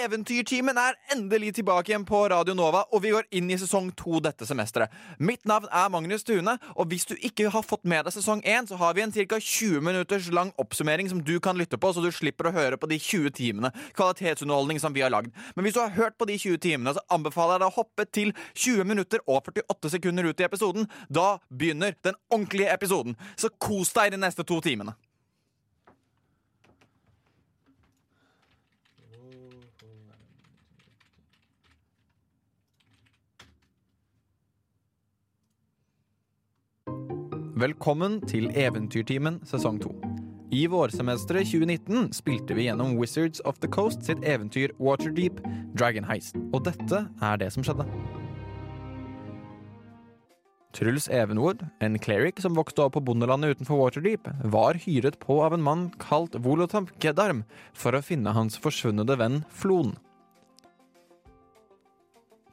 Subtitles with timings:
[0.00, 4.16] Eventyrtimen er endelig tilbake igjen på Radio Nova, og vi går inn i sesong to
[4.24, 4.88] dette semesteret.
[5.20, 8.64] Mitt navn er Magnus Tune, og hvis du ikke har fått med deg sesong én,
[8.68, 9.36] så har vi en ca.
[9.36, 12.88] 20 minutters lang oppsummering som du kan lytte på, så du slipper å høre på
[12.88, 15.36] de 20 timene kvalitetsunderholdning som vi har lagd.
[15.52, 18.08] Men hvis du har hørt på de 20 timene, så anbefaler jeg deg å hoppe
[18.08, 20.88] til 20 minutter og 48 sekunder ut i episoden.
[21.12, 23.20] Da begynner den ordentlige episoden.
[23.36, 24.96] Så kos deg de neste to timene.
[37.60, 39.90] Velkommen til Eventyrtimen sesong 2.
[40.56, 45.42] I vårsemesteret 2019 spilte vi gjennom Wizards of the Coast sitt eventyr Waterdeep
[45.76, 46.38] Dragon Heist.
[46.56, 47.84] Og dette er det som skjedde.
[50.72, 55.52] Truls Evenwood, en cleric som vokste opp på bondelandet utenfor Waterdeep, var hyret på av
[55.52, 57.44] en mann kalt Volotamp Gedarm
[57.76, 59.98] for å finne hans forsvunne venn Flon.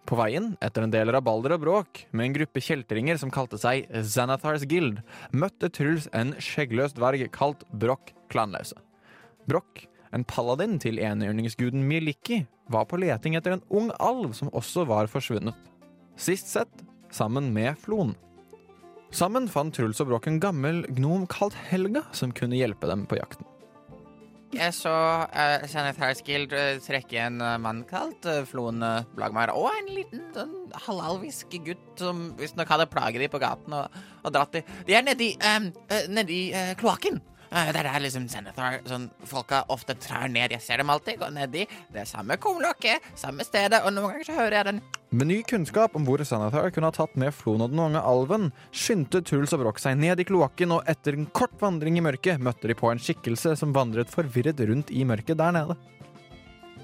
[0.08, 3.90] På veien, etter en del rabalder og bråk, med en gruppe kjeltringer som kalte seg
[3.92, 5.02] Xanathars Guild,
[5.36, 8.78] møtte Truls en skjeggløs dverg kalt Broch Klanlause.
[9.52, 9.84] Broch,
[10.16, 15.12] en paladin til enhjørningsguden Miliki, var på leting etter en ung alv som også var
[15.12, 15.56] forsvunnet.
[16.16, 18.16] Sist sett sammen med Flon.
[19.12, 23.20] Sammen fant Truls og Broch en gammel gnom kalt Helga, som kunne hjelpe dem på
[23.20, 23.48] jakten.
[24.56, 24.92] Jeg så
[25.28, 29.90] uh, Kenneth Guild uh, trekke en uh, mann kalt uh, Floen uh, Blagmar, og en
[29.92, 30.54] liten sånn
[30.86, 34.64] halalvisk gutt som visstnok hadde plaget de på gaten og, og dratt de.
[34.88, 36.42] De er nedi, um, uh, nedi
[36.80, 37.20] kloakken.
[37.48, 40.54] Det er der liksom Senator sånn, folka ofte trær ned.
[40.56, 41.66] Jeg ser dem alltid gå nedi.
[41.94, 44.82] Det er samme kumlokket, samme stedet, og noen ganger så hører jeg den.
[45.18, 48.50] Med ny kunnskap om hvor Sanathar kunne ha tatt med Flon og den unge alven,
[48.76, 52.44] skyndte Truls og Broch seg ned i kloakken, og etter en kort vandring i mørket
[52.44, 55.78] møtte de på en skikkelse som vandret forvirret rundt i mørket der nede.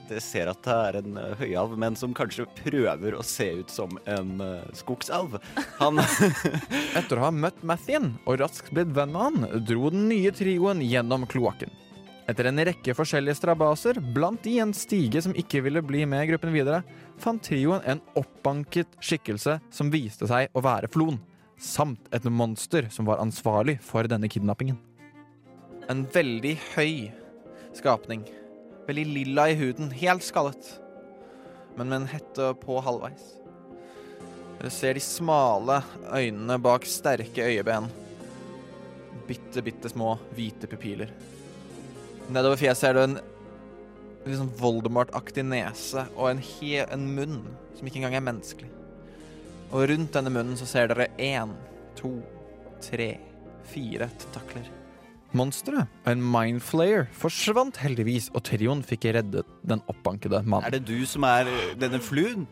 [0.10, 3.72] Dere ser at det er en uh, høyalv, men som kanskje prøver å se ut
[3.72, 5.38] som en uh, skogsalv.
[5.80, 6.02] Han
[7.00, 10.84] Etter å ha møtt Mathien og raskt blitt venn med han, dro den nye trioen
[10.84, 11.72] gjennom kloakken.
[12.28, 16.54] Etter en rekke forskjellige strabaser, blant de en stige som ikke ville bli med gruppen
[16.56, 16.84] videre,
[17.20, 21.20] fant trioen en oppbanket skikkelse som viste seg å være Flon,
[21.60, 24.80] samt et monster som var ansvarlig for denne kidnappingen.
[25.92, 27.12] En veldig høy
[27.76, 28.24] skapning.
[28.88, 30.74] Veldig lilla i huden, helt skallet,
[31.78, 33.30] men med en hette på halvveis.
[34.60, 37.88] Dere ser de smale øynene bak sterke øyeben.
[39.28, 41.12] Bitte, bitte små hvite pupiler.
[42.32, 43.18] Nedover fjeset ser du en
[44.40, 46.44] sånn Voldemort-aktig nese og en,
[46.84, 47.42] en munn
[47.76, 48.72] som ikke engang er menneskelig.
[49.74, 51.56] Og rundt denne munnen så ser dere én,
[51.98, 52.14] to,
[52.84, 53.16] tre,
[53.72, 54.68] fire tentakler.
[55.34, 60.68] Monsteret, en mindflayer, forsvant heldigvis, og trioen fikk reddet den oppbankede mannen.
[60.70, 62.46] Er det du som er uh, denne fluen?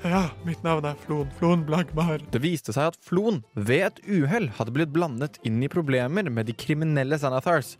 [0.00, 1.28] Ja, mitt navn er Flon.
[1.36, 2.22] Flon Blagmar.
[2.32, 6.48] Det viste seg at Flon ved et uhell hadde blitt blandet inn i problemer med
[6.48, 7.76] de kriminelle Sanathars.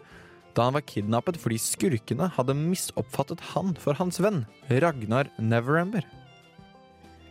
[0.52, 6.04] da han var kidnappet fordi skurkene hadde misoppfattet han for hans venn, Ragnar Neverember.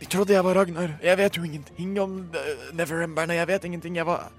[0.00, 0.96] De trodde jeg var Ragnar.
[1.04, 3.36] Jeg vet jo ingenting om Neverember, Neveremberne.
[3.36, 3.96] Jeg vet ingenting.
[4.00, 4.32] Jeg var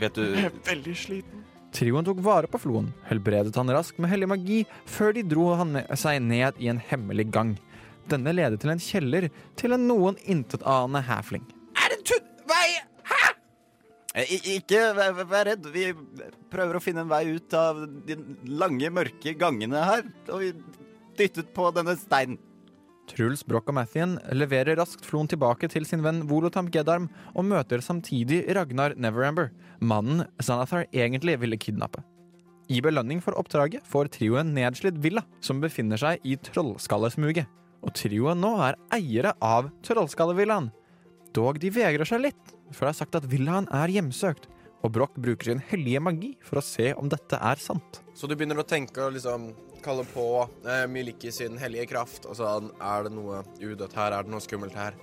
[0.00, 1.42] Vet du jeg er veldig sliten.
[1.74, 5.74] Trioen tok vare på Floen, helbredet han raskt med hellig magi, før de dro han
[5.98, 7.56] seg ned i en hemmelig gang.
[8.10, 9.26] Denne ledet til en kjeller
[9.58, 11.46] til en noen intetanende hæfling.
[11.80, 12.22] Er det tun...
[12.46, 12.68] Vei?
[13.10, 13.20] Hæ?
[14.14, 15.66] Eh, i- Ikke vær, vær redd.
[15.74, 15.88] Vi
[16.52, 20.04] prøver å finne en vei ut av de lange, mørke gangene her.
[20.28, 20.52] Og vi
[21.18, 22.38] dyttet på denne steinen.
[23.10, 27.82] Truls, Broch og Mathien leverer raskt Flon tilbake til sin venn Volotamp Gedarm og møter
[27.84, 29.50] samtidig Ragnar Neverember,
[29.80, 32.02] mannen Xanathar egentlig ville kidnappe.
[32.72, 37.44] I belønning for oppdraget får trioen nedslitt villa, som befinner seg i Trollskallesmuget.
[37.84, 40.70] Og trioen nå er eiere av Trollskallevillaen.
[41.36, 44.48] Dog de vegrer seg litt, for det er sagt at villaen er hjemsøkt,
[44.84, 48.00] og Broch bruker sin hellige magi for å se om dette er sant.
[48.16, 49.50] Så du begynner å tenke liksom
[49.84, 50.26] kalle på
[50.64, 54.16] eh, Miliki sin hellige kraft, og sånn Er det noe udødt her?
[54.16, 54.96] Er det noe skummelt her?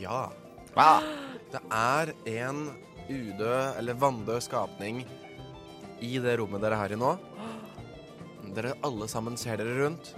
[0.00, 0.26] Ja.
[1.52, 2.66] Det er en
[3.06, 5.04] udød eller vanndød skapning
[6.02, 7.14] i det rommet dere er i nå.
[8.54, 10.12] Dere alle sammen ser dere rundt,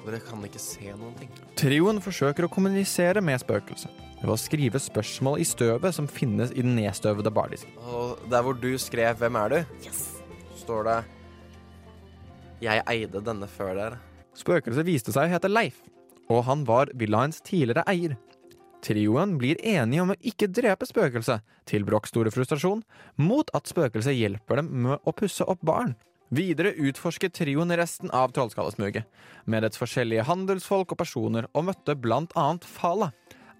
[0.00, 1.30] og dere kan ikke se noen ting.
[1.58, 6.64] Trioen forsøker å kommunisere med spøkelset ved å skrive spørsmål i støvet som finnes i
[6.64, 7.72] den nedstøvede bardisken.
[7.88, 9.64] Og der hvor du skrev 'Hvem er du?',
[10.60, 11.04] står det
[12.60, 14.00] 'Jeg eide denne før dere'.
[14.36, 15.80] Spøkelset viste seg å hete Leif,
[16.28, 18.16] og han var villaens tidligere eier.
[18.80, 22.82] Trioen blir enige om å ikke drepe spøkelset, til Brochs store frustrasjon,
[23.20, 25.96] mot at spøkelset hjelper dem med å pusse opp barn.
[26.30, 29.04] Videre utforsket trioen resten av Trollskallesmuget,
[29.50, 33.10] med dets forskjellige handelsfolk og personer, og møtte blant annet Fala,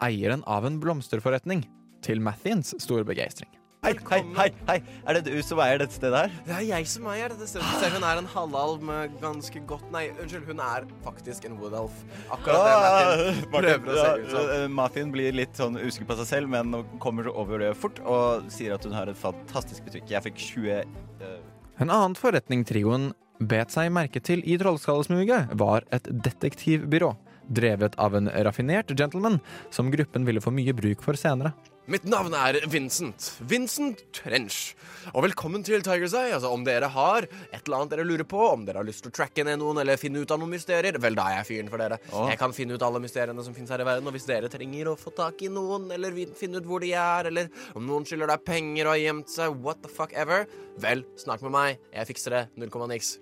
[0.01, 1.67] eieren av en blomsterforretning,
[2.01, 3.51] til Mathiens store begeistring.
[3.81, 4.75] Hei, hei, hei, hei!
[5.09, 6.33] Er det du som eier dette stedet her?
[6.45, 7.69] Det er jeg som eier dette stedet.
[7.81, 12.03] Ser, hun er en halvalv med ganske godt Nei, unnskyld, hun er faktisk en woodalf.
[12.29, 14.77] Akkurat det Martin prøver å se ut som.
[14.77, 18.77] Muffin blir litt sånn usikker på seg selv, men kommer over det fort og sier
[18.77, 20.13] at hun har et fantastisk butikk.
[20.13, 20.85] Jeg fikk 20
[21.25, 21.35] uh...
[21.81, 27.15] En annen forretning trioen bet seg merke til i Trollskallesmuget, var et detektivbyrå,
[27.49, 29.41] drevet av en raffinert gentleman
[29.73, 31.57] som gruppen ville få mye bruk for senere.
[31.91, 33.33] Mitt navn er Vincent.
[33.51, 34.77] Vincent Trench.
[35.11, 36.37] Og velkommen til Tiger's Eye.
[36.37, 39.11] Altså, om dere har et eller annet dere lurer på, om dere har lyst til
[39.11, 41.71] å tracke ned noen eller finne ut av noen mysterier, vel, da er jeg fyren
[41.73, 41.99] for dere.
[42.15, 42.29] Å.
[42.31, 44.93] Jeg kan finne ut alle mysteriene som finnes her i verden, og hvis dere trenger
[44.93, 48.37] å få tak i noen, eller finne ut hvor de er, eller om noen skylder
[48.37, 50.47] deg penger og har gjemt seg, what the fuck ever,
[50.79, 51.83] vel, snakk med meg.
[51.91, 52.45] Jeg fikser det.
[52.55, 53.17] Null komma niks.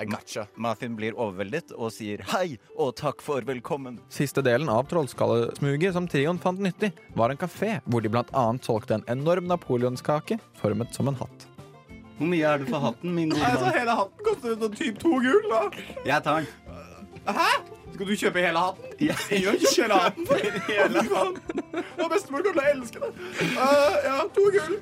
[0.00, 0.46] I gotcha.
[0.56, 3.98] Muffin blir overveldet og sier hei og takk for velkommen.
[4.08, 8.64] Siste delen av Trollskallesmuget som trioen fant nyttig, var en kafé hvor de blant annet
[8.64, 11.46] solgte en enorm napoleonskake formet som en hatt.
[12.16, 13.76] Hvor mye er det for hatten, min gode mann?
[13.76, 15.60] hele hatten koster sånn typ to gull, da.
[16.08, 17.70] Jeg tar den.
[17.94, 18.98] Skal du kjøpe hele hatten?
[19.04, 20.28] Jeg gjør ikke hele hatten.
[20.70, 21.64] Hele hatten.
[22.00, 23.10] Og bestemor kommer til å elske det.
[23.52, 24.78] Uh, ja, to gull.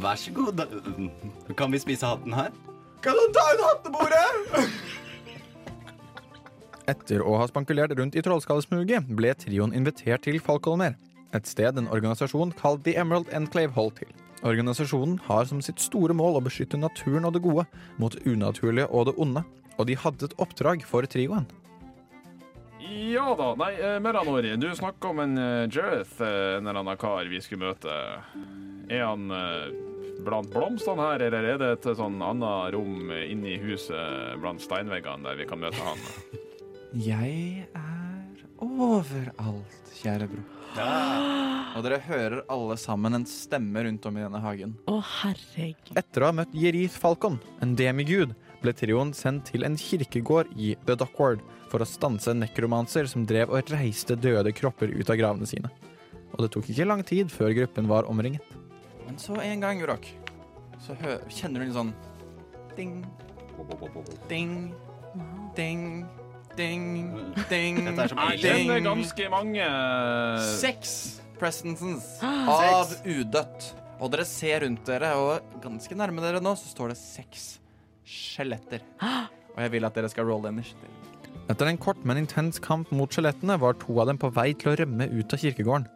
[0.00, 0.62] Vær så god.
[1.58, 2.54] Kan vi spise hatten her?
[3.04, 4.68] Kan du ta ut hattebordet?
[6.88, 10.96] Etter å ha spankulert rundt i Trollskallesmuget ble trioen invitert til Falkolmer,
[11.36, 14.14] et sted en organisasjon kalt The Emerald Enclave holdt til.
[14.44, 17.66] Organisasjonen har som sitt store mål å beskytte naturen og det gode
[18.00, 19.44] mot unaturlige og det onde,
[19.76, 21.44] og de hadde et oppdrag for trioen.
[22.84, 27.00] Ja da, nei, eh, Meranori, du snakka om en uh, Jareth, eh, en eller annen
[27.00, 27.96] kar vi skulle møte.
[28.92, 29.72] Er han eh,
[30.24, 35.38] blant blomstene her, eller er det et sånn annet rom inni huset blant steinveggene der
[35.40, 36.02] vi kan møte han?
[36.94, 40.50] Jeg er overalt, kjære bror.
[41.74, 44.74] Og dere hører alle sammen en stemme rundt om i denne hagen.
[44.90, 45.94] Å, herregud.
[45.98, 50.72] Etter å ha møtt Jerith Falcon, en demigud, ble trioen sendt til en kirkegård i
[50.86, 55.50] The Dockward for å stanse nekromanser som drev og reiste døde kropper ut av gravene
[55.50, 55.70] sine.
[56.34, 58.53] Og det tok ikke lang tid før gruppen var omringet.
[59.06, 60.08] Men så en gang, Urok,
[60.82, 61.92] så hø kjenner du en sånn
[62.76, 62.94] ding,
[64.28, 64.54] ding,
[65.56, 65.84] ding,
[66.56, 66.86] ding,
[67.50, 69.68] ding, er Jeg kjenner ganske mange
[70.58, 70.94] Seks
[71.38, 73.72] presences av udødt.
[74.02, 77.44] Og dere ser rundt dere, og ganske nærme dere nå, så står det seks
[78.04, 78.82] skjeletter.
[79.54, 80.90] Og jeg vil at dere skal rolle initiativ.
[81.50, 84.72] Etter en kort, men intens kamp mot skjelettene var to av dem på vei til
[84.72, 85.86] å rømme ut av kirkegården.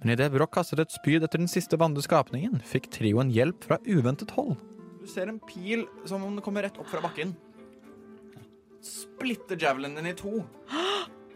[0.00, 3.76] Men idet Broch kastet et spyd etter den siste vante skapningen, fikk trioen hjelp fra
[3.84, 4.56] uventet hold.
[5.00, 7.34] Du ser en pil som om den kommer rett opp fra bakken.
[8.84, 10.40] Splitter javelinen i to.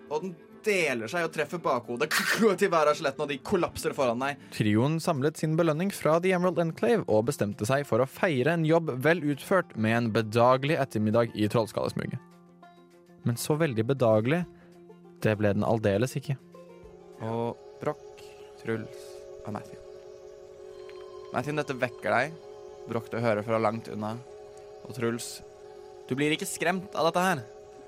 [0.09, 0.35] Og den
[0.65, 2.09] deler seg og treffer bakhodet
[2.61, 4.41] til hver av skjelettene, og de kollapser foran deg.
[4.55, 8.65] Trioen samlet sin belønning fra The Emerald Enclave og bestemte seg for å feire en
[8.69, 12.17] jobb vel utført med en bedagelig ettermiddag i Trollskallesmuget.
[13.25, 14.43] Men så veldig bedagelig,
[15.25, 16.37] det ble den aldeles ikke.
[17.25, 18.01] Og Broch,
[18.65, 19.01] Truls
[19.45, 19.81] og Matthew.
[21.35, 22.37] Matthew, dette vekker deg.
[22.89, 24.15] Broch, du hører fra langt unna.
[24.85, 25.39] Og Truls,
[26.09, 27.43] du blir ikke skremt av dette her.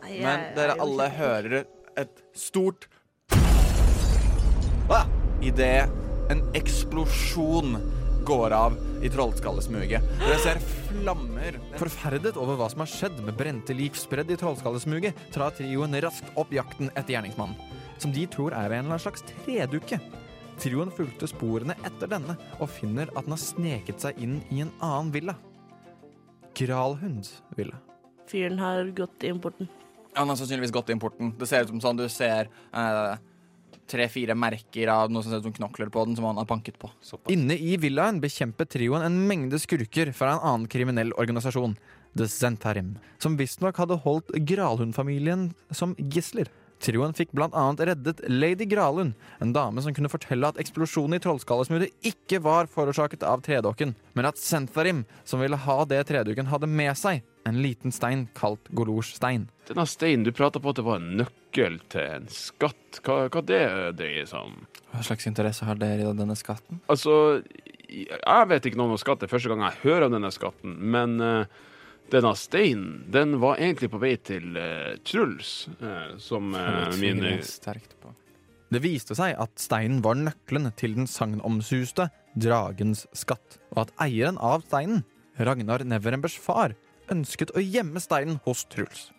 [0.04, 1.54] Nei, Men er dere alle hører
[1.96, 2.84] et stort
[4.92, 5.06] ah!
[5.40, 5.88] Idet
[6.32, 7.78] en eksplosjon
[8.26, 10.04] går av i Trollskallesmuget.
[10.20, 11.56] Dere ser flammer.
[11.80, 16.32] Forferdet over hva som har skjedd med brente lik spredd i Trollskallesmuget, trar trioen raskt
[16.36, 17.56] opp jakten etter gjerningsmannen,
[18.02, 20.00] som de tror er en eller annen slags tredukke.
[20.60, 24.72] Trioen fulgte sporene etter denne og finner at den har sneket seg inn i en
[24.80, 25.36] annen villa.
[26.56, 27.76] Gralhunds villa.
[28.30, 29.68] Fyren har gått i importen.
[30.14, 31.34] Ja, Han har sannsynligvis gått i importen.
[31.38, 33.18] Det ser ut som sånn du ser eh,
[33.86, 36.78] tre-fire merker av noe som ser ut som knokler på den, som han har banket
[36.80, 36.90] på.
[37.32, 41.76] Inne i villaen bekjempet trioen en mengde skurker fra en annen kriminell organisasjon,
[42.16, 46.48] The Zentarim, som visstnok hadde holdt Gralhund-familien som gisler.
[46.82, 51.94] Trioen fikk annet reddet Lady Gralund, en dame som kunne fortelle at eksplosjonen i Trollskallesmuret
[52.06, 56.92] ikke var forårsaket av tredokken, men at Zentharim, som ville ha det tredukken, hadde med
[56.98, 59.48] seg en liten stein kalt Golosj-stein.
[59.68, 63.00] Denne steinen, du prata på at det var en nøkkel til en skatt.
[63.06, 63.62] Hva, hva det
[63.98, 64.58] dreier seg om?
[64.92, 66.82] Hva slags interesse har dere i denne skatten?
[66.92, 67.40] Altså,
[67.88, 69.22] jeg vet ikke noe om skatt.
[69.22, 70.74] Det er første gang jeg hører om denne skatten.
[70.96, 71.62] Men eh,
[72.12, 77.24] denne steinen, den var egentlig på vei til eh, Truls, eh, som Det min.
[78.66, 84.40] Det viste seg at steinen var nøkkelen til den sagnomsuste Dragens skatt, og at eieren
[84.42, 85.04] av steinen,
[85.38, 86.74] Ragnar Neverembers far,
[87.12, 89.10] ønsket å gjemme steinen hos Truls.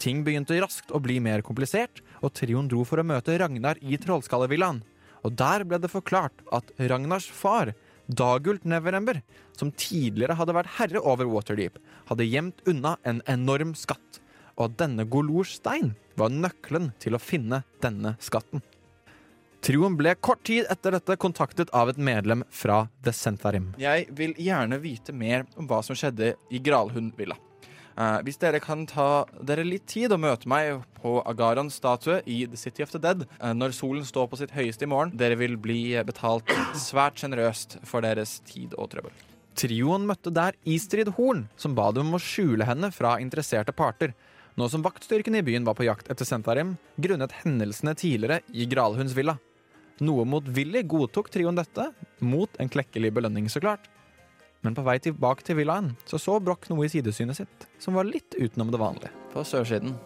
[0.00, 3.98] Ting begynte raskt å bli mer komplisert, og trioen dro for å møte Ragnar i
[4.00, 4.80] Trollskallevillaen.
[5.28, 7.74] Og der ble det forklart at Ragnars far,
[8.10, 9.20] Dagult Neverember,
[9.56, 11.78] som tidligere hadde vært herre over Waterdeep,
[12.10, 14.20] hadde gjemt unna en enorm skatt,
[14.60, 18.64] og denne Golors stein var nøkkelen til å finne denne skatten.
[19.60, 23.74] Trioen ble kort tid etter dette kontaktet av et medlem fra The Sentharim.
[23.80, 27.36] Jeg vil gjerne vite mer om hva som skjedde i Gralhund villa.
[28.00, 32.44] Eh, hvis dere kan ta dere litt tid og møte meg på Agarons statue i
[32.48, 35.36] The City of the Dead uh, når solen står på sitt høyeste i morgen, dere
[35.40, 39.12] vil bli betalt svært sjenerøst for deres tid og trøbbel.
[39.60, 44.14] Trioen møtte der Istrid Horn, som ba dem om å skjule henne fra interesserte parter.
[44.56, 49.36] Nå som vaktstyrken i byen var på jakt etter Sentarim, grunnet hendelsene tidligere i Gralhundsvilla.
[50.00, 51.90] Noe motvillig godtok trioen dette,
[52.24, 53.90] mot en klekkelig belønning, så klart.
[54.66, 58.08] Men på vei tilbake til villaen så så Broch noe i sidesynet sitt som var
[58.08, 59.12] litt utenom det vanlige.
[59.32, 59.96] På sørsiden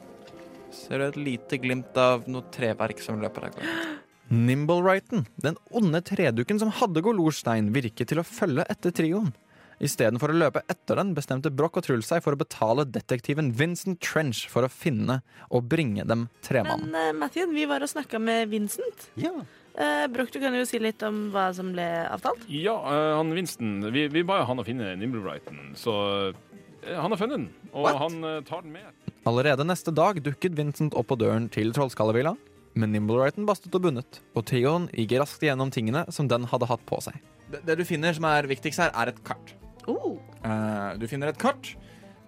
[0.75, 3.87] ser du et lite glimt av noe treverk som løper av gårde.
[4.35, 9.35] Nimblewrighten, den onde treduken som hadde Golorstein, virket til å følge etter trioen.
[9.83, 14.01] Istedenfor å løpe etter den, bestemte Broch og Truls seg for å betale detektiven Vincent
[14.05, 15.19] Trench for å finne
[15.51, 16.95] og bringe dem tremannen.
[16.95, 19.09] Men uh, Mathien, vi var og snakka med Vincent.
[19.21, 19.35] Ja.
[19.75, 22.45] Uh, Broch, du kan jo si litt om hva som ble avtalt.
[22.47, 25.95] Ja, eh, han Winston Vi, vi ba han å finne Nimblebrighten, så
[26.31, 27.49] eh, han har funnet den.
[27.73, 27.99] Og What?
[28.05, 29.11] han eh, tar den med.
[29.27, 32.39] Allerede neste dag dukket Vincent opp på døren til Trollskallevillaen,
[32.79, 36.85] men Nimblewrighten bastet og bundet, og trioen gikk raskt gjennom tingene som den hadde hatt
[36.87, 37.19] på seg.
[37.51, 39.57] Det, det du finner som er viktigst her, er et kart.
[39.91, 40.21] Oh.
[40.45, 41.73] Eh, du finner et kart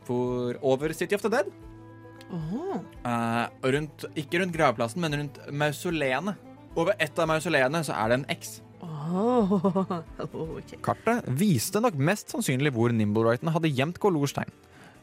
[0.08, 1.54] hvor, over City of the Dead.
[2.26, 2.74] Åh.
[3.06, 6.34] Eh, rundt, ikke rundt gravplassen, men rundt mausoleene.
[6.76, 8.59] Over ett av mausoleene så er det en X.
[8.85, 9.52] Oh,
[10.21, 10.78] okay.
[10.85, 14.52] Kartet viste nok mest sannsynlig hvor Nimblewrighten hadde gjemt Golorstein,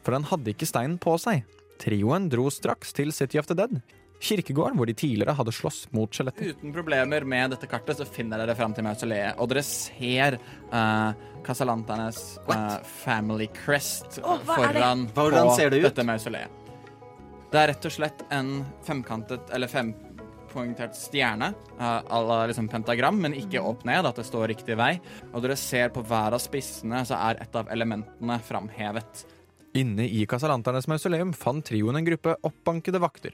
[0.06, 1.42] for den hadde ikke steinen på seg.
[1.82, 3.82] Trioen dro straks til City of the Dead,
[4.24, 6.53] kirkegården hvor de tidligere hadde slåss mot skjelettet.
[6.53, 10.38] Uten problemer med dette kartet så finner dere fram til mausoleet, og dere ser
[10.70, 11.10] uh,
[11.44, 14.51] Casalantanes uh, family crest er det?
[14.53, 16.60] foran Hvordan på det dette mausoleet.
[17.53, 19.70] Det er rett og slett en femkantet, eller
[20.53, 24.77] fempoengtert stjerne, uh, à la liksom pentagram, men ikke opp ned, at det står riktig
[24.77, 25.00] vei.
[25.33, 29.25] Og dere ser på hver av spissene så er et av elementene framhevet.
[29.74, 33.33] Inne i kasalanternes mausoleum fant trioen en gruppe oppbankede vakter,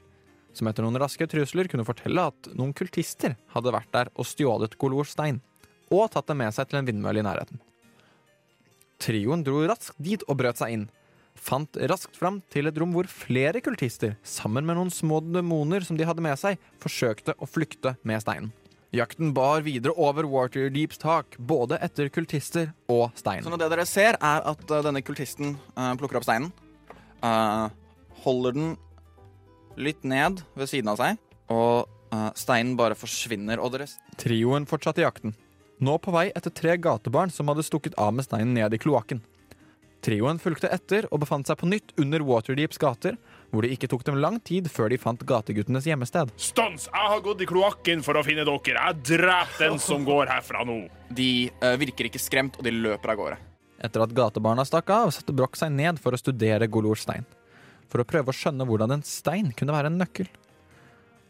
[0.56, 4.78] som etter noen raske trusler kunne fortelle at noen kultister hadde vært der og stjålet
[4.80, 5.42] Golors stein,
[5.92, 7.60] og tatt dem med seg til en vindmølle i nærheten.
[9.00, 10.88] Trioen dro raskt dit og brøt seg inn.
[11.38, 15.96] Fant raskt fram til et rom hvor flere kultister, sammen med noen små demoner som
[15.96, 18.50] de hadde med seg, forsøkte å flykte med steinen.
[18.90, 23.46] Jakten bar videre over Waterdeeps tak, både etter kultister og steinen.
[23.46, 26.50] Så når det dere ser, er at uh, denne kultisten uh, plukker opp steinen,
[27.22, 27.70] uh,
[28.24, 28.72] holder den
[29.78, 31.86] litt ned ved siden av seg, og
[32.34, 33.60] steinen bare forsvinner.
[33.62, 35.36] Og deres Trioen fortsatte jakten.
[35.80, 39.22] Nå på vei etter tre gatebarn som hadde stukket av med steinen ned i kloakken.
[40.00, 43.18] Trioen fulgte etter og befant seg på nytt under Waterdeeps gater,
[43.50, 46.32] hvor det ikke tok dem lang tid før de fant gateguttenes gjemmested.
[46.40, 46.86] Stans!
[46.88, 48.86] Jeg har gått i kloakken for å finne dere.
[48.86, 50.82] Jeg dreper den som går herfra nå.
[51.12, 53.40] de uh, virker ikke skremt, og de løper av gårde.
[53.80, 57.28] Etter at gatebarna stakk av, satte Broch seg ned for å studere Golors stein.
[57.90, 60.28] For å prøve å skjønne hvordan en stein kunne være en nøkkel.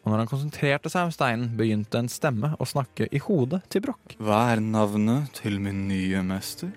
[0.01, 3.83] Og når han konsentrerte seg om steinen, begynte en stemme å snakke i hodet til
[3.85, 4.15] Broch.
[4.17, 6.71] Hva er navnet til min nye mester?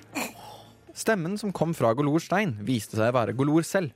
[0.94, 3.90] Stemmen som kom fra Golor stein, viste seg å være Golor selv,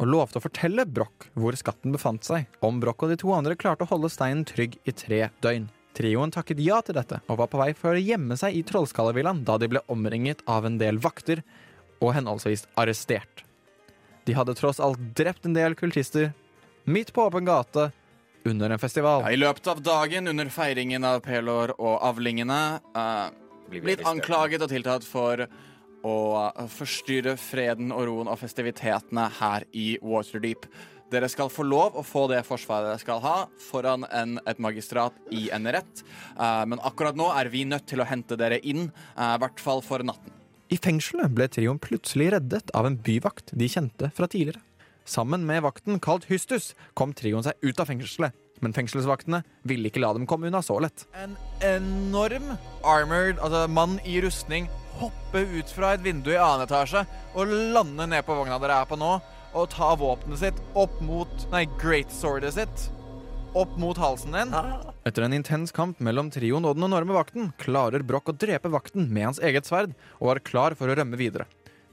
[0.00, 3.58] og lovte å fortelle Broch hvor skatten befant seg, om Broch og de to andre
[3.60, 5.68] klarte å holde steinen trygg i tre døgn.
[5.92, 9.44] Trioen takket ja til dette, og var på vei for å gjemme seg i Trollskallevillaen
[9.44, 11.42] da de ble omringet av en del vakter
[12.00, 13.44] og henholdsvis arrestert.
[14.24, 16.30] De hadde tross alt drept en del kultister,
[16.88, 17.90] midt på åpen gate,
[18.48, 19.26] under en festival.
[19.26, 23.28] Ja, I løpet av dagen under feiringen av Pelor og avlingene uh,
[23.68, 25.44] blitt anklaget og tiltatt for
[26.06, 30.66] uh, forstyrre freden og roen og festivitetene her i Waterdeep.
[31.10, 35.16] Dere skal få lov å få det forsvaret dere skal ha, foran en, et magistrat
[35.34, 36.04] i en rett.
[36.38, 39.62] Uh, men akkurat nå er vi nødt til å hente dere inn, uh, i hvert
[39.62, 40.36] fall for natten.
[40.70, 44.62] I fengselet ble trioen plutselig reddet av en byvakt de kjente fra tidligere.
[45.10, 50.02] Sammen med vakten kalt Hystus kom trioen seg ut av fengselet, men fengselsvaktene ville ikke
[50.02, 51.06] la dem komme unna så lett.
[51.16, 54.68] En enorm armored, altså mann i rustning,
[55.00, 58.88] hoppe ut fra et vindu i annen etasje og lande ned på vogna dere er
[58.88, 59.18] på nå,
[59.50, 62.90] og ta våpenet sitt opp mot Nei, great swordet sitt.
[63.58, 64.52] Opp mot halsen din.
[65.08, 69.08] Etter en intens kamp mellom trioen og den enorme vakten klarer Broch å drepe vakten
[69.10, 71.48] med hans eget sverd og er klar for å rømme videre.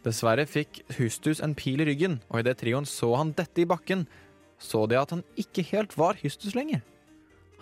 [0.05, 4.05] Dessverre fikk Hustus en pil i ryggen, og idet trioen så han dette i bakken,
[4.59, 6.83] så de at han ikke helt var Hystus lenger.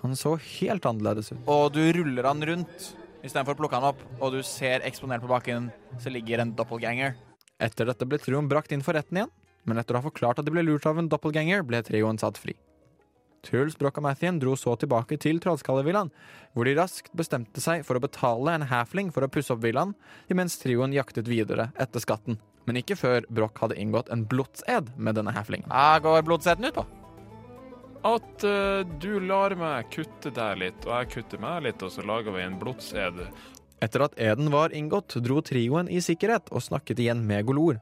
[0.01, 1.41] Han så helt annerledes ut.
[1.49, 2.91] Og du ruller han rundt
[3.25, 5.71] istedenfor å plukke han opp, og du ser eksponert på bakken
[6.01, 7.15] så ligger en doppelganger.
[7.57, 9.33] Etter dette ble trioen brakt inn for retten igjen,
[9.65, 12.37] men etter å ha forklart at de ble lurt av en doppelganger, ble trioen satt
[12.37, 12.53] fri.
[13.45, 16.09] Truls, Broch og Mathien dro så tilbake til Trollskallevillaen,
[16.53, 19.93] hvor de raskt bestemte seg for å betale en halfling for å pusse opp villaen,
[20.33, 22.39] imens trioen jaktet videre etter skatten.
[22.65, 25.69] Men ikke før Broch hadde inngått en blodsed med denne heflingen.
[25.69, 26.85] Hva går blodseden ut på?
[28.05, 32.05] At uh, du lar meg kutte deg litt, og jeg kutter meg litt, og så
[32.05, 33.21] lager vi en blodsed.
[33.85, 37.79] Etter at eden var inngått, dro trioen i sikkerhet og snakket igjen med Golor,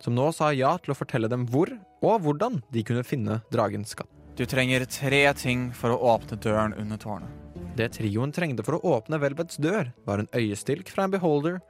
[0.00, 1.70] som nå sa ja til å fortelle dem hvor
[2.04, 4.10] og hvordan de kunne finne dragens skatt.
[4.34, 7.30] Du trenger tre ting for å åpne døren under tårnet.
[7.78, 11.60] Det trioen trengte for å åpne Velvets dør, var en øyestilk fra en beholder,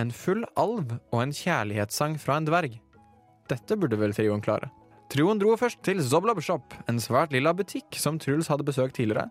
[0.00, 2.76] en full alv og en kjærlighetssang fra en dverg.
[3.50, 4.70] Dette burde vel trioen klare.
[5.10, 9.26] Trioen dro først til Zoblob Shop, en svært lilla butikk som Truls hadde besøkt tidligere,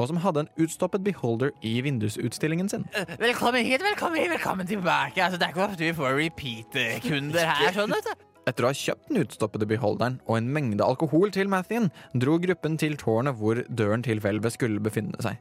[0.00, 2.88] og som hadde en utstoppet beholder i vindusutstillingen sin.
[3.20, 5.22] Velkommen hit, velkommen hit, velkommen tilbake.
[5.22, 8.26] Altså, det er ikke ofte vi får repeat-kunder her, sånn, vet du.
[8.50, 12.74] Etter å ha kjøpt den utstoppede beholderen og en mengde alkohol til Mathien, dro gruppen
[12.80, 15.38] til tårnet hvor døren til hvelvet skulle befinne seg.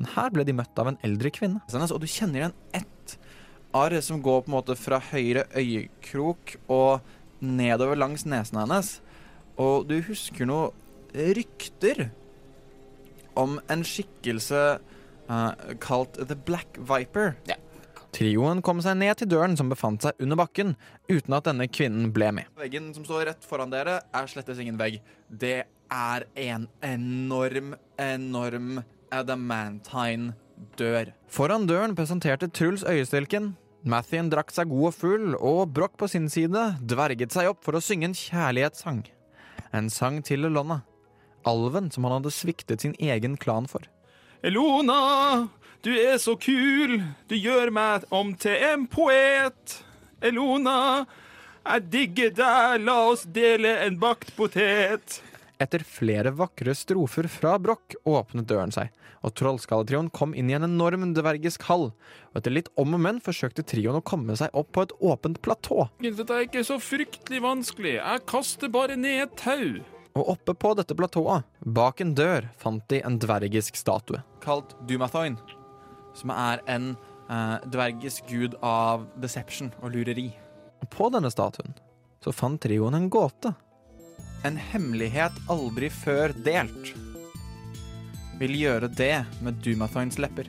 [0.00, 1.62] Men her ble de møtt av en eldre kvinne.
[1.70, 2.90] Og du kjenner igjen ett
[3.76, 7.04] arr som går på en måte fra høyre øyekrok og
[7.40, 8.96] nedover langs nesen hennes.
[9.60, 10.72] Og du husker noe
[11.16, 12.08] rykter
[13.36, 14.64] om en skikkelse
[15.28, 15.52] uh,
[15.82, 17.36] kalt The Black Viper.
[17.48, 17.58] Ja.
[18.16, 20.72] Trioen kom seg ned til døren som befant seg under bakken,
[21.10, 22.48] uten at denne kvinnen ble med.
[22.56, 25.02] Veggen som står rett foran dere, er slettes ingen vegg.
[25.28, 28.80] Det er en enorm, enorm
[29.12, 30.32] adamantine
[30.80, 31.12] dør.
[31.28, 33.52] Foran døren presenterte Truls øyestilken.
[33.86, 37.78] Mathien drakk seg god og full, og Broch på sin side dverget seg opp for
[37.78, 39.04] å synge en kjærlighetssang.
[39.70, 40.80] En sang til Elona,
[41.46, 43.86] alven som han hadde sviktet sin egen klan for.
[44.42, 45.46] Elona,
[45.86, 46.98] du er så kul,
[47.30, 49.78] du gjør meg om til en poet.
[50.18, 51.06] Elona,
[51.62, 55.20] jeg digger deg, la oss dele en bakt potet.
[55.56, 58.90] Etter flere vakre strofer fra Broch åpnet døren seg,
[59.24, 61.88] og Trollskalletrioen kom inn i en enorm dvergisk hall.
[62.34, 65.40] Og etter litt om og men forsøkte trioen å komme seg opp på et åpent
[65.40, 65.88] platå.
[66.04, 69.66] Dette er ikke så fryktelig vanskelig, jeg kaster bare ned et tau.
[70.16, 74.20] Og oppe på dette platået, bak en dør, fant de en dvergisk statue.
[74.44, 75.40] Kalt Dumathoin,
[76.16, 76.92] som er en
[77.32, 80.30] eh, dvergisk gud av deception og lureri.
[80.84, 81.76] Og på denne statuen
[82.24, 83.52] så fant trioen en gåte.
[84.46, 86.92] En hemmelighet aldri før delt.
[88.38, 90.46] Vil gjøre det med Dumathoins lepper.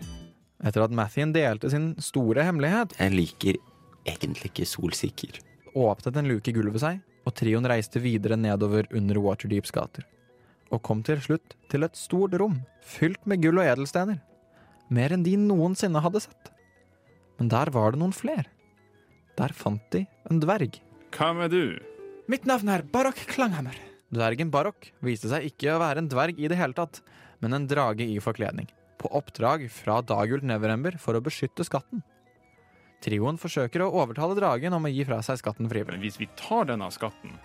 [0.62, 3.57] Etter at Mathien delte sin store hemmelighet Jeg liker
[4.05, 5.39] egentlig ikke solsikker.
[5.73, 10.05] Åpnet en luke i gulvet seg, og trioen reiste videre nedover under Waterdeeps gater.
[10.69, 14.21] Og kom til slutt til et stort rom fylt med gull og edelstener.
[14.93, 16.53] Mer enn de noensinne hadde sett.
[17.41, 18.45] Men der var det noen fler.
[19.41, 20.83] Der fant de en dverg.
[21.17, 21.63] Hvem er du?
[22.28, 23.78] Mitt navn er Barok Klanghammer.
[24.12, 27.00] Dvergen Barok viste seg ikke å være en dverg i det hele tatt,
[27.40, 28.68] men en drage i forkledning.
[29.00, 32.04] På oppdrag fra Dagult Neverember for å beskytte skatten.
[33.00, 35.96] Trioen forsøker å overtale dragen om å gi fra seg skatten frivillig.
[35.96, 37.40] Men hvis vi tar denne skatten,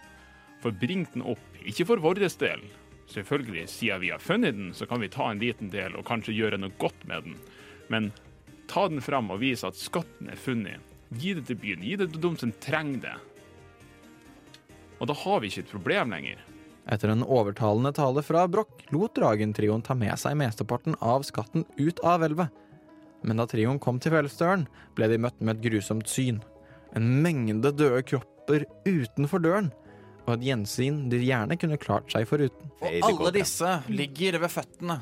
[0.65, 2.67] for bring den opp, ikke for vår del.
[3.13, 6.35] Selvfølgelig, siden vi har funnet den, så kan vi ta en liten del og kanskje
[6.35, 7.43] gjøre noe godt med den.
[7.87, 8.11] Men
[8.67, 10.83] ta den fram og vise at skatten er funnet.
[11.15, 11.87] Gi det til byen.
[11.87, 13.21] Gi det til dem som trenger det.
[15.03, 16.41] Og da har vi ikke et problem lenger.
[16.91, 22.03] Etter en overtalende tale fra Broch lot dragentrioen ta med seg mesteparten av skatten ut
[22.07, 22.51] av hvelvet.
[23.27, 24.65] Men da trioen kom til hvelvsdøren,
[24.99, 26.41] ble de møtt med et grusomt syn.
[26.95, 29.71] En mengde døde kropper utenfor døren,
[30.27, 32.71] og et gjensyn de gjerne kunne klart seg foruten.
[32.83, 34.99] Og alle disse ligger ved føttene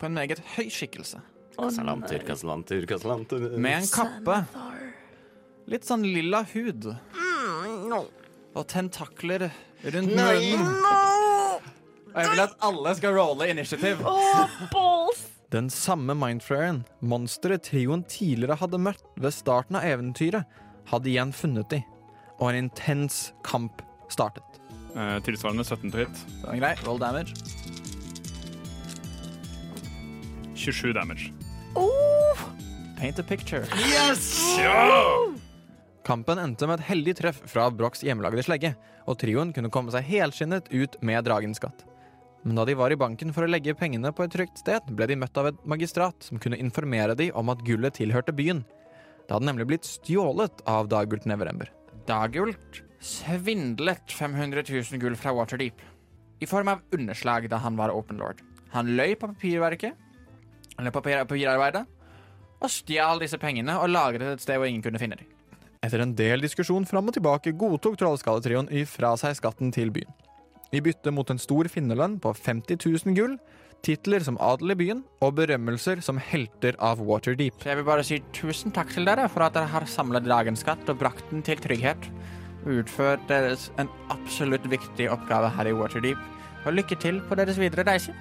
[0.00, 1.20] på en meget høy skikkelse.
[1.56, 3.50] Kasalanter, kasalanter, kasalanter.
[3.60, 4.38] Med en kappe.
[5.72, 6.88] Litt sånn lilla hud.
[8.54, 9.48] Og tentakler
[9.84, 10.66] rundt munnen.
[12.12, 14.02] Og jeg vil at alle skal rolle initiativ.
[15.52, 20.44] Den samme mindflayeren, monsteret trioen tidligere hadde møtt ved starten av eventyret,
[20.88, 21.82] hadde igjen funnet de,
[22.38, 24.60] og en intens kamp startet.
[24.92, 26.24] Eh, tilsvarende 17 til hit.
[26.48, 26.72] Er grei.
[26.84, 27.36] Roll damage.
[30.54, 31.32] 27 damage.
[32.98, 33.66] Paint a picture.
[36.02, 38.72] Kampen endte med et heldig treff fra Brochs hjemmelagde slegge,
[39.06, 41.84] og trioen kunne komme seg helskinnet ut med dragens skatt.
[42.42, 45.06] Men da de var i banken for å legge pengene på et trygt sted, ble
[45.06, 48.64] de møtt av et magistrat som kunne informere de om at gullet tilhørte byen.
[49.28, 51.70] Det hadde nemlig blitt stjålet av Dagult Neverember.
[52.08, 55.86] Dagult svindlet 500 000 gull fra Waterdeep
[56.42, 58.42] i form av underslag da han var open lord.
[58.74, 59.94] Han løy på papirverket,
[60.80, 61.84] eller papir, papirarbeidet,
[62.62, 65.30] og stjal disse pengene og lagret et sted hvor ingen kunne finne dem.
[65.82, 70.12] Etter en del diskusjon fram og tilbake godtok Trollskalletrioen fra seg skatten til byen.
[70.72, 73.34] I bytte mot en stor finnerlønn på 50 000 gull,
[73.82, 77.58] titler som adel i byen og berømmelser som helter av Waterdeep.
[77.60, 80.62] Så jeg vil bare si tusen takk til dere for at dere har samlet dagens
[80.62, 82.06] skatt og brakt den til trygghet.
[82.62, 86.28] Utført deres en absolutt viktig oppgave her i Waterdeep.
[86.62, 88.14] Og lykke til på deres videre reise.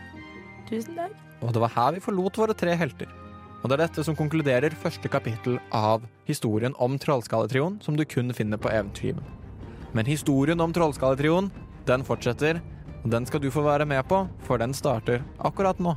[0.66, 1.14] Tusen takk.
[1.46, 3.10] Og det var her vi forlot våre tre helter.
[3.62, 8.34] Og det er dette som konkluderer første kapittel av historien om Trollskalletrioen, som du kun
[8.34, 9.22] finner på Eventyrgiven.
[9.94, 11.52] Men historien om Trollskalletrioen,
[11.86, 12.62] den fortsetter,
[13.04, 15.94] og den skal du få være med på, for den starter akkurat nå.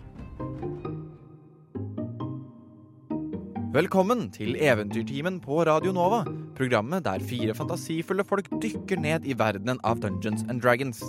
[3.74, 6.20] Velkommen til Eventyrtimen på Radio Nova,
[6.55, 11.00] programmet der fire fantasifulle folk dykker ned i verdenen av Dungeons and Dragons.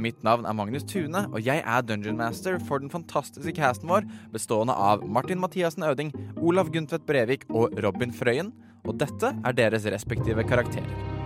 [0.00, 4.06] Mitt navn er Magnus Tune, og jeg er Dungeon Master for den fantastiske casten vår,
[4.32, 8.54] bestående av Martin Mathiassen Øding, Olav Guntvedt Brevik og Robin Frøyen.
[8.88, 11.18] Og dette er deres respektive karakterer.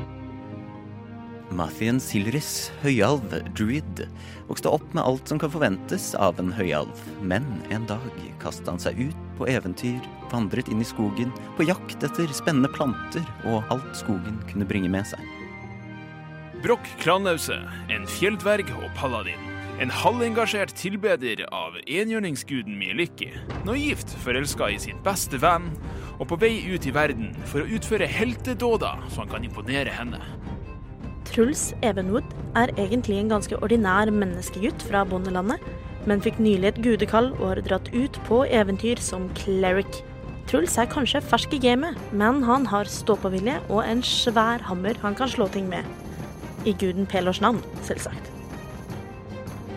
[1.55, 4.03] Mathien Silris, høyalv, druid,
[4.49, 8.83] vokste opp med alt som kan forventes av en høyalv, men en dag kastet han
[8.83, 14.03] seg ut på eventyr, vandret inn i skogen, på jakt etter spennende planter og alt
[14.03, 15.23] skogen kunne bringe med seg.
[16.64, 17.59] Brokk Klanause,
[17.92, 19.40] en fjelldverg og paladin.
[19.85, 23.27] En halvengasjert tilbeder av enhjørningsguden Mieliki.
[23.68, 25.66] Naivt forelska i sin beste venn,
[26.16, 30.22] og på vei ut i verden for å utføre heltedåder så han kan imponere henne.
[31.29, 35.61] Truls Evenwood er egentlig en ganske ordinær menneskegutt fra bondelandet,
[36.09, 40.00] men fikk nylig et gudekall og har dratt ut på eventyr som cleric.
[40.48, 45.20] Truls er kanskje fersk i gamet, men han har ståpåvilje og en svær hammer han
[45.20, 45.85] kan slå ting med.
[46.64, 48.31] I guden Pelors navn, selvsagt.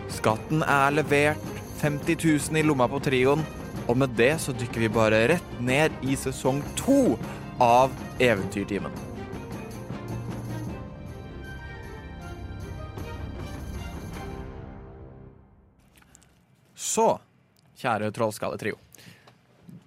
[0.08, 1.42] Skatten er levert,
[1.82, 2.16] 50
[2.50, 3.44] 000 i lomma på trioen,
[3.88, 7.18] og med det så dykker vi bare rett ned i sesong to
[7.60, 8.94] av Eventyrtimen.
[16.74, 17.10] Så,
[17.78, 18.80] kjære Trollskalletrio.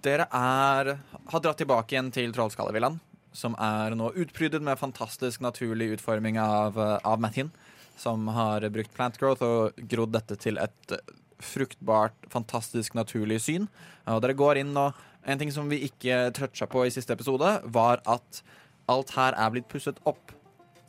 [0.06, 5.92] Dere er, har dratt tilbake igjen til Trollskallevillaen, som er nå utprydet med fantastisk naturlig
[5.96, 7.50] utforming av, av Mathin,
[7.96, 10.96] som har brukt plant growth og grodd dette til et
[11.42, 13.66] fruktbart, fantastisk naturlig syn.
[14.10, 14.94] Og dere går inn, og
[15.26, 18.42] en ting som vi ikke toucha på i siste episode, var at
[18.90, 20.34] alt her er blitt pusset opp.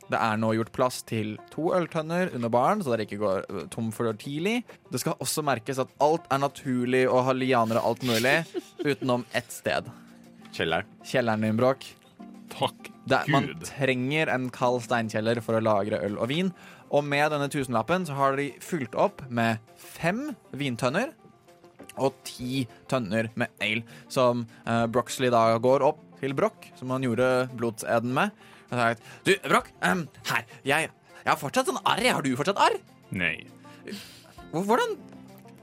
[0.04, 3.62] Det er nå gjort plass til to øltønner under baren, så dere ikke går øh,
[3.72, 4.58] tom for tidlig.
[4.92, 8.36] Det skal også merkes at alt er naturlig og har lianer og alt mulig,
[8.90, 9.88] utenom ett sted.
[10.54, 10.90] Kjelleren.
[11.08, 11.88] Kjelleren din, Bråk.
[12.52, 16.52] Takk Det, man trenger en kald steinkjeller for å lagre øl og vin.
[16.94, 21.12] Og med denne tusenlappen så har de fylt opp med fem vintønner
[22.00, 27.04] og ti tønner med ale, som eh, Broxley da går opp til Broch, som han
[27.06, 28.34] gjorde blodseden med.
[28.70, 32.06] Og sagt, du, Broch, um, her, jeg, jeg har fortsatt sånn arr.
[32.16, 32.78] Har du fortsatt arr?
[33.14, 33.36] Nei.
[34.54, 34.96] Hvordan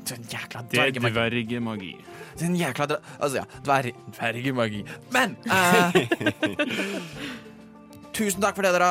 [0.09, 1.13] Den jækla er dvergemagi.
[1.13, 1.93] dvergemagi.
[2.39, 3.13] Den jækla dver...
[3.19, 3.45] Altså, ja.
[3.65, 4.83] Dver, dvergemagi.
[5.13, 5.91] Men uh,
[8.11, 8.89] Tusen takk for, det dere,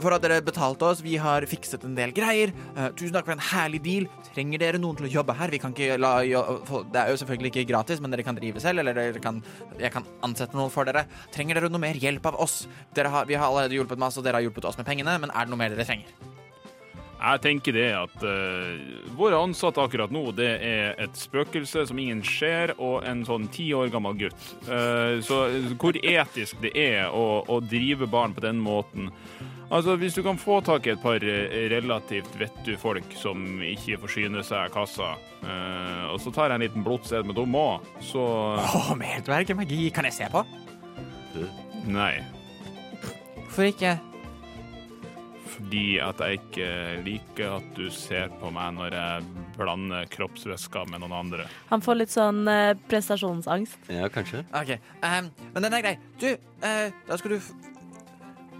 [0.00, 1.02] for at dere betalte oss.
[1.04, 2.54] Vi har fikset en del greier.
[2.72, 4.08] Uh, tusen takk for en herlig deal.
[4.32, 5.52] Trenger dere noen til å jobbe her?
[5.52, 6.40] Vi kan ikke la, jo,
[6.88, 9.42] det er jo selvfølgelig ikke gratis, men dere kan drive selv, eller dere kan,
[9.76, 11.04] jeg kan ansette noen for dere.
[11.34, 12.62] Trenger dere noe mer hjelp av oss?
[12.96, 15.44] Har, vi har allerede hjulpet masse, og dere har hjulpet oss med pengene, men er
[15.44, 16.40] det noe mer dere trenger?
[17.22, 22.22] Jeg tenker det at uh, våre ansatte akkurat nå, det er et spøkelse som ingen
[22.26, 24.48] ser, og en sånn ti år gammel gutt.
[24.66, 25.44] Uh, så
[25.78, 29.10] hvor etisk det er å, å drive barn på den måten
[29.72, 33.96] Altså, Hvis du kan få tak i et par eh, relativt vettu folk som ikke
[34.02, 35.14] forsyner seg av kassa,
[35.46, 38.26] uh, og så tar jeg en liten blodsed med dem òg, så
[38.60, 39.24] Å, mer
[39.56, 39.86] magi.
[39.88, 40.44] Kan jeg se på?
[41.88, 42.18] Nei.
[43.38, 43.96] Hvorfor ikke?
[45.52, 46.68] Fordi at jeg ikke
[47.04, 49.26] liker at du ser på meg når jeg
[49.58, 51.48] blander kroppsvæsker med noen andre.
[51.72, 53.90] Han får litt sånn eh, prestasjonsangst.
[53.92, 54.44] Ja, kanskje.
[54.56, 54.72] OK.
[55.04, 55.94] ehm, men den er grei.
[56.22, 57.52] Du, eh, da skal du f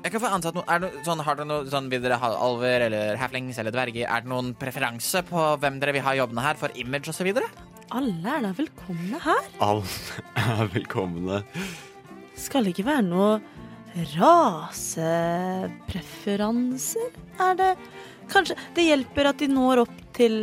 [0.02, 2.16] Jeg kan få ansatt noe, er det noe sånn, Har dere noe sånn Vil dere
[2.18, 4.08] ha alver eller halflings eller dverger?
[4.10, 7.30] Er det noen preferanse på hvem dere vil ha jobbene her, for image osv.?
[7.92, 9.48] Alle er da velkomne her.
[9.62, 9.86] Alle
[10.42, 11.42] er velkomne.
[12.34, 13.36] Skal det ikke være noe
[14.16, 17.10] rasepreferanser?
[17.40, 17.76] Er det
[18.32, 20.34] Kanskje det hjelper at de når opp til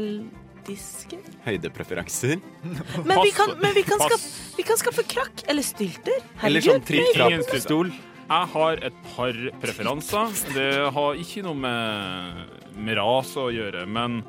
[0.67, 1.21] disken?
[1.45, 2.35] Høydepreferanser.
[3.09, 6.17] Men vi kan, men vi kan, skaffe, vi kan skaffe krakk eller stylter.
[6.45, 7.89] Eller sånn tripp-trapp-stol.
[8.29, 9.33] jeg har et par
[9.63, 10.25] preferanser.
[10.53, 12.45] Det har ikke noe med,
[12.77, 14.21] med ras å gjøre, men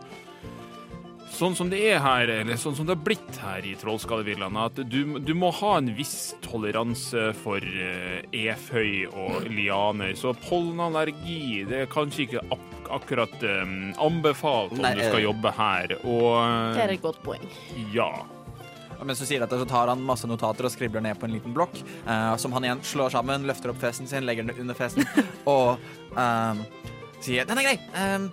[1.31, 4.81] sånn som det er her, eller sånn som det har blitt her i Trollskadevillaene, at
[4.91, 10.17] du, du, må ha en viss toleranse for uh, eføy og lianer.
[10.19, 15.53] Så pollenallergi det er kanskje ikke ak akkurat um, anbefalt om Nei, du skal jobbe
[15.55, 15.93] her.
[16.03, 17.45] Og Det er et godt poeng.
[17.95, 18.11] Ja.
[19.01, 21.37] Og mens du sier dette, så tar han masse notater og skribler ned på en
[21.37, 24.77] liten blokk, uh, som han igjen slår sammen, løfter opp fesen sin, legger den under
[24.77, 25.07] fesen
[25.55, 25.79] og
[26.19, 26.65] um,
[27.23, 27.79] sier 'Den er grei'.
[27.95, 28.33] Um,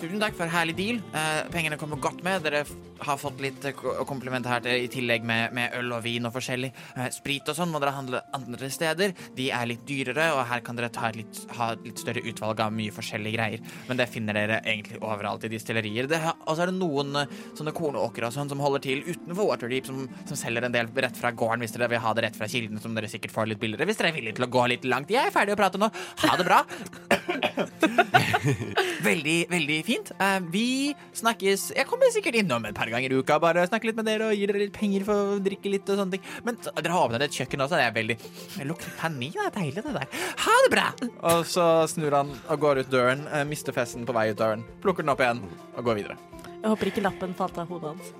[0.00, 1.00] Tusen takk for herlig deal.
[1.14, 2.42] Uh, pengene kommer godt med.
[2.44, 2.64] Dere
[3.04, 6.34] har fått litt uh, kompliment her til, i tillegg med, med, øl og vin og
[6.34, 6.70] forskjellig.
[6.96, 9.14] Uh, sprit og sånn må dere handle andre steder.
[9.36, 12.94] De er litt dyrere, og her kan dere litt, ha litt større utvalg av mye
[12.94, 13.64] forskjellige greier.
[13.88, 16.10] Men det finner dere egentlig overalt i distillerier.
[16.46, 17.24] Og så er det noen
[17.56, 21.18] sånne kornåkre og sånn som holder til utenfor Waterdeep, som, som, selger en del rett
[21.18, 23.62] fra gården hvis dere vil ha det rett fra kilden, som dere sikkert får litt
[23.62, 25.12] billigere hvis dere er villige til å gå litt langt.
[25.12, 25.90] Jeg er ferdig å prate nå.
[26.24, 26.60] Ha det bra.
[29.08, 30.12] veldig, veldig fint.
[30.52, 33.38] Vi snakkes Jeg kommer sikkert innom et par ganger i uka.
[33.42, 36.00] Bare snakke litt med dere og gi dere litt penger for å drikke litt og
[36.00, 36.28] sånne ting.
[36.46, 37.78] Men dere har åpnet et kjøkken også.
[37.80, 38.18] Det er veldig
[38.58, 39.38] Det lukter panikk.
[39.38, 40.22] Det er deilig, det der.
[40.44, 40.86] Ha det bra!
[41.32, 44.64] Og så snur han og går ut døren, uh, mister festen på vei ut døren,
[44.84, 45.42] plukker den opp igjen
[45.74, 46.18] og går videre.
[46.54, 48.12] Jeg håper ikke lappen falt av hodet hans.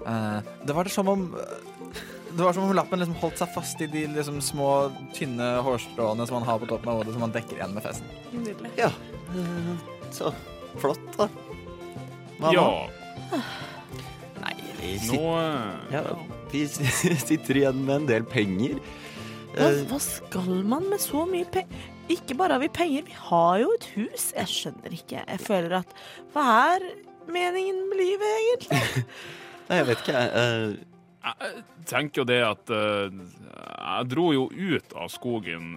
[0.00, 1.26] Uh, det var det som om
[2.30, 4.68] det var som om lappen liksom holdt seg fast i de liksom små,
[5.16, 8.06] tynne hårstråene som han har på toppen av hodet, som han dekker igjen med festen.
[8.30, 8.70] Nydelig.
[8.78, 8.90] Ja.
[10.14, 10.30] Så
[10.78, 11.26] flott, da.
[12.38, 12.54] Mamma.
[12.54, 13.42] Ja.
[14.80, 16.02] Vi sitter, ja,
[16.52, 18.78] vi sitter igjen med en del penger.
[19.54, 21.88] Hva, eh, hva skal man med så mye penger?
[22.10, 24.30] Ikke bare har vi penger, vi har jo et hus.
[24.34, 25.22] Jeg skjønner ikke.
[25.22, 25.92] Jeg føler at
[26.34, 26.86] Hva er
[27.30, 29.04] meningen med livet, egentlig?
[29.68, 30.30] Nei, jeg vet ikke, jeg.
[30.34, 30.86] Uh,
[31.20, 35.74] jeg tenker jo det at jeg dro jo ut av skogen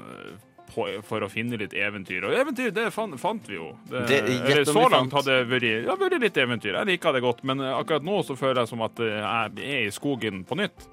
[0.70, 2.26] på, for å finne litt eventyr.
[2.28, 3.74] Og eventyr, det fant, fant vi jo.
[3.90, 6.78] Det, det, så langt hadde det vært, ja, vært litt eventyr.
[6.80, 9.94] Jeg liker det godt, men akkurat nå så føler jeg som at jeg er i
[9.94, 10.88] skogen på nytt.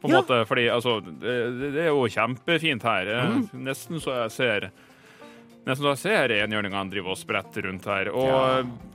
[0.00, 0.20] På en ja.
[0.20, 3.12] måte, fordi altså, det, det, er jo kjempefint her.
[3.32, 3.46] Mm.
[3.66, 4.68] Nesten så jeg ser
[5.66, 8.12] Nesten så jeg ser enhjørningene drive og sprette rundt her.
[8.14, 8.50] Og ja.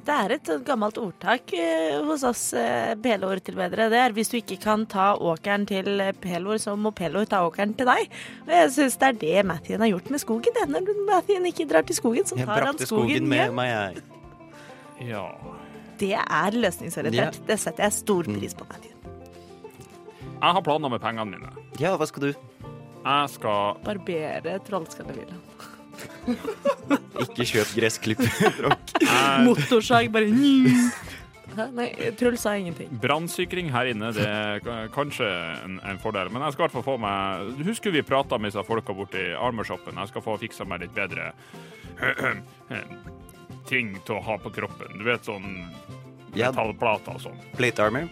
[0.07, 3.89] Det er et gammelt ordtak eh, hos oss eh, pelortilbedere.
[3.91, 7.75] Det er hvis du ikke kan ta åkeren til pelor, så må pelor ta åkeren
[7.75, 8.15] til deg.
[8.47, 10.55] Og jeg syns det er det Mathien har gjort med skogen.
[10.55, 10.65] Det.
[10.71, 15.11] Når Mathien ikke drar til skogen, så tar han skogen, skogen med meg, jeg.
[15.11, 15.27] Ja.
[15.99, 17.43] Det er løsningsorientert.
[17.43, 17.47] Ja.
[17.51, 18.97] Det setter jeg stor pris på, Mathien.
[20.41, 21.67] Jeg har planer med pengene mine.
[21.83, 22.33] Ja, hva skal du?
[23.01, 25.50] Jeg skal Barbere Trollskallevillaen.
[27.25, 28.93] Ikke kjøp gressklipperrock.
[29.47, 30.29] Motorsag, bare
[31.75, 32.87] Nei, Truls sa ingenting.
[33.03, 34.61] Brannsikring her inne det er
[34.95, 35.27] kanskje
[35.65, 38.53] en, en, fordel, men jeg skal i hvert fall få meg Husker vi prata med
[38.53, 39.99] disse folka borti armorshoppen?
[39.99, 41.33] Jeg skal få fiksa meg litt bedre
[43.71, 44.95] ting til å ha på kroppen.
[44.99, 45.59] Du vet sånn
[46.31, 47.43] metallplater og sånn.
[47.57, 48.07] Plate armor?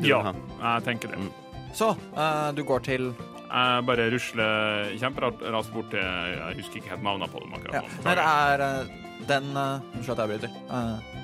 [0.00, 1.20] Ja, jeg tenker det.
[1.20, 1.30] Mm.
[1.76, 3.10] Så uh, du går til
[3.50, 7.54] jeg bare rusler kjemperaskt bort til Jeg husker ikke helt navnet på dem.
[7.56, 7.82] akkurat ja.
[8.06, 8.92] Det er uh,
[9.28, 10.54] den uh, Unnskyld at jeg bryter.
[10.70, 11.20] Uh,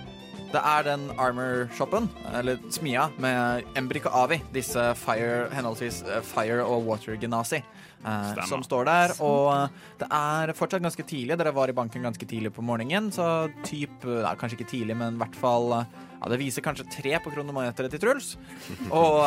[0.46, 2.06] det er den armor-shoppen,
[2.38, 4.38] eller smia, med Embrik og Avi.
[4.54, 7.60] Disse fire, henholdsvis Fire og Water Genasi.
[8.06, 9.14] Uh, som står der.
[9.24, 11.38] Og det er fortsatt ganske tidlig.
[11.40, 15.18] Dere var i banken ganske tidlig på morgenen, så typ uh, Kanskje ikke tidlig, men
[15.18, 18.36] i hvert fall Ja, det viser kanskje tre på kronometeret til Truls.
[18.94, 19.20] Og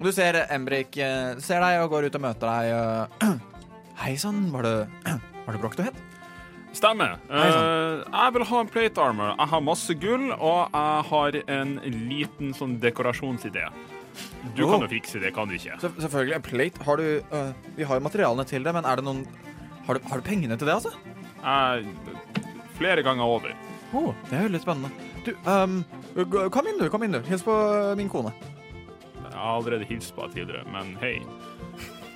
[0.00, 3.40] du ser Embrik eh, ser deg og går ut og møter deg.
[4.02, 4.74] Hei sann, var det,
[5.44, 5.98] var det Broch du het?
[6.72, 7.16] Stemmer.
[7.26, 9.32] Uh, jeg vil ha en plate armor.
[9.34, 11.72] Jeg har masse gull, og jeg har en
[12.06, 13.64] liten sånn dekorasjonsidé.
[14.56, 14.72] Du oh.
[14.72, 15.76] kan jo fikse det, kan du ikke?
[15.82, 16.36] Så, selvfølgelig.
[16.38, 19.24] En plate har du uh, Vi har jo materialene til det, men er det noen
[19.86, 20.94] Har du, har du pengene til det, altså?
[21.42, 21.82] Uh,
[22.78, 23.54] flere ganger over.
[23.92, 25.10] Oh, det er veldig spennende.
[25.26, 25.80] Du, um,
[26.54, 26.86] kom inn, du.
[26.92, 27.20] Kom inn, du.
[27.26, 27.54] Hils på
[27.98, 28.32] min kone.
[29.40, 31.14] Jeg har allerede hilst på deg tidligere, men hei.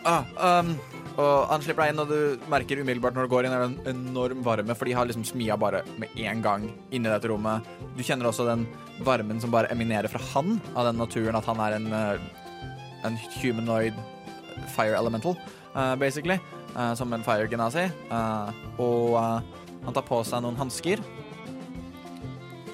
[0.04, 0.26] Ah,
[0.60, 0.74] um,
[1.14, 3.68] og han slipper deg inn, og du merker umiddelbart når du går inn, er det
[3.70, 7.64] en enorm varme, for de har liksom smia bare med en gang inni dette rommet.
[7.96, 8.66] Du kjenner også den
[9.06, 13.16] varmen som bare eminerer fra han, av den naturen, at han er en, uh, en
[13.38, 13.96] humanoid
[14.76, 15.40] fire elemental,
[15.72, 16.36] uh, basically,
[16.76, 17.88] uh, som en fire genasi.
[18.76, 19.16] og
[19.84, 21.00] han tar på seg noen hansker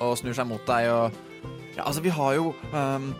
[0.00, 1.26] og snur seg mot deg og
[1.76, 3.12] Ja, altså, vi har jo um,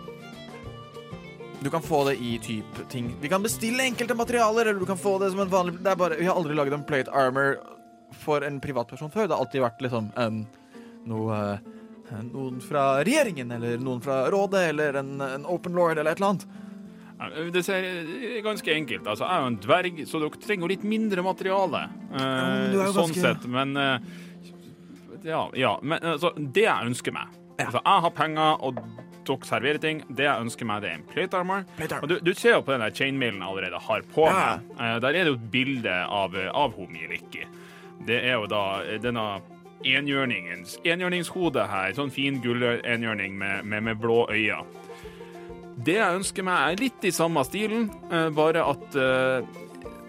[1.61, 4.97] du kan få det i type ting Vi kan bestille enkelte materialer, eller du kan
[4.97, 7.59] få det som en vanlig det er bare, Vi har aldri laget en plate armor
[8.21, 9.27] for en privatperson før.
[9.27, 10.41] Det har alltid vært liksom en,
[11.07, 11.37] noe
[12.27, 16.33] Noen fra regjeringen, eller noen fra rådet, eller en, en open lord, eller et eller
[16.33, 17.53] annet.
[17.55, 19.07] Det er ganske enkelt.
[19.07, 21.85] Altså, jeg er jo en dverg, så dere trenger jo litt mindre materiale.
[22.11, 23.45] Eh, du er sånn sett.
[23.47, 24.11] Men eh,
[25.23, 25.77] ja, ja.
[25.79, 28.79] Men altså, det jeg ønsker meg Altså, jeg har penger, og
[29.27, 30.01] dere serverer ting.
[30.09, 31.63] Det jeg ønsker meg, det er en plate armor.
[31.77, 32.07] Plate armor.
[32.11, 34.35] Du, du ser jo på den der chainmailen jeg allerede har på Ja.
[34.57, 34.75] meg.
[34.79, 37.45] Eh, der er det jo et bilde av, av Homiliki.
[38.07, 39.25] Det er jo da eh, denne
[39.85, 41.93] enhjørningens enhjørningshode her.
[41.97, 44.63] Sånn fin gullenhjørning med, med, med blå øyne.
[45.81, 49.57] Det jeg ønsker meg, er litt i samme stilen, eh, bare at eh,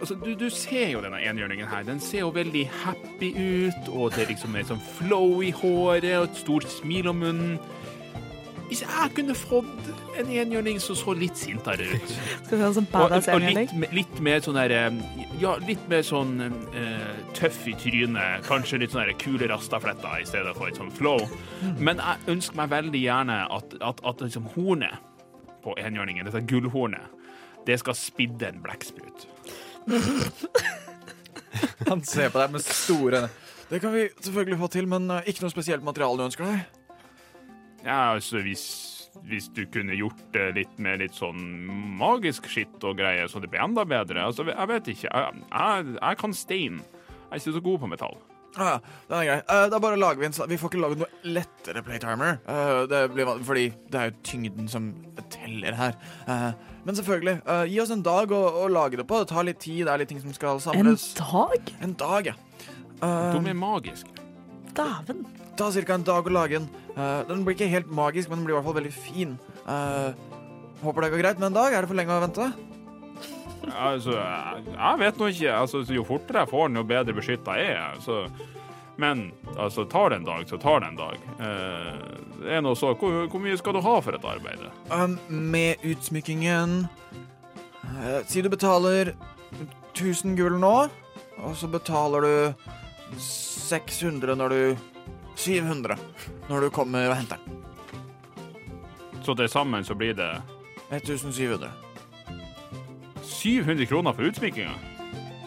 [0.02, 1.84] Altså, du, du ser jo denne enhjørningen her.
[1.86, 6.08] Den ser jo veldig happy ut, og det er liksom en sånn flow i håret
[6.18, 7.52] og et stort smil om munnen.
[8.72, 12.12] Hvis jeg kunne fått en enhjørning som så litt sintere ut
[12.46, 14.96] Skal vi ha sånn og, badass og litt, litt mer sånn der eh,
[15.42, 18.46] Ja, litt mer sånn uh, tøff i trynet.
[18.48, 21.20] Kanskje litt sånn kule rastafletter i stedet for et sånn flow.
[21.82, 24.96] Men jeg ønsker meg veldig gjerne at, at, at liksom hornet
[25.62, 27.28] på enhjørningen, dette gullhornet,
[27.68, 29.26] det skal spidde en blekksprut.
[31.90, 33.32] Han ser på deg med store øyne.
[33.72, 36.81] Det kan vi selvfølgelig få til, men eh, ikke noe spesielt materiale du ønsker deg.
[37.82, 38.64] Ja, altså hvis,
[39.26, 41.40] hvis du kunne gjort det litt med litt sånn
[41.98, 44.28] magisk skitt og greier, så det ble enda bedre.
[44.28, 45.08] Altså, jeg vet ikke.
[45.10, 46.82] Jeg, jeg, jeg kan stein.
[46.82, 48.20] Jeg er ikke så god på metall.
[48.52, 48.72] Ah, ja,
[49.08, 49.36] den er grei.
[49.48, 52.34] Uh, da bare lager Vi en Vi får ikke laget noe lettere playtimer.
[52.44, 54.90] Eh, det blir, fordi det er jo tyngden som
[55.32, 55.96] teller her.
[56.28, 56.50] Uh,
[56.84, 57.38] men selvfølgelig,
[57.70, 59.22] gi oss en dag å, å lage det på.
[59.22, 61.06] Det tar litt tid, det er litt ting som skal samles.
[61.16, 61.72] En dag?
[61.86, 62.36] En dag, ja.
[63.00, 64.12] Uh, De er magiske.
[64.76, 65.24] Dæven.
[65.58, 65.94] Ta ca.
[65.94, 66.68] en dag å lage den.
[66.96, 69.38] Uh, den blir ikke helt magisk, men den blir i hvert fall veldig fin.
[69.66, 70.12] Uh,
[70.82, 71.72] håper det går greit med en dag.
[71.72, 72.52] Er det for lenge å vente?
[73.62, 75.52] Altså, jeg, vet nå ikke.
[75.54, 78.00] Altså, jo fortere jeg får den, jo bedre beskytta er jeg.
[78.02, 78.16] Så,
[78.98, 81.28] men altså, tar det en dag, så tar det en dag.
[81.38, 84.66] Uh, det er noe så, hvor, hvor mye skal du ha for et arbeid?
[84.90, 86.82] Um, med utsmykkingen
[87.14, 89.12] eh, Si du betaler
[89.94, 90.76] 1000 gull nå,
[91.42, 92.66] og så betaler du
[93.22, 94.91] 600 når du
[95.36, 95.96] 700
[96.48, 97.58] når du kommer og henter den.
[99.22, 100.30] Så til sammen så blir det
[100.90, 101.70] 1700.
[103.22, 104.74] 700 kroner for utsmykkinga.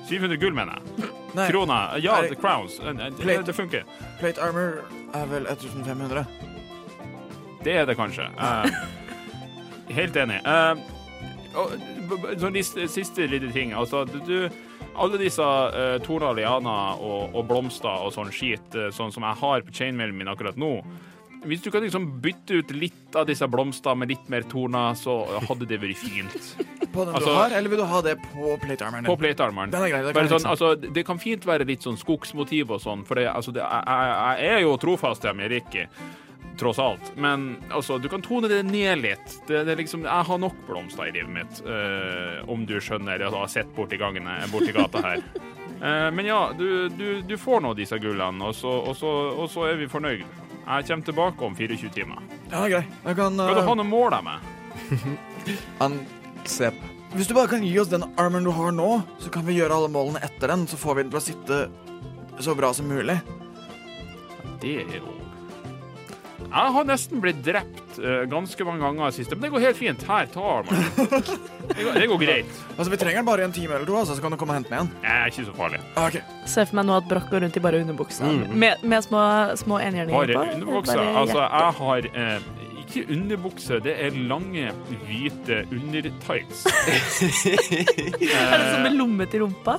[0.07, 1.09] 700 gull, mener jeg.
[1.35, 1.97] Nei, Kroner.
[1.99, 2.35] Ja, Nei.
[2.39, 2.79] crowns.
[2.79, 3.43] Eh, eh, Plate.
[3.43, 3.83] det funker.
[4.19, 6.25] plate armor er vel 1500.
[7.63, 8.27] Det er det kanskje.
[8.37, 8.69] Uh,
[9.89, 10.39] helt enig.
[10.45, 10.77] Uh,
[11.57, 11.73] og,
[12.09, 13.73] b- sånn siste lille ting.
[13.73, 14.49] Altså, du
[14.97, 19.65] alle disse uh, torner, og, og blomster og sånn skit, uh, sånn som jeg har
[19.65, 20.77] på chainmailen min akkurat nå
[21.45, 25.19] Hvis du kan liksom bytte ut litt av disse blomstene med litt mer torner, så
[25.45, 26.55] hadde det vært fint.
[26.95, 29.05] På den Altså- du har, eller vil du ha det på platearmeren?
[29.05, 29.71] På platearmeren.
[29.71, 32.81] Den er grei, det kan sånn, altså, det kan fint være litt sånn skogsmotiv og
[32.81, 35.85] sånn, for det, altså, det, jeg, jeg, jeg er jo trofast til Amerikki,
[36.59, 37.11] tross alt.
[37.15, 39.35] Men altså, du kan tone det ned litt.
[39.47, 43.21] Det, det liksom, jeg har nok blomster i livet mitt, uh, om du skjønner.
[43.21, 45.23] Jeg har sett borti gangen, eh, borti gata her.
[45.81, 49.49] Uh, men ja, du, du, du får nå disse gullene, og så, og, så, og
[49.51, 50.25] så er vi fornøyd.
[50.65, 52.21] Jeg kommer tilbake om 24 timer.
[52.49, 52.83] Er grei.
[53.05, 54.51] Jeg kan Skal du eh, ha noe mål av meg?
[55.81, 55.99] Han
[56.49, 58.89] ser på Hvis du bare kan gi oss den armoren du har nå,
[59.21, 61.59] så kan vi gjøre alle målene etter den, så får vi den til å sitte
[62.43, 63.15] så bra som mulig.
[64.59, 65.13] Det er jo
[66.55, 69.79] Jeg har nesten blitt drept uh, ganske mange ganger i siste, men det går helt
[69.79, 70.03] fint.
[70.07, 70.85] Her, ta armen.
[70.95, 72.51] Det går, det går greit.
[72.77, 74.55] Altså, Vi trenger den bare i en time eller to, altså, så kan du komme
[74.55, 74.91] og hente den igjen.
[75.03, 75.81] Er ikke så farlig.
[75.97, 78.29] Ah, Ok, Se for meg nå at Broch går rundt i bare underbuksa.
[78.55, 79.23] Med, med små,
[79.59, 80.37] små enhjørninger på.
[80.39, 80.99] Bare underbuksa.
[81.23, 82.47] Altså, jeg har eh,
[82.85, 84.69] ikke underbukse, det er lange,
[85.07, 86.65] hvite undertights.
[88.25, 89.77] Er det som med lomme til rumpa?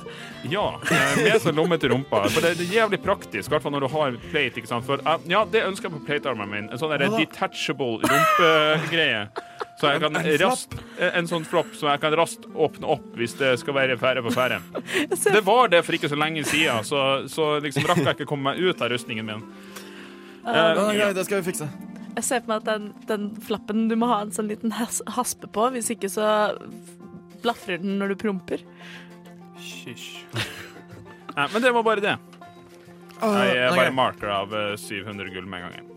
[0.51, 2.25] Ja, eh, med sånn lomme til rumpa.
[2.29, 4.61] For det er jævlig praktisk, i hvert fall når du har plate.
[4.61, 4.85] ikke sant?
[4.87, 6.69] For, eh, ja, det ønsker jeg på platearmen min.
[6.71, 9.27] En sånn der detachable rumpegreie.
[9.77, 13.03] Så jeg kan En- en raskt En sånn flopp som jeg kan raskt åpne opp
[13.15, 14.57] hvis det skal være ferde på ferde.
[15.37, 18.55] Det var det for ikke så lenge siden, så, så liksom rakk jeg ikke komme
[18.55, 19.43] meg ut av rustningen min.
[20.47, 21.67] Uh, er ja, det skal vi fikse.
[22.17, 25.03] Jeg ser for meg at den, den flappen Du må ha en sånn liten has
[25.13, 26.25] haspe på, hvis ikke så
[27.43, 28.63] blafrer den når du promper.
[29.61, 30.23] Hysj.
[31.37, 32.15] Nei, men det var bare det.
[33.21, 35.93] Ah, Jeg bare marker av eh, 700 gull med en gang.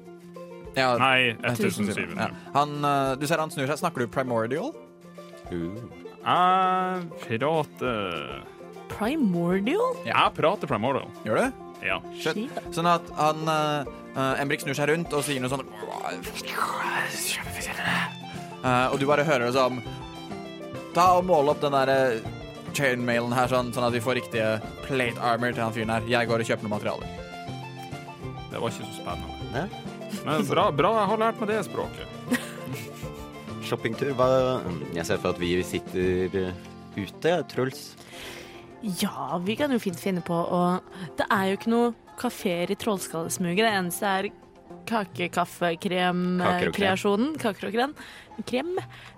[0.76, 1.96] Ja, Nei, 1700.
[1.96, 2.20] 1700.
[2.20, 2.28] Ja.
[2.54, 3.80] Han, eh, du ser han snur seg.
[3.80, 4.70] Snakker du primordial?
[6.20, 8.44] Jeg prater
[8.92, 9.96] Primordial?
[10.06, 11.08] Jeg prater primordial.
[11.24, 11.66] Gjør du?
[11.88, 11.98] Ja.
[12.20, 12.36] Shit.
[12.36, 12.70] Shit.
[12.76, 13.40] Sånn at han
[14.16, 15.66] uh, Embrik snur seg rundt og sier noe sånn
[18.64, 19.80] uh, Og du bare hører det som
[20.94, 22.24] Ta og måle opp den der eh,
[22.74, 24.48] chainmailen her, sånn, sånn at vi får riktige
[24.88, 26.08] plate armor til han fyren her.
[26.10, 27.06] Jeg går og kjøper noen materialer.
[28.50, 29.50] Det var ikke så spennende.
[29.54, 29.62] Ne?
[30.26, 32.06] Men bra, bra jeg har lært meg det språket.
[33.70, 34.12] shoppingtur.
[34.18, 34.28] Hva
[34.96, 37.84] Jeg ser for at vi sitter eh, ute, Truls.
[38.82, 40.60] Ja, vi kan jo fint finne på å
[41.18, 41.90] Det er jo ikke noe
[42.20, 43.64] kafeer i Trollskallesmuget.
[43.64, 44.28] Det eneste er
[44.90, 47.30] kakekaffe-kreasjonen.
[47.40, 47.92] Kaker og krem.
[48.48, 48.70] krem.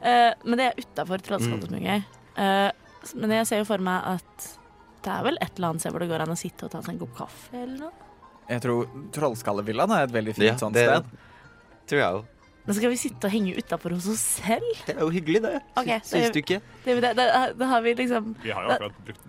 [0.03, 2.03] Uh, men det er utafor Trollskallesmuget.
[2.38, 2.70] Uh,
[3.18, 4.36] men jeg ser jo for meg at
[5.03, 6.78] det er vel et eller annet sted hvor det går an å sitte og ta
[6.84, 7.94] seg en kopp kaffe eller noe.
[8.50, 8.80] Jeg tror
[9.14, 11.05] Trollskallevillaen er et veldig fint Ja, sånt det sted.
[11.90, 12.28] tror jeg også.
[12.62, 14.70] Men skal vi sitte og henge utafor hos oss selv?
[14.86, 15.57] Det er jo hyggelig, det.
[15.80, 16.61] Okay, Syns du ikke?
[16.84, 19.24] Det, det, det, har vi liksom Vi har jo akkurat brukt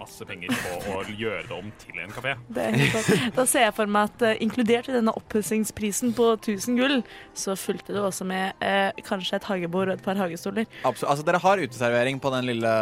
[0.00, 2.34] masse penger på å gjøre det om til en kafé.
[2.52, 3.24] det er.
[3.36, 7.00] Da ser jeg for meg at uh, inkludert i denne oppussingsprisen på 1000 gull,
[7.36, 10.68] så fulgte det også med uh, kanskje et hagebord og et par hagestoler.
[10.82, 11.10] Absolutt.
[11.12, 12.76] Altså, dere har uteservering på den lille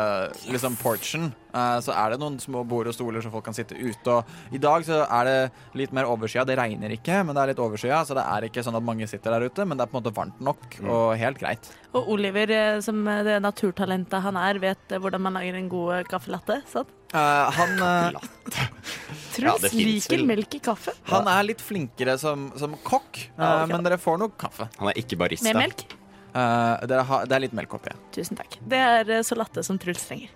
[0.50, 1.32] liksom, porchen.
[1.54, 4.16] Eh, så er det noen små bord og stoler så folk kan sitte ute.
[4.16, 5.38] Og I dag så er det
[5.78, 6.46] litt mer overskya.
[6.48, 9.08] Det regner ikke, men det er litt overskya, så det er ikke sånn at mange
[9.10, 9.66] sitter der ute.
[9.68, 11.70] Men det er på en måte varmt nok og helt greit.
[11.94, 15.96] Og Oliver, eh, som det naturtalentet han er, vet eh, hvordan man lager en god
[16.00, 16.60] eh, kaffelatte.
[16.70, 16.90] Sant?
[17.14, 18.70] Uh, han, uh,
[19.36, 20.24] Truls ja, liker vel.
[20.26, 20.96] melk i kaffe.
[21.06, 24.66] han er litt flinkere som, som kokk, uh, Ja, okay, men dere får nok kaffe.
[24.80, 25.46] Han er ikke barista.
[25.52, 25.86] Med melk.
[26.34, 27.92] Eh, dere har, det er litt melk oppi.
[28.14, 28.56] Tusen takk.
[28.66, 30.32] Det er eh, så latte som Truls trenger.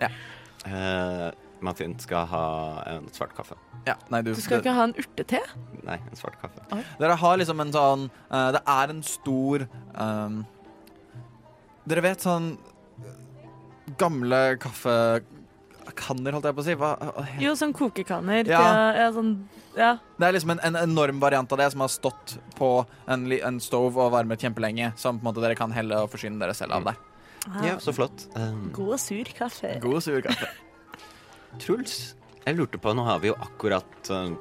[0.67, 1.29] Eh,
[1.61, 2.45] Martin skal ha
[2.87, 3.57] en svart kaffe.
[3.87, 5.41] Ja, nei, du, Du skal ikke ha en urtete?
[5.87, 6.83] Nei, en svart kaffe.
[7.01, 10.43] Dere har liksom en sånn uh, Det er en stor um,
[11.89, 12.53] Dere vet sånn
[13.99, 16.75] gamle kaffekanner, holdt jeg på å si.
[16.77, 16.91] Hva,
[17.41, 18.45] Jo, sånn kokekanner.
[18.45, 18.61] Ja.
[18.61, 18.89] Ja.
[18.99, 19.31] Ja, sånn,
[19.79, 19.95] ja.
[20.21, 22.69] det er liksom en, en enorm variant av det som har stått på
[23.09, 26.37] en, en stove og varmet kjempelenge, som på en måte dere kan helle og forsyne
[26.43, 27.01] dere selv av der.
[27.47, 28.27] Ah, Ja, så flott.
[28.37, 29.75] Um, God og sur kaffe.
[29.83, 30.49] God sur kaffe.
[31.63, 32.15] Truls,
[32.45, 34.35] jeg lurte på Nå har vi jo akkurat uh,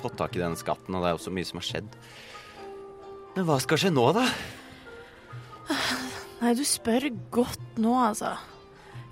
[0.00, 1.98] fått tak i denne skatten, og det er jo så mye som har skjedd.
[3.36, 4.24] Men hva skal skje nå, da?
[6.40, 8.34] Nei, du spør godt nå, altså.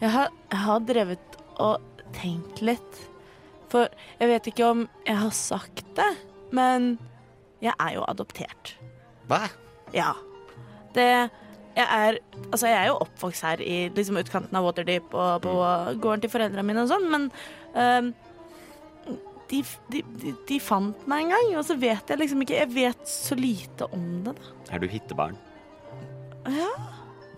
[0.01, 3.01] Jeg har, jeg har drevet og tenkt litt.
[3.73, 3.91] For
[4.21, 6.11] jeg vet ikke om jeg har sagt det,
[6.55, 6.95] men
[7.65, 8.75] jeg er jo adoptert.
[9.31, 9.45] Hva?
[9.95, 10.13] Ja.
[10.95, 11.09] Det
[11.75, 12.19] Jeg er
[12.51, 15.55] Altså, jeg er jo oppvokst her i liksom utkanten av Waterdeep og på
[16.03, 17.25] gården til foreldrene mine og sånn, men
[17.75, 18.13] øhm,
[19.51, 19.61] de,
[19.93, 23.09] de, de, de fant meg en gang, og så vet jeg liksom ikke Jeg vet
[23.11, 24.53] så lite om det, da.
[24.75, 25.39] Er du hittebarn?
[26.45, 26.71] Ja,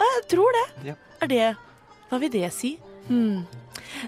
[0.02, 0.66] jeg tror det.
[0.90, 0.96] Ja.
[1.22, 1.44] Er det
[2.10, 2.76] Hva vil det si?
[3.06, 3.46] Hmm.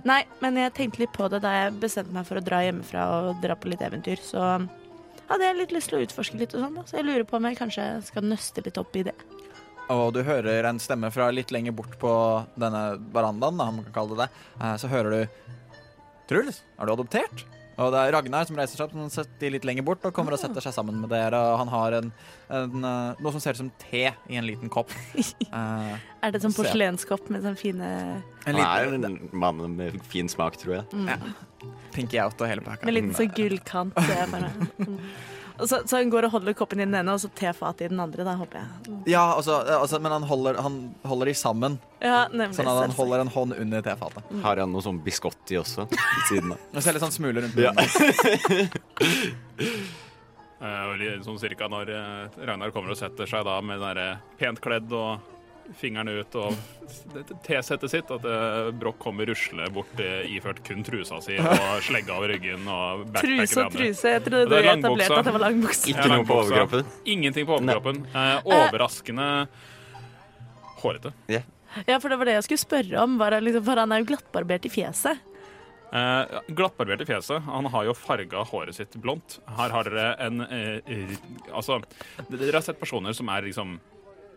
[0.07, 3.07] Nei, men jeg tenkte litt på det da jeg bestemte meg for å dra hjemmefra
[3.14, 4.43] og dra på litt eventyr, så
[5.29, 6.85] hadde jeg litt lyst til å utforske litt og sånn, da.
[6.89, 9.14] Så jeg lurer på om jeg kanskje skal nøste litt opp i det.
[9.93, 12.11] Og du hører en stemme fra litt lenger bort på
[12.61, 14.43] denne verandaen, da, om man kan kalle det det.
[14.61, 15.47] Eh, Så hører du
[16.28, 17.47] Truls, er du adoptert?
[17.78, 20.34] Og det er Ragnar som reiser seg opp som sitter litt lenger bort og kommer
[20.34, 21.39] og setter seg sammen med dere.
[21.53, 22.09] Og han har en,
[22.51, 24.91] en, eh, noe som ser ut som te i en liten kopp.
[25.14, 25.95] Uh,
[26.26, 30.28] Er det sånn porselenskopp med sånn fine en Han er liten en mann med fin
[30.28, 31.18] smak, tror jeg.
[31.95, 32.91] pinky out og hele pakka.
[32.91, 33.95] Med litt sånn gullkant.
[35.59, 35.67] Mm.
[35.67, 38.01] Så, så han går og holder koppen i den ene, og så tefatet i den
[38.03, 38.69] andre, da, håper jeg.
[39.11, 40.77] Ja, altså, altså, men han holder, han
[41.09, 42.55] holder de sammen, Ja, nemlig.
[42.57, 44.23] sånn at han holder en hånd under tefatet.
[44.45, 46.63] Har han noe sånn biscotti også ved siden av?
[46.71, 47.75] Og så er det litt sånn smuler rundt munnen.
[47.75, 49.73] Ja.
[50.59, 54.07] Sånn cirka når eh, Ragnar kommer og setter seg da med den derre
[54.41, 55.21] pent kledd og
[55.77, 56.55] fingeren ut og
[57.45, 62.16] tesettet sitt, at eh, Broch kommer rusle bort eh, iført kun trusa si og slegga
[62.16, 64.14] over ryggen og backpacken Truse og truse.
[64.14, 65.85] Jeg trodde det du etablerte at det var langbukse.
[65.93, 66.41] Ikke noe på langbuksa.
[66.47, 66.93] overkroppen?
[67.16, 68.03] Ingenting på overkroppen.
[68.14, 69.29] Eh, overraskende
[70.83, 71.12] hårete.
[71.87, 73.19] Ja, for det var det jeg skulle spørre om.
[73.21, 75.25] Var han liksom, for han er jo glattbarbert i fjeset.
[75.89, 77.45] Eh, glattbarbert i fjeset.
[77.49, 79.39] Han har jo farga håret sitt blondt.
[79.59, 81.14] Her har dere en eh,
[81.53, 81.81] Altså,
[82.29, 83.79] dere har sett personer som er liksom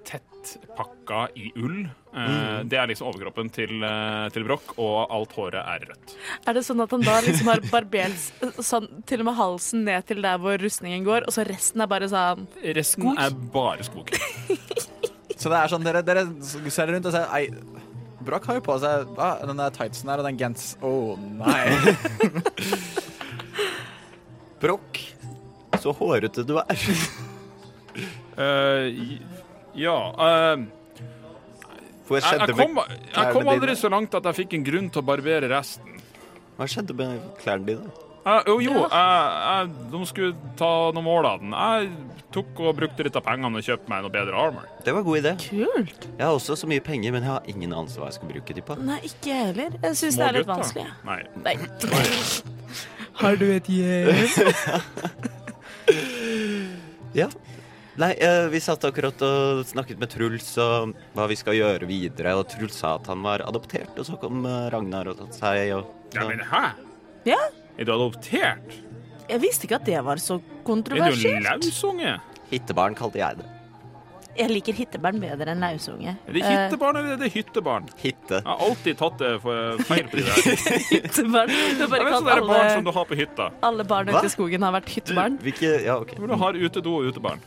[0.08, 1.84] tettpakka i ull.
[2.16, 6.16] Eh, Det er liksom overkroppen til, eh, til Broch, og alt håret er rødt.
[6.48, 8.18] Er det sånn at han da liksom har barbert
[8.64, 11.88] sånn, til og med halsen ned til der hvor rustningen går, og så resten er
[11.88, 13.18] bare sånn Resten Skog?
[13.20, 14.10] er bare skog.
[15.42, 16.26] Så det er sånn, dere, dere
[16.70, 17.48] ser rundt og ser Ei,
[18.22, 20.76] Broch har jo på seg ah, den der tightsen der og den gens...
[20.86, 21.66] Å nei.
[24.62, 25.00] Brokk,
[25.82, 26.78] så hårete du er.
[28.42, 29.20] Eh,
[29.78, 30.64] ja uh,
[32.12, 35.06] jeg, jeg kom, jeg kom aldri så langt at jeg fikk en grunn til å
[35.08, 36.00] barbere resten.
[36.58, 37.92] Hva skjedde med klærne dine?
[38.22, 41.56] Uh, jo, jo, uh, de skulle ta noen mål av den.
[41.56, 41.88] Jeg
[42.36, 44.68] tok og brukte litt av pengene og kjøpte meg noe bedre armor.
[44.86, 45.32] Det var en god idé.
[45.48, 46.06] Kult.
[46.06, 48.58] Jeg har også så mye penger, men jeg har ingen anelse hva jeg skal bruke
[48.60, 48.78] de på.
[48.92, 49.80] Nei, ikke jeg heller.
[49.88, 50.86] Jeg syns det er litt vanskelig.
[51.08, 51.22] Nei.
[51.48, 51.56] Nei.
[53.22, 54.08] Har du et hjem?
[57.12, 57.26] Ja.
[58.00, 62.38] Nei, eh, vi satt akkurat og snakket med Truls og hva vi skal gjøre videre,
[62.40, 65.74] og Truls sa at han var adoptert, og så kom eh, Ragnar og tatt seg
[65.76, 66.64] og Ja, men hæ?
[67.28, 67.42] Ja,
[67.78, 68.78] Er du adoptert?
[69.32, 71.26] jeg visste ikke at det var så kontroversielt.
[71.26, 72.14] Er du en lausunge?
[72.52, 73.46] Hittebarn kalte jeg det.
[74.32, 76.14] Jeg liker hittebarn bedre enn lausunge.
[76.28, 77.88] Er det hittebarn eller er det hyttebarn?
[78.00, 78.40] Hitte.
[78.40, 80.52] Jeg har alltid tatt det for feil på det der.
[80.94, 81.52] Hittebarn.
[81.52, 83.50] Du bare er kalt sånne der barn som du har på hytta.
[83.68, 85.36] alle barn ute i skogen har vært hyttebarn.
[85.44, 86.16] Hvilke Ja, OK.
[86.20, 87.44] Hvor du har utedo og utebarn.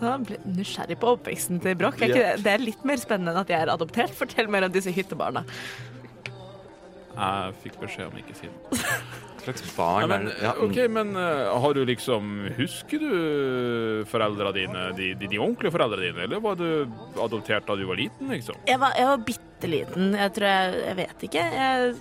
[0.00, 1.98] Da ble jeg nysgjerrig på oppveksten til Broch.
[2.00, 4.10] Det- Det er litt mer spennende enn at jeg er adoptert.
[4.16, 5.44] Fortell mer om disse hyttebarna.
[7.20, 8.78] Jeg fikk beskjed om ikke å si noe.
[9.40, 10.42] Hva slags Ja, barn men, er det?
[10.44, 12.26] Ja, OK, men uh, har du liksom
[12.58, 16.86] Husker du foreldrene dine, de, de, de ordentlige foreldrene dine, eller var du
[17.24, 18.56] adoptert da du var liten, liksom?
[18.68, 20.12] Jeg var, jeg var bitte liten.
[20.16, 21.44] Jeg tror jeg Jeg vet ikke.
[21.56, 21.94] Jeg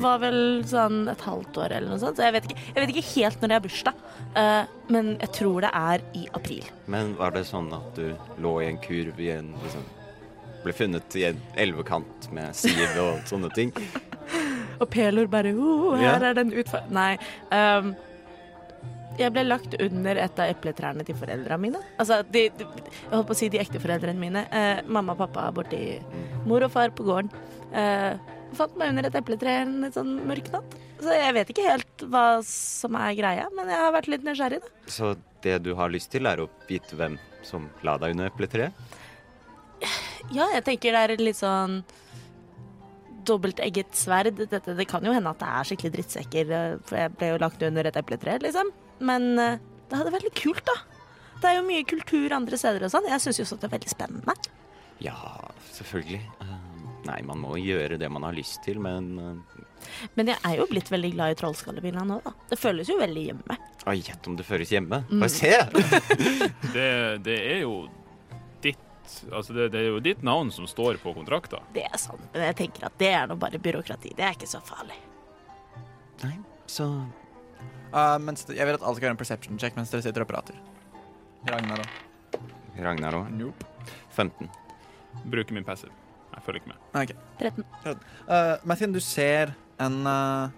[0.00, 0.38] var vel
[0.68, 2.18] sånn et halvt år eller noe sånt.
[2.18, 4.06] Så jeg vet ikke, jeg vet ikke helt når jeg har bursdag.
[4.36, 4.62] uh,
[4.94, 6.64] men jeg tror det er i april.
[6.90, 8.14] Men var det sånn at du
[8.44, 9.92] lå i en kurv i en liksom
[10.64, 13.68] Ble funnet i en elvekant med siv og sånne ting?
[14.80, 16.30] Og Pelor bare oh, her Ja.
[16.30, 17.18] er den utfordringen Nei.
[17.52, 17.92] Um,
[19.18, 21.80] jeg ble lagt under et av epletrærne til foreldrene mine.
[22.02, 24.42] Altså, de, de, jeg holdt på å si de ekte foreldrene mine.
[24.50, 26.00] Eh, mamma og pappa borti
[26.48, 27.30] mor og far på gården.
[27.70, 30.76] Eh, fant meg under et epletre en litt sånn mørk natt.
[31.02, 34.60] Så jeg vet ikke helt hva som er greia, men jeg har vært litt nysgjerrig,
[34.64, 34.72] da.
[34.90, 38.72] Så det du har lyst til, er å vite hvem som la deg under epletreet?
[40.32, 41.82] Ja, jeg tenker det er et litt sånn
[43.28, 44.40] dobbeltegget sverd.
[44.40, 47.40] Dette, det kan jo hende at det er skikkelig drittsekker, eh, for jeg ble jo
[47.42, 48.72] lagt under et epletre, liksom.
[49.04, 50.76] Men eh, det hadde vært litt kult, da.
[51.40, 53.08] Det er jo mye kultur andre steder og sånn.
[53.10, 54.36] Jeg syns jo sånt er veldig spennende.
[55.04, 55.16] Ja,
[55.74, 56.22] selvfølgelig.
[57.04, 59.58] Nei, man må gjøre det man har lyst til, men eh,
[60.16, 62.32] Men jeg er jo blitt veldig glad i Trollskallevilla nå, da.
[62.50, 63.56] Det føles jo veldig hjemme.
[63.84, 65.02] Å, gjett om det føles hjemme.
[65.10, 65.20] Mm.
[65.20, 65.52] Bare se!
[66.74, 66.88] Det,
[67.26, 67.74] det er jo
[68.64, 68.80] ditt
[69.28, 71.60] Altså, det, det er jo ditt navn som står på kontrakta.
[71.76, 74.14] Det er sant, men jeg tenker at det er nå bare byråkrati.
[74.16, 74.96] Det er ikke så farlig.
[76.24, 76.38] Nei,
[76.70, 76.88] så
[77.94, 80.26] Uh, mens jeg vil at alle skal gjøre en perception check mens dere sitter og
[80.26, 80.56] prater.
[81.46, 82.40] Ragnar òg.
[82.82, 83.28] Ragnar òg.
[83.38, 83.68] Nope.
[84.16, 84.48] 15.
[85.30, 85.94] Bruker min passive.
[86.34, 86.84] Jeg følger ikke med.
[87.00, 87.16] Okay.
[87.40, 88.04] 13.
[88.28, 90.50] Uh, Mathien, du ser en uh,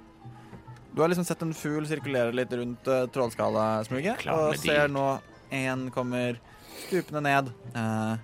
[0.95, 5.07] Du har liksom sett en fugl sirkulere litt rundt uh, trålskalasmuget, og ser nå
[5.55, 6.41] en kommer
[6.87, 8.17] stupende ned uh,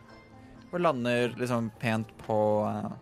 [0.72, 2.92] og lander liksom pent på, uh,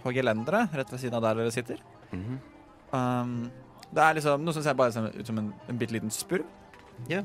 [0.00, 1.82] på gelenderet rett ved siden av der dere sitter.
[2.12, 2.38] Mhm.
[2.88, 3.50] Um,
[3.92, 6.44] det er liksom noe som ser bare ut som en, en bitte liten spurv.
[7.08, 7.22] Ja.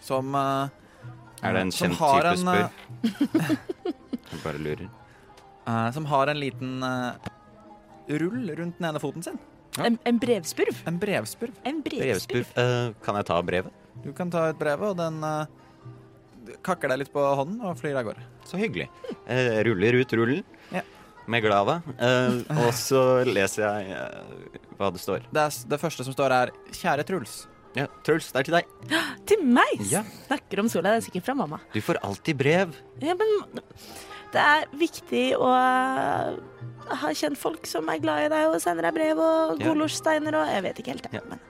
[0.00, 0.68] Som uh,
[1.42, 2.70] Er det en kjent type en, spurv?
[4.32, 4.88] Jeg bare lurer.
[5.68, 7.12] Uh, Som har en liten uh,
[8.08, 9.38] rull rundt den ene foten sin.
[9.76, 9.86] Ja.
[9.88, 10.82] En, en brevspurv.
[10.86, 11.52] En brevspurv.
[11.64, 12.44] En brevspurv.
[12.44, 12.50] Brevspurv.
[12.60, 13.72] Eh, kan jeg ta brevet?
[14.04, 15.46] Du kan ta ut brevet, og den uh,
[16.66, 18.24] kakker deg litt på hånden og flyr av gårde.
[18.48, 18.88] Så hyggelig.
[19.30, 20.42] Eh, ruller ut rullen
[20.74, 20.82] Ja.
[21.26, 25.24] med glava, eh, og så leser jeg eh, hva det står.
[25.30, 27.46] Det, er, det første som står, er 'Kjære Truls'.
[27.78, 28.66] Ja, Truls, det er til deg.
[29.30, 29.80] Til meg!
[29.88, 30.02] Ja.
[30.26, 30.90] Snakker om sola.
[30.92, 31.60] Det er sikkert fra mamma.
[31.72, 32.74] Du får alltid brev.
[33.00, 33.62] Ja, men
[34.32, 36.34] det er viktig å uh,
[37.02, 39.70] ha kjent folk som er glad i deg og sender deg brev og Ja.
[39.70, 41.20] golosteiner og Jeg vet ikke helt, Ja.
[41.28, 41.40] Men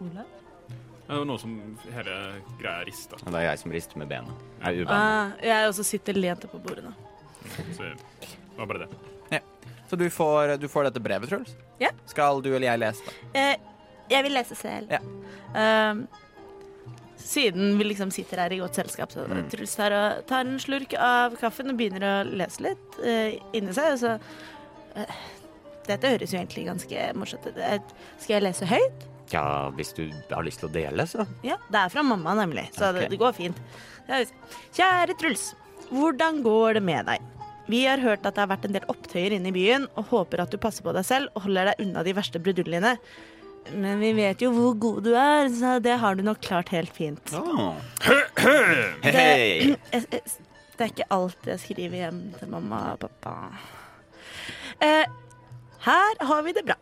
[0.00, 0.32] Olav?
[1.06, 2.14] Det er jo noe som hele
[2.58, 3.16] greia rister.
[3.22, 4.32] Det er jeg som rister med bena.
[4.64, 4.96] Jeg er uvanlig.
[4.96, 6.94] Ah, jeg også sitter lent på bordet nå.
[7.76, 9.16] Så det var bare det.
[9.88, 11.54] Så du får, du får dette brevet, Truls.
[11.78, 11.92] Ja.
[12.10, 13.14] Skal du eller jeg lese det?
[13.38, 13.56] Eh,
[14.10, 14.90] jeg vil lese selv.
[14.90, 15.00] Ja.
[15.90, 16.06] Um,
[17.26, 19.48] siden vi liksom sitter her i godt selskap, så Mm.
[19.50, 19.94] Truls tar,
[20.30, 23.96] tar en slurk av kaffen og begynner å lese litt uh, inni seg.
[23.96, 24.14] Og så
[24.96, 25.18] uh,
[25.86, 27.58] Dette høres jo egentlig ganske morsomt ut.
[27.62, 27.78] Eh,
[28.18, 29.04] Skal jeg lese høyt?
[29.30, 31.26] Ja, hvis du har lyst til å dele, så.
[31.46, 32.68] Ja, det er fra mamma, nemlig.
[32.74, 33.58] Så det, det går fint.
[34.74, 35.48] Kjære Truls.
[35.90, 37.22] Hvordan går det med deg?
[37.70, 40.42] Vi har hørt at det har vært en del opptøyer inne i byen, og håper
[40.44, 42.92] at du passer på deg selv og holder deg unna de verste bruduljene.
[43.74, 46.92] Men vi vet jo hvor god du er, så det har du nok klart helt
[46.94, 47.32] fint.
[48.42, 49.76] Hei!
[49.92, 50.22] Jeg- jeg-
[50.76, 53.30] Det er ikke alt jeg skriver hjem til mamma og pappa.
[54.84, 55.06] Eh,
[55.86, 56.74] her har vi det bra.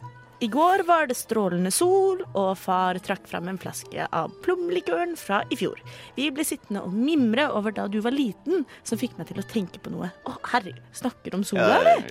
[0.42, 5.44] I går var det strålende sol, og far trakk fram en flaske av plomlikøren fra
[5.48, 5.78] i fjor.
[6.16, 9.46] Vi ble sittende og mimre over da du var liten, som fikk meg til å
[9.46, 10.10] tenke på noe.
[10.26, 12.10] Å, herregud, snakker om sola, eller?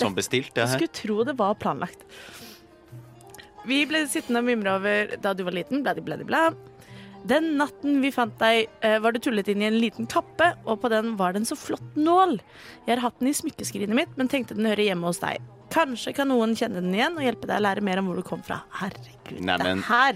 [0.00, 0.78] Som bestilt, det Jeg her.
[0.80, 2.02] skulle tro det var planlagt.
[3.66, 6.42] Vi ble sittende og mimre over da du var liten, bla, bla, bla.
[7.26, 10.78] Den natten vi fant deg, eh, var du tullet inn i en liten kappe, og
[10.84, 12.36] på den var det en så flott nål.
[12.86, 15.42] Jeg har hatt den i smykkeskrinet mitt, men tenkte den hører hjemme hos deg.
[15.74, 18.22] Kanskje kan noen kjenne den igjen og hjelpe deg å lære mer om hvor du
[18.22, 18.60] kom fra.
[18.78, 20.14] Herregud, Nei, men- det her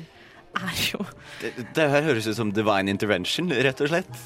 [0.55, 1.01] er jo
[1.41, 4.23] Det, det her høres ut som divine intervention, rett og slett.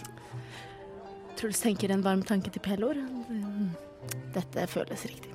[1.36, 3.00] Truls tenker en varm tanke til Pelor.
[4.34, 5.32] Dette føles riktig.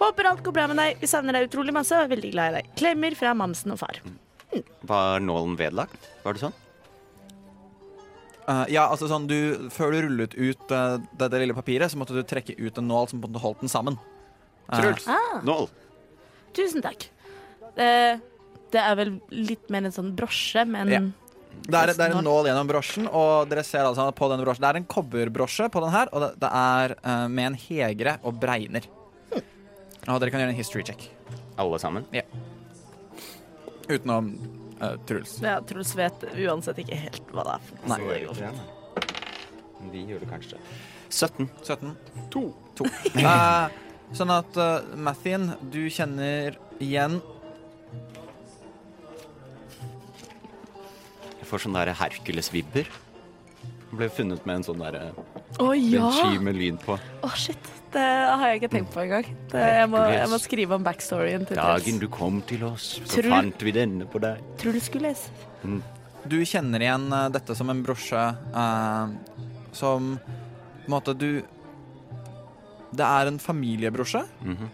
[0.00, 0.96] Håper alt går bra med deg.
[1.02, 2.70] Vi savner deg utrolig masse og er veldig glad i deg.
[2.80, 4.00] Klemmer fra mamsen og far.
[4.88, 6.08] Var nålen vedlagt?
[6.24, 6.56] Var det sånn?
[8.48, 12.00] Uh, ja, altså sånn, du, Før du rullet ut uh, det, det lille papiret, så
[12.00, 13.98] måtte du trekke ut en nål som på en måte holdt den sammen.
[14.70, 15.06] Truls.
[15.10, 15.68] Ah, Nål?
[16.54, 17.04] tusen takk.
[17.76, 17.86] Det,
[18.74, 21.00] det er vel litt mer en sånn brosje, men Ja.
[21.66, 24.64] det, er, det er en nål gjennom brosjen, og dere ser altså på denne brosjen
[24.64, 28.16] Det er en kobberbrosje på den her, og det, det er uh, med en hegre
[28.26, 28.88] og bregner.
[30.08, 31.08] Og dere kan gjøre en history check.
[31.60, 32.06] Alle sammen?
[32.14, 32.24] Ja.
[33.90, 34.32] Utenom
[34.80, 35.38] eh, Truls.
[35.44, 37.74] ja, Truls vet uansett ikke helt hva det er.
[37.90, 37.98] Nei.
[37.98, 39.10] Så det går fint.
[39.90, 40.58] Vi gjør det kanskje.
[41.10, 41.50] 17.
[41.62, 41.94] 17.
[42.34, 42.48] To.
[43.20, 43.66] Eh,
[44.16, 47.18] sånn at uh, Mathien, du kjenner igjen
[51.36, 52.88] Jeg får sånne der Hercules-vibber.
[53.92, 55.10] Ble funnet med en sånn der
[55.58, 56.06] Å ja!
[56.06, 56.94] en sky med lyn på.
[57.26, 59.26] Å shit, det har jeg ikke tenkt på engang.
[59.50, 63.18] Det, jeg, må, jeg må skrive om backstoryen til Dagen du kom til oss, så
[63.18, 63.32] Trul...
[63.34, 64.38] fant vi denne på deg.
[64.62, 65.32] Truls skulle lese.
[66.30, 69.16] Du kjenner igjen eh, dette som en brosje eh,
[69.76, 71.42] som på en måte du
[72.92, 74.70] Det er en familiebrosje, Mhm.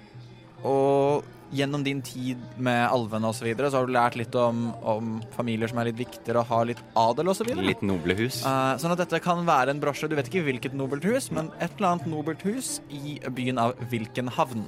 [0.64, 1.24] og
[1.54, 3.40] gjennom din tid med alvene osv.
[3.40, 6.50] Så, videre, så har du lært litt om, om familier som er litt viktigere og
[6.50, 7.52] har litt adel osv.
[7.60, 8.40] Litt noble hus.
[8.46, 11.52] Uh, sånn at dette kan være en brosje, du vet ikke hvilket nobelt hus, men
[11.60, 14.66] et eller annet nobelt hus i byen av hvilken havn.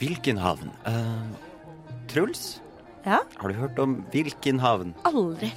[0.00, 0.72] Hvilken havn?
[0.86, 1.28] Uh,
[2.10, 2.60] Truls?
[3.04, 3.20] Ja?
[3.40, 4.94] Har du hørt om hvilken havn?
[5.08, 5.52] Aldri.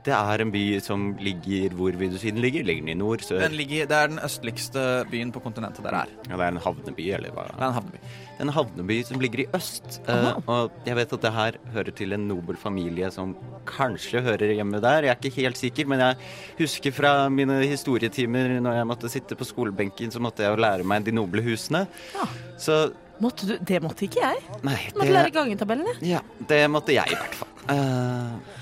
[0.00, 2.64] Det er en by som ligger Hvor vil du si den ligger?
[2.64, 3.42] Ligger den i nord, sør?
[3.42, 6.12] Den ligger, det er den østligste byen på kontinentet der er.
[6.24, 7.44] Ja, det er en havneby, eller hva?
[7.50, 8.00] Det er en havneby.
[8.00, 9.98] Det er en havneby som ligger i øst.
[10.08, 13.34] Uh, og jeg vet at det her hører til en nobel familie som
[13.68, 15.04] kanskje hører hjemme der.
[15.04, 16.16] Jeg er ikke helt sikker, men jeg
[16.62, 20.88] husker fra mine historietimer når jeg måtte sitte på skolebenken, så måtte jeg jo lære
[20.88, 21.84] meg de noble husene.
[22.16, 22.24] Ja.
[22.60, 22.80] Så
[23.20, 24.38] Måtte du, det måtte ikke jeg.
[24.64, 25.92] nei, Måtte lære det, gangetabellene.
[26.08, 27.50] ja, det måtte jeg i hvert fall.
[27.68, 28.59] Eh,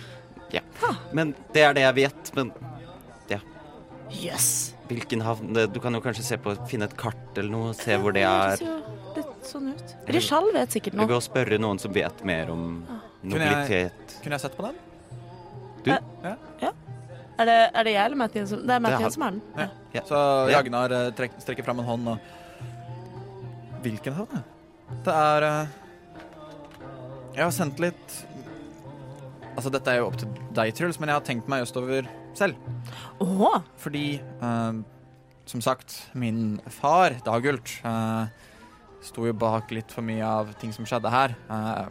[0.53, 0.61] ja.
[1.13, 2.35] Men det er det jeg vet.
[2.37, 2.53] Men
[4.09, 4.73] Jøss.
[4.89, 7.93] hvilken havn det, Du kan jo kanskje se på, finne et kart eller noe, se
[8.01, 8.57] hvor det er.
[8.57, 8.77] jo
[9.19, 9.91] litt sånn ut.
[10.09, 11.07] Rishal vet sikkert Vi noe.
[11.11, 14.17] går og spørre noen som vet mer om Kunne jeg- nobilitet.
[14.23, 14.75] Kunne jeg sett på den?
[17.39, 19.11] Er det, er det jeg eller Mathien som Det er Mathien han.
[19.13, 19.43] som er den.
[19.57, 19.69] Ja.
[19.95, 20.01] Ja.
[20.03, 22.19] Så Jagnar eh, trek, strekker fram en hånd og
[23.83, 24.29] Hvilken havn?
[24.33, 24.43] ja?
[25.05, 25.67] Det er eh,
[27.37, 28.25] Jeg har sendt litt
[29.59, 32.07] Altså, dette er jo opp til deg, Truls, men jeg har tenkt meg østover
[32.39, 32.59] selv.
[33.25, 34.07] Åh, Fordi,
[34.39, 34.79] uh,
[35.51, 38.31] som sagt, min far, Dagult, uh,
[39.03, 41.35] sto jo bak litt for mye av ting som skjedde her.
[41.51, 41.91] Uh,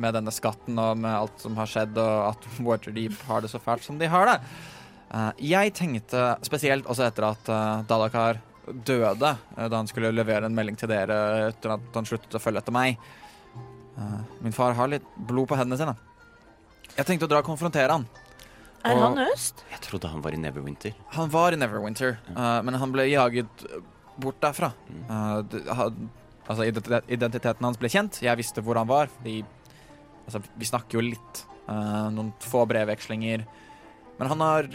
[0.00, 3.60] med denne skatten og med alt som har skjedd, og at Waterdeep har det så
[3.62, 4.38] fælt som de har det.
[5.14, 10.48] Uh, jeg tenkte spesielt også etter at uh, Dalakar døde, uh, da han skulle levere
[10.48, 12.98] en melding til dere etter at han sluttet å følge etter meg.
[14.42, 15.92] Min far har litt blod på hendene sine.
[16.94, 18.06] Jeg tenkte å dra og konfrontere han.
[18.84, 19.64] er han øst?
[19.70, 20.94] Jeg trodde han var i Neverwinter.
[21.16, 23.66] Han var i Neverwinter, uh, men han ble jaget
[24.20, 24.72] bort derfra.
[25.08, 25.88] Uh, det- ha,
[26.46, 26.68] altså,
[27.08, 28.20] identiteten hans ble kjent.
[28.22, 29.42] Jeg visste hvor han var, fordi
[30.26, 31.44] altså, vi snakker jo litt.
[31.66, 33.46] Uh, noen få brevvekslinger.
[34.18, 34.68] Men han har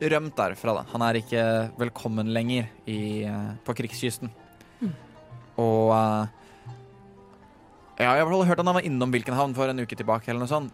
[0.00, 0.84] rømt derfra, da.
[0.92, 1.42] Han er ikke
[1.80, 4.30] velkommen lenger i, eh, på krigskysten.
[5.56, 6.28] Og eh,
[8.04, 10.44] ja, jeg har hørt at han var innom hvilken havn for en uke tilbake, eller
[10.44, 10.72] noe sånt.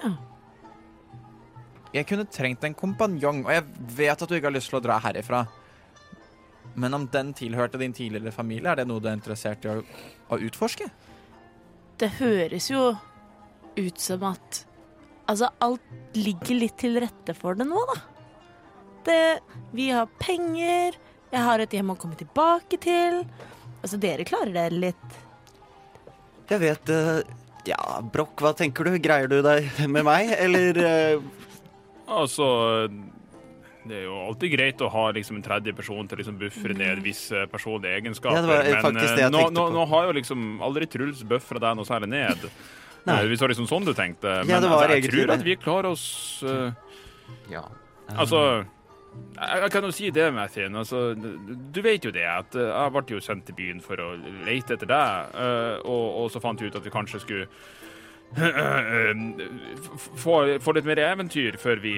[0.00, 0.10] Ja.
[1.94, 4.84] Jeg kunne trengt en kompanjong, og jeg vet at du ikke har lyst til å
[4.84, 5.44] dra herifra.
[6.74, 9.76] Men om den tilhørte din tidligere familie, er det noe du er interessert i å,
[10.34, 10.88] å utforske?
[12.02, 12.88] Det høres jo
[13.78, 14.64] ut som at
[15.24, 17.94] Altså, alt ligger litt til rette for det nå, da.
[19.06, 19.20] Det
[19.72, 20.98] Vi har penger,
[21.32, 23.22] jeg har et hjem å komme tilbake til.
[23.80, 25.16] Altså, dere klarer det litt.
[26.50, 27.22] Jeg vet eh,
[27.70, 27.80] Ja,
[28.12, 28.98] Broch, hva tenker du?
[29.00, 31.24] Greier du deg med meg, eller eh,
[32.04, 32.46] Altså
[33.84, 36.76] Det er jo alltid greit å ha liksom en tredje person til å liksom buffre
[36.76, 38.38] ned visse personlige egenskaper.
[38.38, 41.60] Ja, det var faktisk det jeg nå, nå, nå har jo liksom aldri Truls buffra
[41.60, 42.46] deg noe særlig ned.
[43.08, 43.18] Nei.
[43.18, 44.38] Eh, Hvis det var liksom sånn du tenkte.
[44.44, 45.34] Men Ja, altså, jeg tror det.
[45.36, 46.06] at vi klarer oss
[46.48, 46.72] uh,
[47.52, 47.66] Ja.
[48.14, 50.74] Altså jeg, jeg kan jo si det, Mathien.
[50.76, 54.14] Altså, du vet jo det at jeg ble jo sendt til byen for å
[54.46, 57.46] lete etter deg, uh, og, og så fant vi ut at vi kanskje skulle
[60.22, 60.38] få,
[60.74, 61.96] litt mer eventyr før vi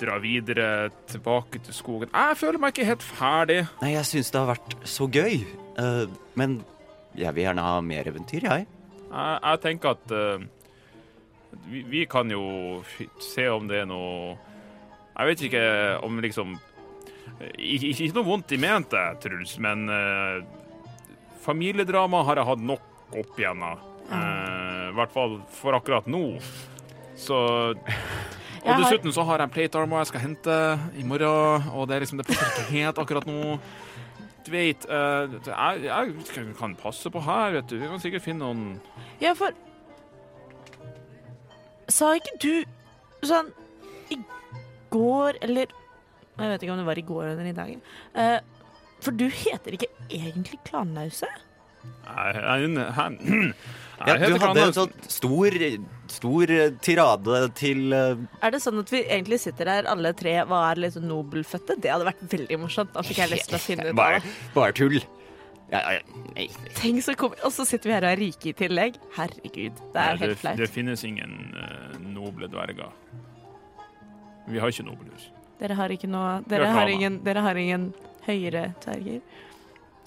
[0.00, 2.12] drar videre tilbake til skogen.
[2.12, 3.60] Jeg føler meg ikke helt ferdig.
[3.80, 5.40] Nei, jeg syns det har vært så gøy.
[5.78, 6.04] Uh,
[6.38, 6.60] men
[7.16, 8.66] jeg vil gjerne ha mer eventyr, jeg.
[9.06, 10.44] Jeg, jeg tenker at uh,
[11.70, 12.82] vi, vi kan jo
[13.22, 14.34] se om det er noe
[15.16, 15.62] Jeg vet ikke
[16.04, 16.56] om liksom
[17.56, 20.42] Ikke, ikke noe vondt i mente, Truls, men uh,
[21.46, 23.80] familiedrama har jeg hatt nok opp igjennom.
[24.96, 26.38] I hvert fall for akkurat nå.
[27.16, 27.36] Så
[27.76, 30.56] Og har- dessuten så har jeg en plate armor jeg skal hente
[30.96, 33.58] i morgen, og det er liksom det passer ikke helt akkurat nå.
[34.46, 37.76] Du vet, uh, jeg, jeg kan passe på her, vet du.
[37.78, 38.80] Vi kan sikkert finne noen
[39.20, 39.50] Ja, for
[41.88, 42.64] Sa ikke du
[43.26, 43.52] sånn
[44.10, 44.18] i
[44.90, 45.66] går, eller
[46.38, 47.76] Jeg vet ikke om det var i går eller i dag.
[48.14, 48.38] Uh,
[49.00, 51.28] for du heter ikke egentlig Klanlause?
[52.06, 53.54] Nei, jeg, jeg,
[53.96, 55.54] Ja, du hadde en sånn stor,
[56.12, 60.34] stor eh, tirade til eh, Er det sånn at vi egentlig sitter her alle tre
[60.48, 61.78] var litt sånn nobelfødte?
[61.80, 62.92] Det hadde vært veldig morsomt.
[62.92, 64.34] Da fikk jeg lyst til å finne ut av det.
[64.56, 64.98] bare tull.
[65.72, 66.02] Ja, ja,
[66.36, 66.72] nei, nei.
[66.78, 67.32] Tenk så kom...
[67.42, 69.00] Og så sitter vi her og er rike i tillegg.
[69.16, 70.60] Herregud, det er Nei, helt flaut.
[70.60, 72.92] det finnes ingen uh, noble dverger.
[74.46, 75.30] Vi har ikke nobelhus.
[75.58, 77.88] Dere har ikke noe Dere har ingen, dere har ingen
[78.28, 79.24] høyere dverger?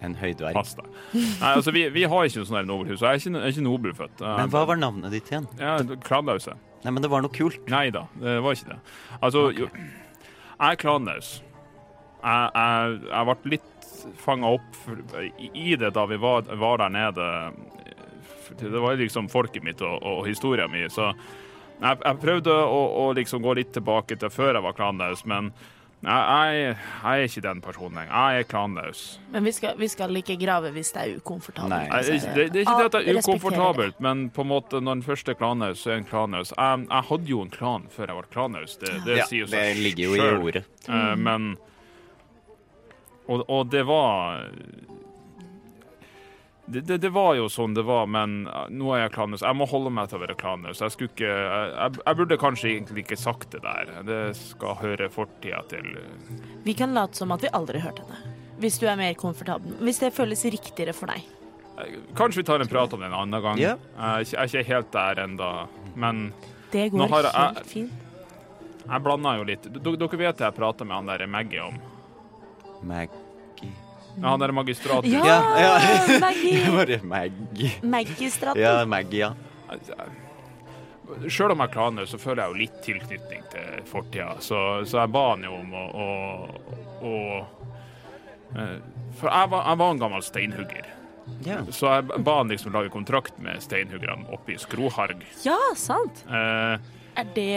[0.06, 0.56] En høydverg.
[0.56, 0.86] Pass deg.
[1.14, 3.02] Nei, altså, vi, vi har ikke noe sånt nobelhus.
[3.04, 4.22] Jeg er ikke, jeg er ikke nobelfødt.
[4.24, 5.48] Men hva var navnet ditt igjen?
[5.60, 5.74] Ja,
[6.06, 6.54] Kladlause.
[6.86, 7.60] Nei, men det var noe kult.
[7.68, 8.78] Nei da, det var ikke det.
[9.20, 11.34] Altså, jo, jeg er kladlaus.
[12.24, 13.76] Jeg, jeg, jeg ble litt
[14.24, 17.28] fanga opp for- i det da vi var, var der nede.
[18.60, 21.12] Det var liksom folket mitt og, og historien min, så
[21.80, 25.52] jeg prøvde å, å liksom gå litt tilbake til før jeg var klanlaus, men
[26.00, 28.14] jeg, jeg, jeg er ikke den personen lenger.
[28.32, 29.02] Jeg er klanlaus.
[29.34, 31.90] Men vi skal, vi skal like grave hvis det er ukomfortabelt.
[31.92, 32.02] Nei.
[32.08, 34.52] Det, det, det er ikke det at det Ah, er ukomfortabelt, ukomfortabelt, men på en
[34.54, 36.54] måte når den første er klanlaus, så er en klanlaus.
[36.56, 38.78] Jeg, jeg hadde jo en klan før jeg ble klanlaus.
[38.80, 40.64] Det, det Ja, sier jo det ligger jo i ordet.
[40.88, 41.52] Eh, men
[43.30, 44.48] og, og det var
[46.72, 49.42] det, det, det var jo sånn det var, men nå er jeg klanløs.
[49.46, 50.82] Jeg må holde meg til å være klanløs.
[50.84, 53.92] Jeg, ikke, jeg, jeg burde kanskje egentlig ikke sagt det der.
[54.08, 55.88] Det skal høre fortida til.
[56.66, 58.20] Vi kan late som at vi aldri hørte det.
[58.60, 59.78] Hvis du er mer komfortabel.
[59.80, 61.24] Hvis det føles riktigere for deg.
[61.80, 63.58] Eh, Kanskje vi tar en prat om det en annen gang.
[63.62, 63.78] Ja.
[63.96, 65.52] Jeg, er ikke- helt der ennå,
[65.96, 66.34] men
[66.72, 67.92] Det Nå går har jeg- helt fint.
[68.90, 69.64] jeg blanda jo litt.
[69.74, 71.80] D dere vet jeg prata med han der Maggie om.
[74.16, 75.12] Maggie Han derre magistraten.
[75.12, 76.20] Ja, Ja, ja.
[76.20, 76.64] Maggie!
[76.78, 77.72] Bare Maggie.
[77.82, 78.62] Maggie-straten.
[78.62, 79.34] Ja, Maggie, ja.
[81.30, 84.36] Sjøl om jeg er klanløs, så føler jeg jo litt tilknytning til fortida.
[84.46, 86.08] Så, så jeg ba han jo om å, å,
[87.10, 87.14] å
[88.54, 88.76] eh,
[89.18, 90.86] For jeg var, jeg var en gammel steinhugger.
[91.48, 91.64] ja.
[91.74, 95.26] Så jeg ba han liksom lage kontrakt med steinhuggerne oppe i Skroharg.
[95.48, 96.22] Ja, sant.
[96.30, 96.78] Eh,
[97.20, 97.50] Er det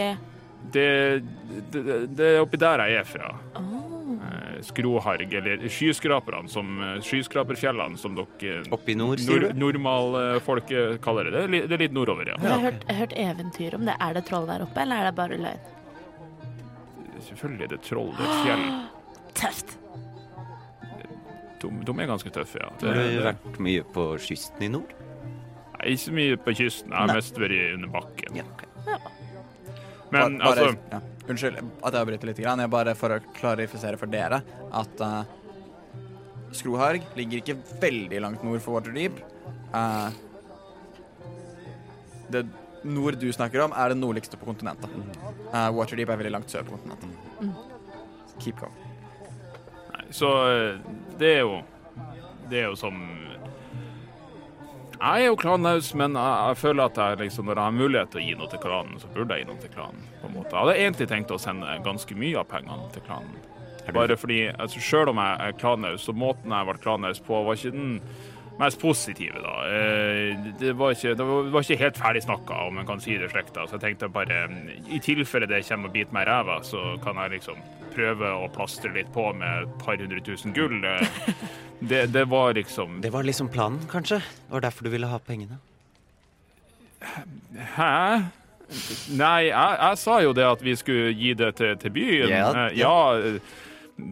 [0.71, 1.23] det,
[1.73, 1.83] det,
[2.15, 3.33] det er oppi der jeg er fra.
[3.59, 3.79] Åh.
[4.13, 9.59] Eh, Skroharg, eller skyskraperne, som eh, skyskraperfjellene, som dere Oppi nord, sier nor, du?
[9.65, 11.33] normalfolket kaller det.
[11.35, 12.37] Det er, det er litt nordover, ja.
[12.39, 13.95] Jeg har hørt, jeg har hørt eventyr om det.
[13.99, 15.71] Er det troll der oppe, eller er det bare løgn?
[17.23, 18.67] Selvfølgelig er det troll, det er et fjell.
[19.39, 19.77] Tøft.
[21.63, 22.69] De, de er ganske tøffe, ja.
[22.81, 24.91] Det, Har du vært mye på kysten i nord?
[25.77, 26.91] Nei, ikke så mye på kysten.
[26.91, 28.39] Jeg har mest vært under bakken.
[28.41, 28.65] Ja, ok.
[30.13, 31.01] Men Bare- altså ja.
[31.23, 32.41] Unnskyld at jeg avbryter litt.
[32.43, 32.59] Grann.
[32.59, 34.41] Jeg bare for å klarifisere for dere
[34.75, 35.21] at uh,
[36.53, 39.21] Skroharg ligger ikke veldig langt nord for Waterdeep.
[39.71, 40.11] Uh,
[42.33, 42.43] det
[42.83, 44.91] nord du snakker om, er det nordligste på kontinentet.
[45.53, 47.55] Uh, Waterdeep er veldig langt sør på kontinentet.
[48.43, 48.75] Keep going.
[49.93, 50.27] nei, Så
[51.21, 51.61] det er jo
[52.49, 52.97] Det er jo som
[55.03, 58.21] Jeg er jo klanhaus, men jeg, føler at jeg liksom, når jeg har mulighet til
[58.21, 60.05] å gi noe til klanen, så burde jeg gi noe til klanen.
[60.21, 60.53] på en måte.
[60.53, 63.33] Jeg hadde egentlig tenkt å sende ganske mye av pengene til klanen.
[63.91, 67.59] Bare fordi, altså, Selv om jeg er klanhaus, så måten jeg ble klanhaus på, var
[67.59, 67.99] ikke den
[68.61, 69.53] mest positive, da.
[69.67, 73.17] Eh, Det var ikke, det var, var ikke helt ferdig snakka, om en kan si
[73.17, 73.51] det slik.
[73.53, 73.67] da.
[73.67, 74.47] Så jeg tenkte bare,
[74.87, 77.59] i tilfelle det kommer og biter meg i ræva, så kan jeg liksom
[77.93, 80.79] prøve å plastre litt på med et par hundre tusen gull.
[81.89, 84.21] Det, det var liksom Det var liksom planen, kanskje?
[84.23, 85.57] Det var derfor du ville ha pengene?
[87.75, 88.29] Hæ?
[89.13, 92.31] Nei, jeg, jeg sa jo det at vi skulle gi det til, til byen.
[92.31, 92.93] Ja, ja,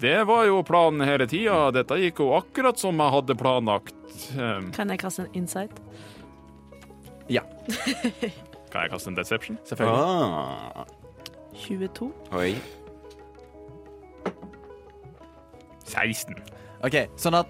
[0.04, 1.72] det var jo planen hele tida.
[1.74, 3.96] Dette gikk jo akkurat som jeg hadde planlagt.
[4.36, 5.80] Eh, Kan jeg kaste en insight?
[7.32, 7.42] Ja.
[8.72, 9.58] Kan jeg kaste en deception?
[9.66, 10.04] Selvfølgelig.
[10.04, 10.86] Ah,
[11.66, 12.12] 22.
[12.38, 12.54] oi.
[15.92, 16.38] 16.
[16.86, 17.50] OK, sånn at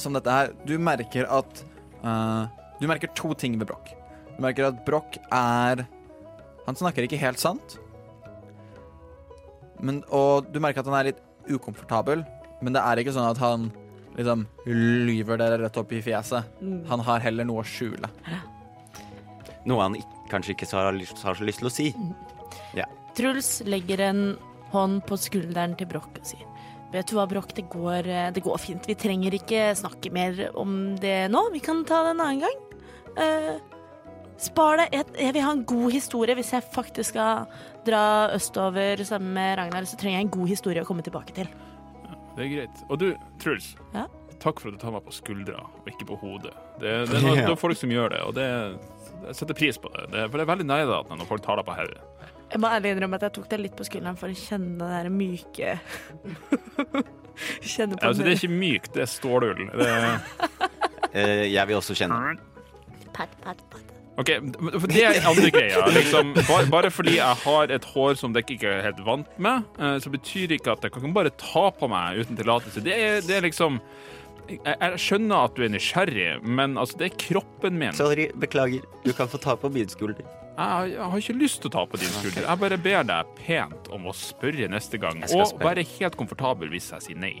[0.00, 1.64] Som dette her Du merker at
[2.04, 2.48] uh,
[2.80, 3.92] Du merker to ting ved Broch.
[4.36, 5.84] Du merker at Broch er
[6.66, 7.78] Han snakker ikke helt sant.
[9.82, 12.20] Men, og du merker at han er litt ukomfortabel,
[12.62, 13.64] men det er ikke sånn at han
[14.14, 16.52] liksom lyver dere rett opp i fjeset.
[16.86, 18.06] Han har heller noe å skjule.
[19.66, 21.88] Noe han ikke kanskje ikke så har, lyst, har så lyst til å si.
[23.16, 24.22] Truls legger en
[24.72, 26.48] hånd på skulderen til Broch og sier
[26.92, 28.86] Vet du hva, Broch, det går, eh, det går fint.
[28.88, 31.46] Vi trenger ikke snakke mer om det nå.
[31.54, 32.58] Vi kan ta det en annen gang.
[33.16, 33.52] Eh,
[34.42, 34.88] spar det.
[34.92, 36.36] Jeg, jeg vil ha en god historie.
[36.36, 37.46] Hvis jeg faktisk skal
[37.86, 38.04] dra
[38.36, 41.48] østover sammen med Ragnar, så trenger jeg en god historie å komme tilbake til.
[42.36, 42.84] Det er greit.
[42.88, 43.08] Og du,
[43.40, 43.72] Truls.
[43.94, 44.06] Ja?
[44.42, 46.54] Takk for at du tar meg på skuldra og ikke på hodet.
[46.80, 48.46] Det, det, er, noen, det er folk som gjør det, og det,
[49.28, 50.08] jeg setter pris på det.
[50.12, 52.00] det for det er veldig nærliggende når folk tar deg på hodet.
[52.52, 54.90] Jeg må ærlig innrømme at jeg tok deg litt på skulderen for å kjenne det
[54.92, 55.76] der myke
[57.72, 59.64] Kjenne på Altså, det er ikke mykt, det er stålull.
[59.72, 59.92] Det
[61.12, 62.38] Eh, jeg vil også kjenne.
[63.12, 63.90] pat, pat, pat.
[64.16, 64.30] OK,
[64.88, 65.82] det er andre greia.
[65.92, 69.68] Liksom, bare, bare fordi jeg har et hår som dere ikke er helt vant med,
[69.76, 72.80] eh, så betyr ikke at jeg kan bare ta på meg uten tillatelse.
[72.84, 72.96] Det
[73.28, 73.76] det er liksom
[74.48, 77.92] jeg, jeg skjønner at du er nysgjerrig, men altså, det er kroppen min.
[77.96, 78.88] Sorry, beklager.
[79.04, 80.24] Du kan få ta på min skulder.
[80.52, 82.44] Jeg, jeg har ikke lyst til å ta på din skulder.
[82.44, 85.64] Jeg bare ber deg pent om å spørre neste gang, og spørre.
[85.64, 87.34] være helt komfortabel hvis jeg sier nei.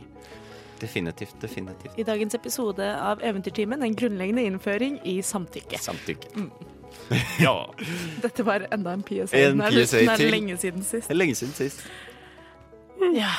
[0.82, 1.98] Definitivt, definitivt.
[2.00, 5.78] I dagens episode av Eventyrtimen en grunnleggende innføring i samtykke.
[5.78, 6.32] Samtykke.
[7.40, 7.54] Ja.
[8.24, 9.36] Dette var enda en PSA.
[9.36, 11.12] En PSA den er lenge siden sist.
[11.14, 11.84] Lenge siden sist.
[13.12, 13.30] Ja,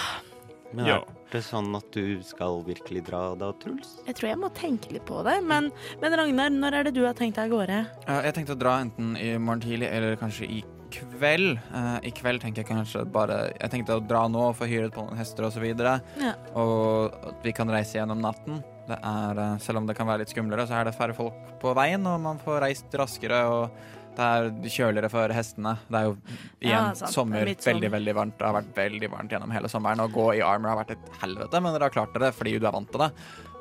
[0.73, 1.01] Men Ja.
[1.33, 3.97] Det sånn at du skal virkelig dra da, Truls?
[4.07, 5.39] jeg tror jeg må tenke litt på det.
[5.43, 5.71] Men,
[6.01, 7.79] men Ragnar, når er det du har tenkt deg av gårde?
[8.07, 10.61] Eh, Jeg tenkte å dra enten i morgen tidlig eller kanskje i
[10.93, 11.57] kveld.
[11.73, 14.93] Eh, I kveld tenker jeg kanskje bare Jeg tenkte å dra nå og få hyret
[14.93, 15.63] på noen hester osv.
[15.73, 16.33] Og, så Ja.
[16.53, 18.61] og at vi kan reise gjennom natten.
[18.87, 21.33] Det er, eh, selv om det kan være litt skumlere, så er det færre folk
[21.61, 23.43] på veien, og man får reist raskere.
[23.49, 23.71] og
[24.17, 25.77] det er kjøligere for hestene.
[25.89, 26.17] Det er jo
[26.61, 28.37] igjen Ja, sommer, sånn- veldig veldig varmt.
[28.37, 29.99] Det har vært veldig varmt gjennom hele sommeren.
[30.03, 32.67] Å gå i armor har vært et helvete, men dere har klart dere fordi du
[32.67, 33.11] er vant til det.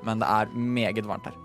[0.04, 1.38] Men det er meget varmt her.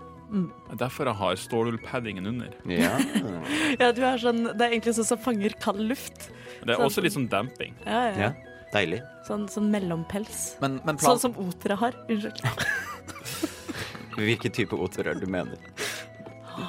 [0.76, 2.50] Derfor jeg har stålullpaddingen under.
[2.68, 2.98] Ja.
[3.80, 6.28] Ja, du er sånn, Det er egentlig sånn som fanger kald luft.
[6.64, 7.74] Det er Sånn- også litt sånn damping.
[7.86, 8.18] Ja, ja.
[8.18, 8.32] ja.
[8.74, 9.00] Deilig.
[9.26, 10.56] Sånn, sånn mellompels.
[10.60, 11.92] Men, men plan, Sånn som otere har.
[12.10, 12.42] Unnskyld.
[14.18, 15.56] Hvilken type oter er du mener?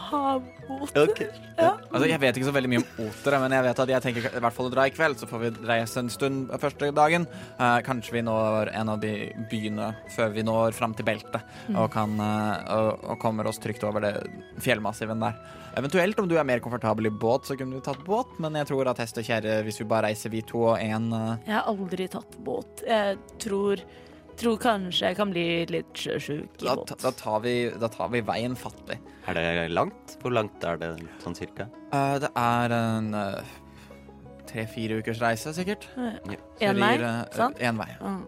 [0.10, 1.04] Havoter.
[1.04, 1.22] Ok.
[1.60, 4.28] Altså, Jeg vet ikke så veldig mye om otere, men jeg vet at jeg tenker
[4.30, 5.20] i hvert fall å dra i kveld.
[5.20, 7.28] Så får vi reise en stund første dagen.
[7.60, 9.14] Uh, kanskje vi når en av de
[9.52, 13.86] byene før vi når fram til beltet, og, kan, uh, og, og kommer oss trygt
[13.88, 14.14] over det
[14.64, 15.40] fjellmassiven der.
[15.80, 18.70] Eventuelt, om du er mer komfortabel i båt, så kunne du tatt båt, men jeg
[18.72, 21.12] tror at hest og kjerre, hvis vi bare reiser vi to og én
[21.46, 22.84] Jeg har aldri tatt båt.
[22.88, 23.84] Jeg tror,
[24.40, 26.94] tror kanskje jeg kan bli litt sjøsjuk i da, båt.
[27.02, 29.00] da, tar vi, da tar vi veien fattig.
[29.30, 30.16] Er det langt?
[30.22, 30.92] Hvor langt er det
[31.24, 31.68] sånn cirka?
[31.94, 33.54] Eh, det er en eh,
[34.50, 35.88] tre-fire ukers reise, sikkert.
[35.98, 36.14] Ja.
[36.24, 37.62] Så En det vei, gir, eh, sant?
[37.62, 37.90] En vei.
[38.02, 38.24] Mm.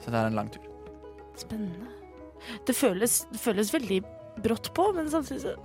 [0.00, 0.66] Så det er en lang tur.
[1.40, 1.88] spennende.
[2.66, 4.00] Det føles, det føles veldig
[4.44, 5.56] brått på, men samtidig så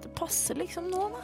[0.00, 1.20] Det passer liksom nå, da.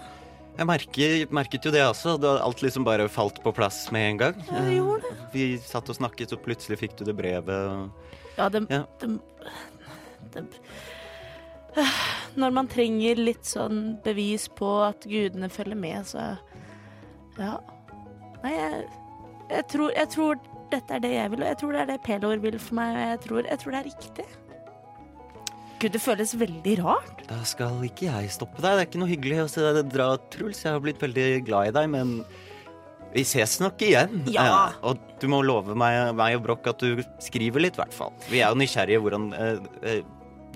[0.57, 2.15] Jeg merket, merket jo det også.
[2.21, 4.39] Da alt liksom bare falt på plass med en gang.
[4.49, 5.17] Ja, det gjorde det.
[5.35, 7.91] Vi satt og snakket, og plutselig fikk du det brevet.
[8.39, 8.85] Ja, det, Ja.
[9.01, 9.19] det,
[10.33, 10.47] det
[12.41, 16.39] Når man trenger litt sånn bevis på at gudene følger med, så
[17.37, 17.59] Ja.
[18.43, 18.85] Nei, jeg,
[19.51, 20.41] jeg, tror, jeg tror
[20.73, 22.97] dette er det jeg vil, og jeg tror det er det Pelor vil for meg,
[22.97, 24.27] og jeg tror, jeg tror det er riktig.
[25.77, 27.23] Gud, det føles veldig rart.
[27.29, 28.79] Da skal ikke jeg stoppe deg.
[28.79, 30.63] Det er ikke noe hyggelig å se deg dra, Truls.
[30.65, 32.15] Jeg har blitt veldig glad i deg, men
[33.13, 34.23] vi ses nok igjen.
[34.33, 34.47] Ja.
[34.49, 34.61] ja.
[34.89, 38.15] Og du må love meg, meg og Broch at du skriver litt, i hvert fall.
[38.33, 40.01] Vi er jo nysgjerrige hvordan eh, eh,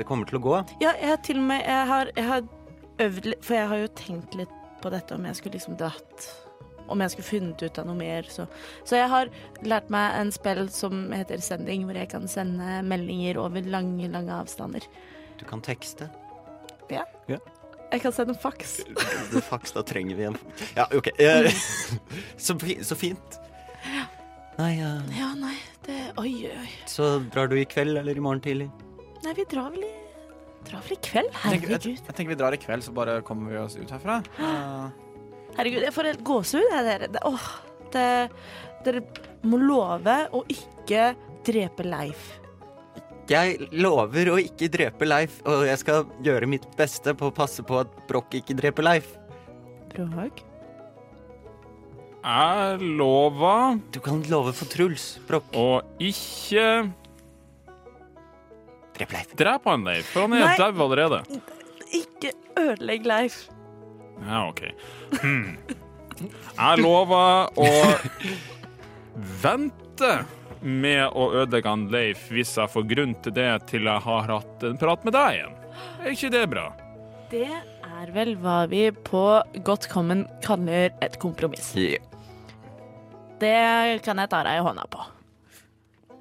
[0.01, 0.57] det kommer til å gå.
[0.81, 2.47] Ja, jeg har til og med Jeg har, jeg har
[3.05, 6.31] øvd litt, for jeg har jo tenkt litt på dette om jeg skulle liksom dratt
[6.91, 8.47] Om jeg skulle funnet ut av noe mer, så
[8.85, 9.31] Så jeg har
[9.63, 14.35] lært meg en spill som heter sending, hvor jeg kan sende meldinger over lange, lange
[14.35, 14.85] avstander.
[15.39, 16.11] Du kan tekste.
[16.91, 17.05] Ja
[17.91, 18.81] Jeg kan sende faks.
[19.47, 20.37] Faks, da trenger vi en
[20.77, 21.09] Ja, OK.
[21.19, 21.51] Eh,
[22.37, 22.55] Så,
[22.87, 23.39] så fint.
[24.61, 28.43] Nei, eh, Ja, nei, det Oi, oi, så drar du i kveld eller i morgen
[28.45, 28.69] tidlig?
[29.25, 29.93] Nei, vi drar vel i
[30.69, 31.31] Drar vel i kveld?
[31.33, 33.91] Jeg tenker, jeg, jeg tenker vi drar i kveld, så bare kommer vi oss ut
[33.95, 34.19] herfra.
[34.37, 35.10] Eh,
[35.57, 37.09] Herregud, jeg får helt gåsehud, dere.
[37.13, 37.49] Det, åh,
[37.95, 38.07] det,
[38.87, 39.03] dere
[39.47, 41.11] må love å ikke
[41.47, 42.37] drepe Leif.
[43.31, 47.63] Jeg lover å ikke drepe Leif, og jeg skal gjøre mitt beste på å passe
[47.67, 49.13] på at Broch ikke dreper Leif.
[49.93, 50.43] Brokk?
[52.21, 53.53] Jeg lova
[53.95, 55.47] Du kan love for Truls, Broch.
[55.57, 56.91] å ikke
[58.99, 59.31] Drep Leif.
[59.39, 61.23] drepe han Leif, for han er dau allerede.
[61.97, 63.39] Ikke ødelegg Leif.
[64.27, 64.65] Ja, OK.
[65.21, 65.57] Hmm.
[66.21, 67.69] Jeg lover å
[69.41, 70.13] vente
[70.61, 74.67] med å ødelegge han Leif hvis jeg får grunn til det til jeg har hatt
[74.69, 75.55] en prat med deg igjen.
[76.01, 76.67] Er ikke det bra?
[77.31, 79.25] Det er vel hva vi på
[79.65, 81.73] godt common kaller et kompromiss.
[81.79, 82.05] Yeah.
[83.41, 83.57] Det
[84.05, 85.07] kan jeg ta deg i hånda på.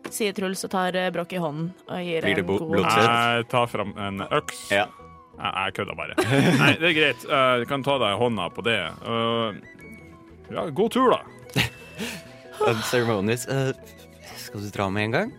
[0.09, 3.09] Sier Truls og tar eh, Brokk i hånden og gir Blir det en god blodsvett?
[3.09, 4.63] Jeg tar fram en øks.
[4.73, 4.87] Ja.
[5.39, 6.15] Jeg, jeg kødder bare.
[6.59, 7.21] Nei, det er greit.
[7.31, 8.77] Jeg kan ta deg i hånda på det.
[9.05, 9.55] Uh,
[10.51, 11.21] ja, god tur, da.
[12.73, 13.45] Unceremonious.
[13.47, 13.71] Uh,
[14.35, 15.31] skal du dra med en gang?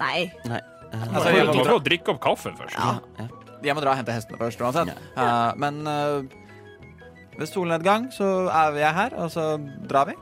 [0.00, 0.26] Nei.
[0.50, 0.60] Nei.
[0.92, 2.76] Uh, Altså, jeg må dra- og drikke opp kaffen først.
[3.62, 4.92] Jeg må dra og hente hestene først uansett.
[5.16, 6.20] Uh, men uh,
[7.38, 9.46] ved solnedgang så er jeg her, og så
[9.88, 10.18] drar vi.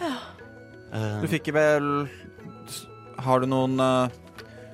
[0.00, 1.90] eh, Du fikk vel
[3.20, 4.14] Har du noen eh,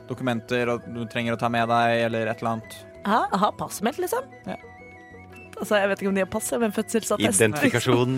[0.07, 2.77] dokumenter du trenger å ta med deg, eller et eller annet?
[3.07, 4.19] Ha har passet mitt, liksom.
[4.45, 4.57] Ja.
[5.57, 7.41] Altså, Jeg vet ikke om de har pass, men fødselsattest.
[7.41, 8.17] Identifikasjon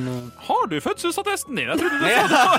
[0.49, 1.69] Har du fødselsattesten din?
[1.69, 2.59] Jeg trodde du sa det var,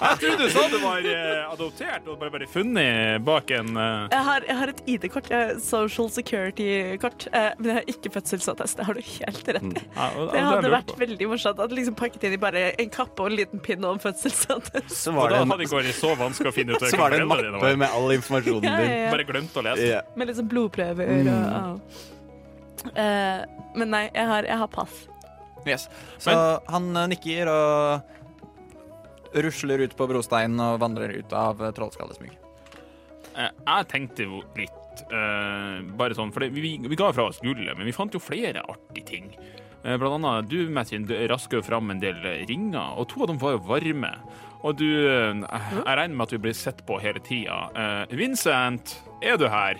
[0.00, 4.06] jeg trodde du sa det var eh, adoptert og bare, bare funnet bak en eh,
[4.14, 5.30] Jeg har, jeg har et ID-kort,
[5.64, 8.76] Social Security-kort, eh, men jeg har ikke fødselsattest.
[8.80, 9.84] Det har du helt rett i.
[9.96, 12.90] ja, og- og Det hadde vært veldig morsomt Hadde liksom pakket inn i bare en
[12.90, 14.94] kappe og en liten pinn og en fødselsattest.
[14.94, 17.10] Så var det en, hadde det ikke vært så vanskelig å finne ut så var
[17.10, 18.70] det en mappe med all informasjonen din.
[18.70, 19.10] ja, ja.
[19.10, 19.86] Bare glemt å lese.
[19.90, 20.00] Ja.
[20.16, 21.76] Med liksom blodprøver og ja.
[23.70, 25.06] Eh, Men nei, jeg har, jeg har pass.
[25.66, 25.88] Yes.
[26.18, 26.32] Så
[26.72, 28.00] han eh, nikker og
[29.44, 32.38] rusler ut på brosteinen og vandrer ut av uh, trollskallesmyget.
[33.38, 37.38] Eh, Jeg tenkte jo litt eh, bare sånn, for det, vi, vi ga fra oss
[37.44, 39.28] gullet, men vi fant jo flere artige ting.
[39.84, 43.22] Eh, blant annet, du Mathin, du rasker jo fram en del eh, ringer, og to
[43.22, 44.10] av dem var jo varme.
[44.66, 47.60] Og du eh, Jeg regner med at du blir sett på hele tida.
[47.70, 49.78] Eh, Vincent, er du her?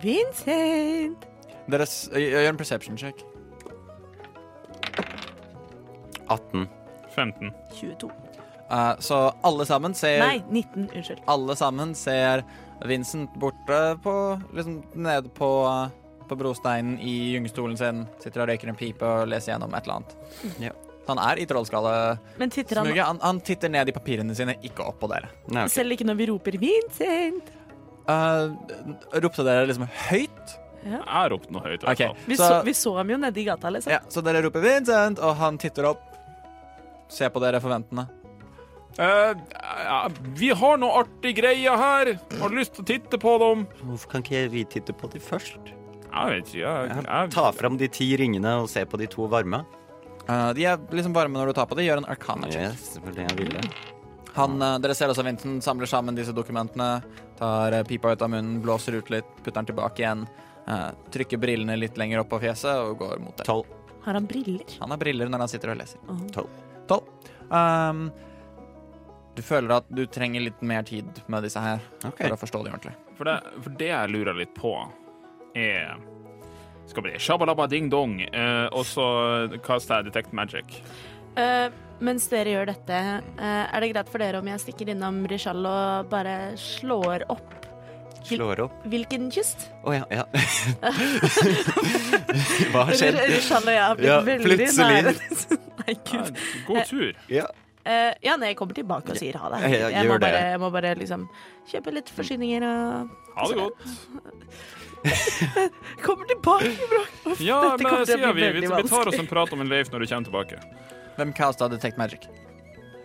[0.00, 1.27] Vincent!
[1.68, 3.24] Dere s- gjør en perception check.
[6.28, 6.68] 18.
[7.14, 7.52] 15.
[7.80, 8.10] 22.
[8.70, 10.90] Eh, så alle sammen ser Nei, 19.
[10.94, 11.22] Unnskyld.
[11.26, 12.44] Alle sammen ser
[12.86, 14.12] Vincent borte på
[14.54, 15.48] Liksom nede på,
[16.28, 18.04] på brosteinen i gyngestolen sin.
[18.22, 20.14] Sitter og røyker en pipe og leser gjennom et eller annet.
[20.68, 20.74] Ja.
[21.08, 22.76] Så han er i trollskallesmuget.
[22.76, 25.30] Han Han, han titter ned i papirene sine, ikke opp på dere.
[25.48, 25.74] Nei, okay.
[25.80, 27.54] selv ikke når vi roper 'Vincent'?
[28.08, 28.52] Uh,
[29.20, 30.58] ropte dere liksom høyt?
[30.84, 31.82] Jeg ropte noe høyt.
[31.82, 32.04] i hvert OK.
[32.04, 32.28] fall.
[32.30, 33.92] Vi så, vi så ham jo nede i gata, liksom.
[33.92, 36.04] ja, så dere roper 'Vincent', og han titter opp.
[37.08, 38.06] Ser på dere forventende.
[38.98, 39.32] Eh,
[39.84, 39.98] ja,
[40.36, 42.12] vi har noe artig greier her.
[42.40, 43.66] Har du lyst til å titte på dem?
[43.82, 45.74] Hvorfor kan ikke vi titte på de først?
[46.08, 46.62] Jeg vet ikke.
[46.62, 49.62] Jeg, jeg, Ta fram de ti ringene og se på de to varme.
[50.28, 51.86] Uh, de er liksom varme når du tar på dem.
[51.88, 52.74] Gjør en arcana check.
[52.74, 53.62] Yes, det var det jeg ville.
[54.38, 57.00] Han, eh, dere ser også Vincent samler sammen disse dokumentene,
[57.38, 60.57] tar eh, pipa ut av munnen, blåser ut litt, putter den tilbake igjen, eh,
[61.14, 63.74] trykker brillene litt lenger opp på fjeset og går mot det Tolv.
[64.04, 64.64] Har han briller?
[64.80, 66.00] Han har briller når han sitter og leser.
[66.08, 66.24] Åh.
[66.32, 66.58] Tolv.
[66.88, 67.08] Tolv.
[67.48, 68.08] Um,
[69.38, 72.24] du føler at du trenger litt mer tid med disse her okay.
[72.24, 72.94] for å forstå dem ordentlig.
[73.18, 74.72] For det, for det jeg lurer litt på,
[75.54, 76.00] er
[76.88, 79.04] Skal vi Shabalaba ding dong, eh, og så
[79.62, 80.80] kaster jeg Detect Magic.
[81.36, 81.68] Uh,
[82.02, 82.98] mens dere gjør dette,
[83.38, 87.67] uh, er det greit for dere om jeg stikker innom Rishal og bare slår opp
[88.24, 88.72] Slår opp.
[88.90, 89.68] hvilken kyst?
[89.86, 90.24] Å ja, ja.
[92.72, 93.16] Hva har skjedd?
[93.30, 95.12] Rishal og jeg har blitt Ja, veldig nære.
[95.84, 96.28] Nei, gud.
[96.66, 97.12] god tur.
[97.32, 97.46] Ja.
[97.88, 99.58] Uh, ja, nei, jeg kommer tilbake og sier ha det.
[99.64, 100.22] Ja, ja, Jeg må det.
[100.26, 101.22] bare, jeg må bare liksom
[101.70, 103.08] kjøpe litt forsyninger og
[103.38, 103.78] Ha det godt.
[106.04, 107.02] Kommer tilbake, bro!
[107.30, 109.98] Uff, Ja, men sier vi, vi, vi tar oss en prat om en Leif når
[110.04, 110.56] du kommer tilbake.
[111.16, 112.22] Hvem casta Detect Magic?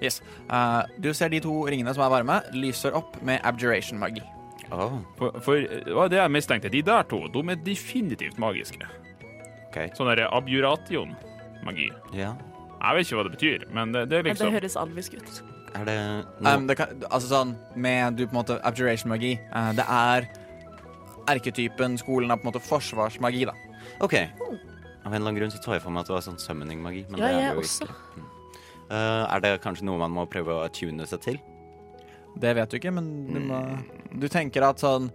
[0.04, 0.16] Yes.
[0.50, 4.24] Uh, du ser de to ringene som er varme, lyser opp med abjuration-magi.
[4.72, 6.70] Åh, For, for det var det jeg mistenkte.
[6.72, 8.88] De der to de er definitivt magiske.
[9.70, 9.90] Okay.
[9.98, 11.90] Sånn der abjuration-magi.
[12.14, 12.36] Ja.
[12.84, 15.44] Jeg vet ikke hva det betyr, men det, det er liksom Det høres alvisk ut.
[15.74, 15.98] Er det
[16.44, 20.28] noe Um, det kan, altså sånn, med du på en måte abjuration-magi, uh, det er
[21.32, 23.56] erketypen skolen er på en måte forsvarsmagi, da.
[24.04, 24.14] OK.
[24.20, 24.28] Av
[25.12, 27.06] en eller annen grunn så tar jeg for meg at det var sånn summoning-magi.
[27.10, 27.88] Men Ja, det er jeg det jo også.
[27.88, 28.20] ikke.
[28.20, 28.30] Mm.
[28.94, 31.40] Eh, er det kanskje noe man må prøve å tune seg til?
[32.40, 33.60] Det vet du ikke, men du må
[34.14, 35.12] Du tenker at sånn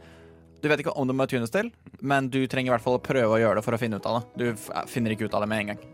[0.59, 1.71] Du vet ikke om det må tunes til,
[2.03, 4.07] men du trenger i hvert fall å prøve å gjøre det for å finne ut
[4.11, 4.43] av det.
[4.43, 5.85] Du finner ikke ut av det med en gang.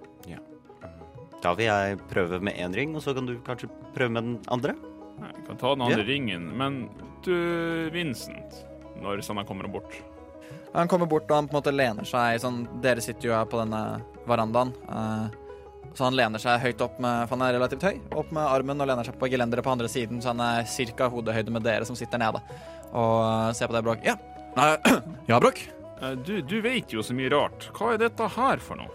[1.45, 4.37] Da vil jeg prøve med én ring, og så kan du kanskje prøve med den
[4.55, 4.73] andre?
[5.21, 6.07] Nei, Jeg kan ta den andre Ja.
[6.09, 6.89] ringen, men
[7.23, 8.65] du, Vincent,
[9.03, 9.93] når Sanna kommer bort
[10.75, 13.45] Han kommer bort og han på en måte lener seg sånn Dere sitter jo her
[13.45, 14.73] på denne verandaen.
[14.89, 15.29] Uh,
[15.95, 18.01] så han lener seg høyt opp med For han er relativt høy.
[18.11, 20.65] Opp med armen og lener seg på gelenderet på andre siden, så han er
[20.97, 21.09] ca.
[21.09, 22.41] hodehøyde med dere som sitter nede.
[22.95, 24.05] Og eh, ser på deg, Brokk.
[24.07, 24.17] Ja.
[24.55, 24.71] Nei,
[25.31, 25.61] ja, Brokk.
[26.01, 27.69] Eh, Du, du vet jo så mye rart.
[27.77, 28.91] Hva er dette her for noe?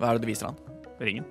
[0.00, 0.60] Hva er det du viser han?
[1.00, 1.26] Ringen?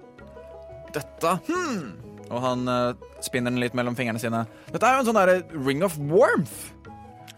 [0.93, 1.83] Dette hmm.
[2.29, 2.93] Og han uh,
[3.25, 4.43] spinner den litt mellom fingrene sine.
[4.69, 6.69] Dette er jo en sånn derre ring of warmth.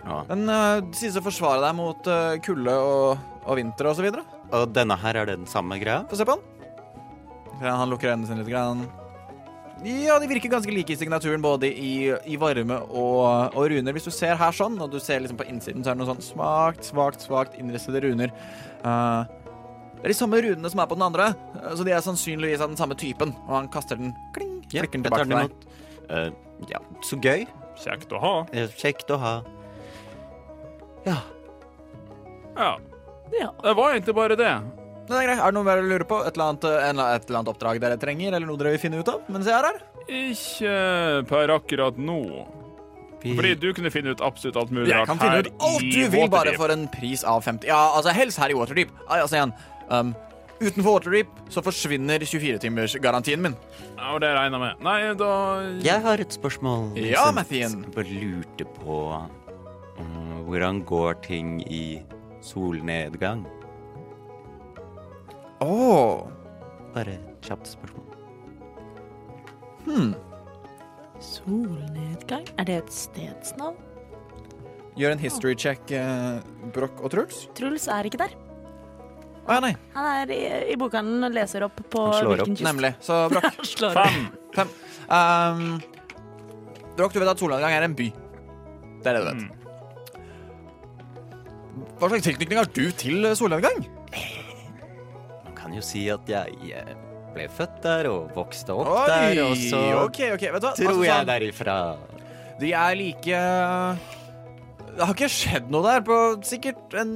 [0.02, 0.22] Ja.
[0.28, 4.26] Den uh, sies å forsvare deg mot uh, kulde og, og vinter og så videre.
[4.52, 6.02] Og denne her, er det den samme greia?
[6.12, 6.36] Få se på.
[7.62, 8.52] Ja, Han lukker øynene sine litt.
[8.52, 8.84] Grann.
[9.82, 13.96] Ja, de virker ganske like i signaturen, både i, i varme og, og runer.
[13.96, 16.12] Hvis du ser her sånn, og du ser liksom på innsiden, så er det noe
[16.12, 18.34] sånn svakt, svakt, svakt innrissede runer.
[18.86, 19.26] Uh,
[20.02, 21.28] det er de samme runene som er på den andre,
[21.62, 23.36] eh, så de er sannsynligvis av den samme typen.
[23.48, 25.50] Og han kaster den kling, klikker flikker den tilbake til deg.
[25.50, 25.68] imot.
[26.10, 27.46] Eh, ja, så gøy.
[27.82, 28.32] Kjekt å ha.
[28.54, 29.34] Eh, Kjekt å ha.
[31.06, 31.18] Ja.
[32.58, 32.72] Ja.
[33.34, 33.52] Ja.
[33.62, 34.56] Det var egentlig bare det.
[35.12, 35.42] Men det er greit.
[35.44, 36.18] Er det noe mer å lurer på?
[36.24, 39.02] Et eller, annet, en, et eller annet oppdrag dere trenger, eller noe dere vil finne
[39.02, 39.82] ut av mens jeg er her?
[40.08, 40.76] Ikke
[41.28, 42.20] per akkurat nå.
[43.22, 46.24] Fordi du kunne finne ut absolutt alt mulig Jeg kan finne ut alt du vil,
[46.32, 48.96] bare for en pris av 50 Ja, altså helst her i Waterdeep.
[49.06, 49.54] Ah, Altså igjen
[49.92, 50.16] um,
[50.62, 53.54] Utenfor Waterdeep så forsvinner 24-timersgarantien min.
[53.98, 54.84] Ja, og det regner jeg med.
[54.86, 55.30] Nei, da
[55.86, 56.92] jeg har et spørsmål.
[57.02, 57.28] Ja.
[57.34, 57.80] Mathien.
[57.82, 59.00] Jeg Bare lurte på
[59.98, 62.02] um, hvordan går ting i
[62.46, 63.42] solnedgang?
[65.62, 66.28] Åh
[66.96, 68.08] Bare et kjapt spørsmål.
[69.86, 70.12] hmm.
[71.22, 72.46] Solnedgang?
[72.60, 73.78] Er det et stedsnavn?
[75.00, 76.42] Gjør en history check, eh,
[76.76, 77.46] Broch og Truls.
[77.56, 78.34] Truls er ikke der.
[79.48, 79.72] Å ja, nei.
[79.96, 80.42] Han er i,
[80.74, 82.68] i bokhandelen og leser opp på Han slår hvilken kyst.
[82.68, 82.92] Nemlig.
[83.02, 83.62] Så Broch.
[83.72, 84.20] Slår opp.
[84.58, 84.70] Fem.
[85.08, 85.80] Um,
[86.98, 88.10] Broch, du vet at solnedgang er en by.
[89.02, 89.42] Det er det du vet.
[89.46, 89.50] Mm.
[92.02, 93.80] Hva slags tilknytning har du til solnedgang?
[95.72, 96.88] Kan jo si at jeg eh,
[97.32, 100.50] ble født der og vokste opp der, og så okay, okay.
[100.52, 101.76] Vet du tror Altså, jeg sånn, derifra
[102.60, 103.38] De er like
[104.90, 107.16] Det har ikke skjedd noe der på sikkert en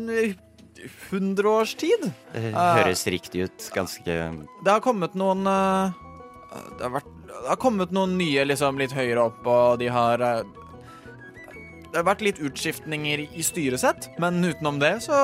[1.09, 2.07] hundre års tid.
[2.31, 3.67] Det høres høres riktig ut.
[3.75, 5.91] Ganske Det har kommet noen uh,
[6.77, 10.23] det, har vært, det har kommet noen nye liksom litt høyere opp, og de har
[10.23, 10.45] eh,
[11.95, 15.15] Det har vært litt utskiftninger i styresett, men utenom det så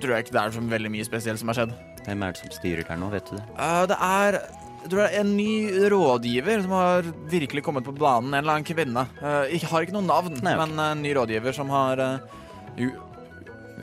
[0.00, 1.74] tror jeg ikke det er så veldig mye spesielt som har skjedd.
[2.06, 3.42] Hvem er det som styrer der nå, vet du det?
[3.58, 5.52] Uh, det er jeg tror det er en ny
[5.92, 8.32] rådgiver som har virkelig kommet på banen.
[8.32, 9.04] En eller annen kvinne.
[9.20, 10.62] Uh, Jeg har ikke noe navn, Nei, okay.
[10.64, 12.40] men en ny rådgiver som har uh,
[12.80, 12.88] jo,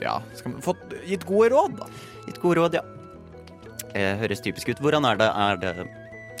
[0.02, 1.88] ja, skal man, fått gitt gode råd, da.
[2.26, 2.84] Gitt gode råd, ja.
[3.94, 4.82] Eh, høres typisk ut.
[4.82, 5.30] Hvordan er det?
[5.30, 5.74] Er det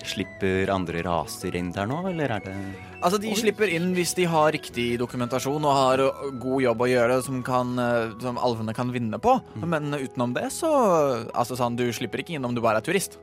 [0.06, 2.54] Slipper andre raser inn der nå, eller er det
[3.00, 6.02] Altså, De slipper inn hvis de har riktig dokumentasjon og har
[6.40, 7.74] god jobb å gjøre som, kan,
[8.20, 9.38] som alvene kan vinne på.
[9.64, 10.70] Men utenom det, så
[11.34, 13.18] Altså sånn, Du slipper ikke inn om du bare er turist.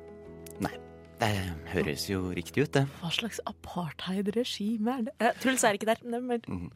[1.18, 1.30] Det
[1.72, 2.84] høres jo riktig ut, det.
[3.02, 5.14] Hva slags apartheid-regime er det?
[5.18, 6.04] Eh, Truls er ikke der.
[6.06, 6.68] Nei, men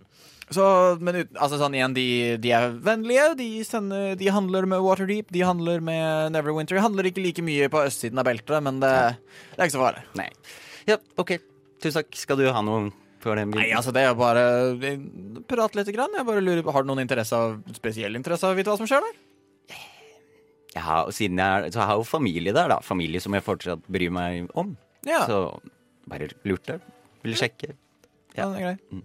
[0.49, 0.65] Så,
[0.99, 2.05] men altså sånn igjen, de,
[2.41, 3.27] de er vennlige.
[3.37, 6.79] De, sender, de handler med Waterdeep, de handler med Neverwinter.
[6.79, 8.95] De handler ikke like mye på østsiden av beltet, men det,
[9.53, 10.03] det er ikke så farlig.
[10.17, 10.27] Nei.
[10.89, 11.37] Ja, OK.
[11.81, 12.17] Tusen takk.
[12.17, 12.89] Skal du ha noe
[13.21, 15.01] for den Nei, altså, det er bare eh,
[15.49, 16.17] Prate lite grann.
[16.17, 18.79] Jeg bare lurer på, Har du noen interesse av, spesiell interesse av å vite hva
[18.81, 19.19] som skjer der?
[20.75, 22.77] Ja, har, siden jeg, så jeg har jo familie der, da.
[22.85, 24.75] Familie som jeg fortsatt bryr meg om.
[25.07, 25.39] Ja, Så
[26.07, 26.79] bare lurte.
[27.25, 27.73] Ville sjekke.
[28.37, 28.47] ja.
[28.47, 29.03] det er greit.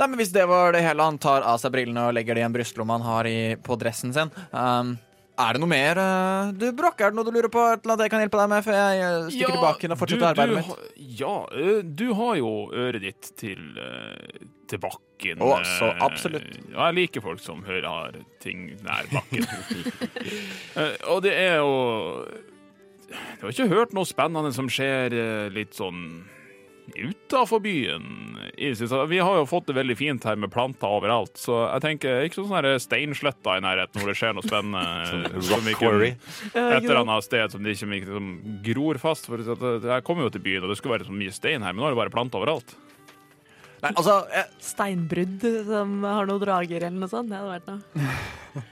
[0.00, 2.40] Nei, men Hvis det var det hele, han tar av seg brillene og legger det
[2.40, 4.30] i en brystlomma han har i, på dressen sin.
[4.54, 4.94] Um,
[5.40, 7.00] er det noe mer uh, du, Brokk?
[7.04, 7.60] Er det noe du lurer på?
[7.74, 10.00] Et eller annet jeg kan hjelpe deg med før jeg stikker stikker tilbake inn og
[10.00, 10.70] fortsetter du, arbeidet du, mitt?
[10.70, 12.50] ha- Ja, ø, du har jo
[12.86, 13.62] øret ditt til,
[14.72, 14.82] til
[15.20, 15.42] bakken.
[15.44, 16.48] Oh, så absolutt.
[16.72, 19.46] Ja, jeg liker folk som hører har ting nær bakken.
[20.80, 21.70] Eh, og det er jo
[23.40, 26.04] Du har ikke hørt noe spennende som skjer eh, litt sånn
[26.90, 28.02] utafor byen.
[28.58, 28.98] i det siste.
[29.06, 32.40] Vi har jo fått det veldig fint her med planter overalt, så jeg tenker ikke
[32.42, 34.82] sånne her steinsletter i nærheten hvor det skjer noe spennende.
[35.30, 36.10] eh, som Rock ikke- quarry.
[36.50, 38.30] et eller annet sted som de ikke som
[38.66, 39.26] gror fast.
[39.30, 41.82] For Jeg kommer jo til byen, og det skulle være så mye stein her, men
[41.84, 42.74] nå er det bare planter overalt.
[43.80, 47.30] Nei, altså, jeg, Steinbrudd som har noen drager eller noe sånt.
[47.30, 47.80] Det hadde vært noe.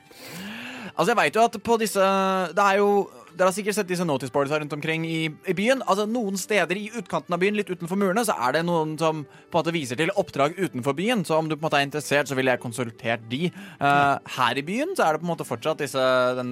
[0.97, 2.10] altså, jeg vet jo at på disse
[2.56, 2.90] Det er jo
[3.39, 5.82] Dere har sikkert sett disse notice boards rundt omkring i, i byen.
[5.86, 9.20] Altså, Noen steder i utkanten av byen, litt utenfor murene, så er det noen som
[9.23, 11.23] på en måte viser til oppdrag utenfor byen.
[11.28, 13.47] Så om du på en måte er interessert, så ville jeg konsultert de.
[13.78, 16.02] Uh, her i byen så er det på en måte fortsatt disse,
[16.40, 16.51] den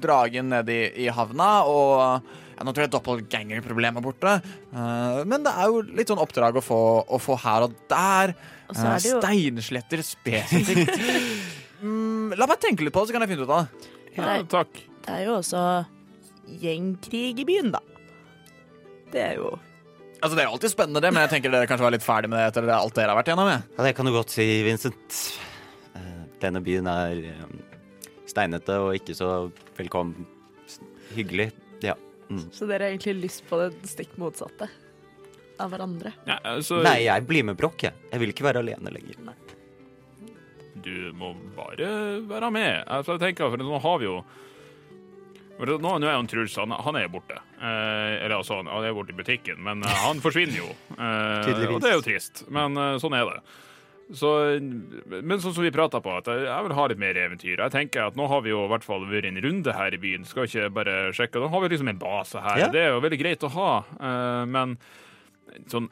[0.00, 4.34] dragen nede i, i havna, og ja, nå tror jeg doppelganger-problemet er borte.
[4.72, 6.82] uh, men det er jo litt sånn oppdrag å få,
[7.12, 8.32] å få her og der.
[8.70, 10.96] Og så er det jo- Steinsletter spesifikt.
[11.84, 13.90] mm, la meg tenke litt på det, så kan jeg finne ut av det.
[14.16, 14.86] Ja, takk.
[15.02, 15.60] Det er jo også
[16.60, 17.80] gjengkrig i byen, da.
[19.12, 19.52] Det er jo
[20.22, 22.28] Altså, Det er jo alltid spennende, det, men jeg tenker dere kanskje var litt ferdig
[22.30, 23.48] med det etter alt dere har vært gjennom.
[23.50, 23.56] Ja.
[23.74, 25.16] Ja, det kan du godt si, Vincent.
[25.98, 27.56] Eh, Denne byen er eh,
[28.30, 29.32] steinete og ikke så
[29.80, 30.28] velkommen
[31.16, 31.48] hyggelig.
[31.82, 31.96] Ja.
[32.30, 32.44] Mm.
[32.54, 34.70] Så dere har egentlig lyst på det stikk motsatte
[35.58, 36.14] av hverandre.
[36.30, 37.98] Ja, altså, Nei, jeg blir med Brokk, jeg.
[38.14, 39.18] Jeg vil ikke være alene lenger.
[40.82, 41.90] du må bare
[42.30, 42.84] være med.
[42.86, 44.20] Altså, jeg tenker, for Nå har vi jo
[45.60, 47.36] nå, nå er jo Truls han, han er borte.
[47.60, 50.70] Eh, eller altså, han han er borte i butikken, men eh, han forsvinner jo.
[51.02, 53.40] Eh, og det er jo trist, men eh, sånn er det.
[54.12, 54.28] Så,
[54.60, 57.56] men sånn som vi prata på, at jeg, jeg vil ha litt mer eventyr.
[57.62, 60.00] Jeg tenker at Nå har vi jo i hvert fall vært en runde her i
[60.02, 60.26] byen.
[60.28, 61.40] Skal ikke bare sjekke.
[61.40, 62.58] Nå har vi liksom en base her.
[62.60, 62.68] Ja.
[62.74, 64.76] Det er jo veldig greit å ha, eh, men
[65.72, 65.88] sånn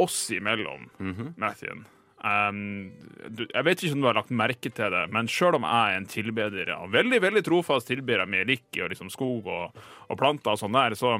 [0.00, 1.34] oss imellom, Mhm.
[1.36, 1.84] Mathien
[2.24, 2.90] um,
[3.28, 5.94] du, Jeg vet ikke om du har lagt merke til det, men sjøl om jeg
[5.94, 10.20] er en tilbeder av veldig veldig trofast tilbeder med lik og liksom skog og, og
[10.20, 11.18] planter og sånn der, så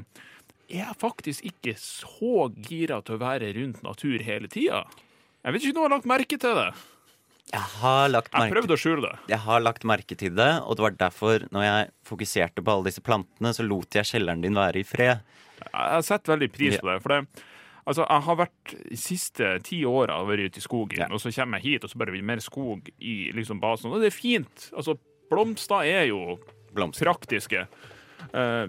[0.72, 4.86] er jeg faktisk ikke så gira til å være rundt natur hele tida.
[5.42, 6.70] Jeg vet ikke om du har lagt merke til det.
[7.52, 9.16] Jeg har lagt Jeg merke prøvde å skjule det.
[9.28, 12.88] Jeg har lagt merke til det, og det var derfor, når jeg fokuserte på alle
[12.88, 15.20] disse plantene, så lot jeg kjelleren din være i fred.
[15.66, 16.96] Jeg setter veldig pris på det.
[17.04, 17.42] For det,
[17.86, 21.08] altså, jeg har vært de siste ti åra ute i skogen, Ja.
[21.10, 23.92] og så kommer jeg hit, og så bare det mer skog i liksom, basen.
[23.92, 24.70] Og det er fint.
[24.76, 24.96] Altså,
[25.30, 26.38] blomster er jo
[26.74, 27.04] Blomster.
[27.06, 27.66] praktiske.
[28.32, 28.66] Uh,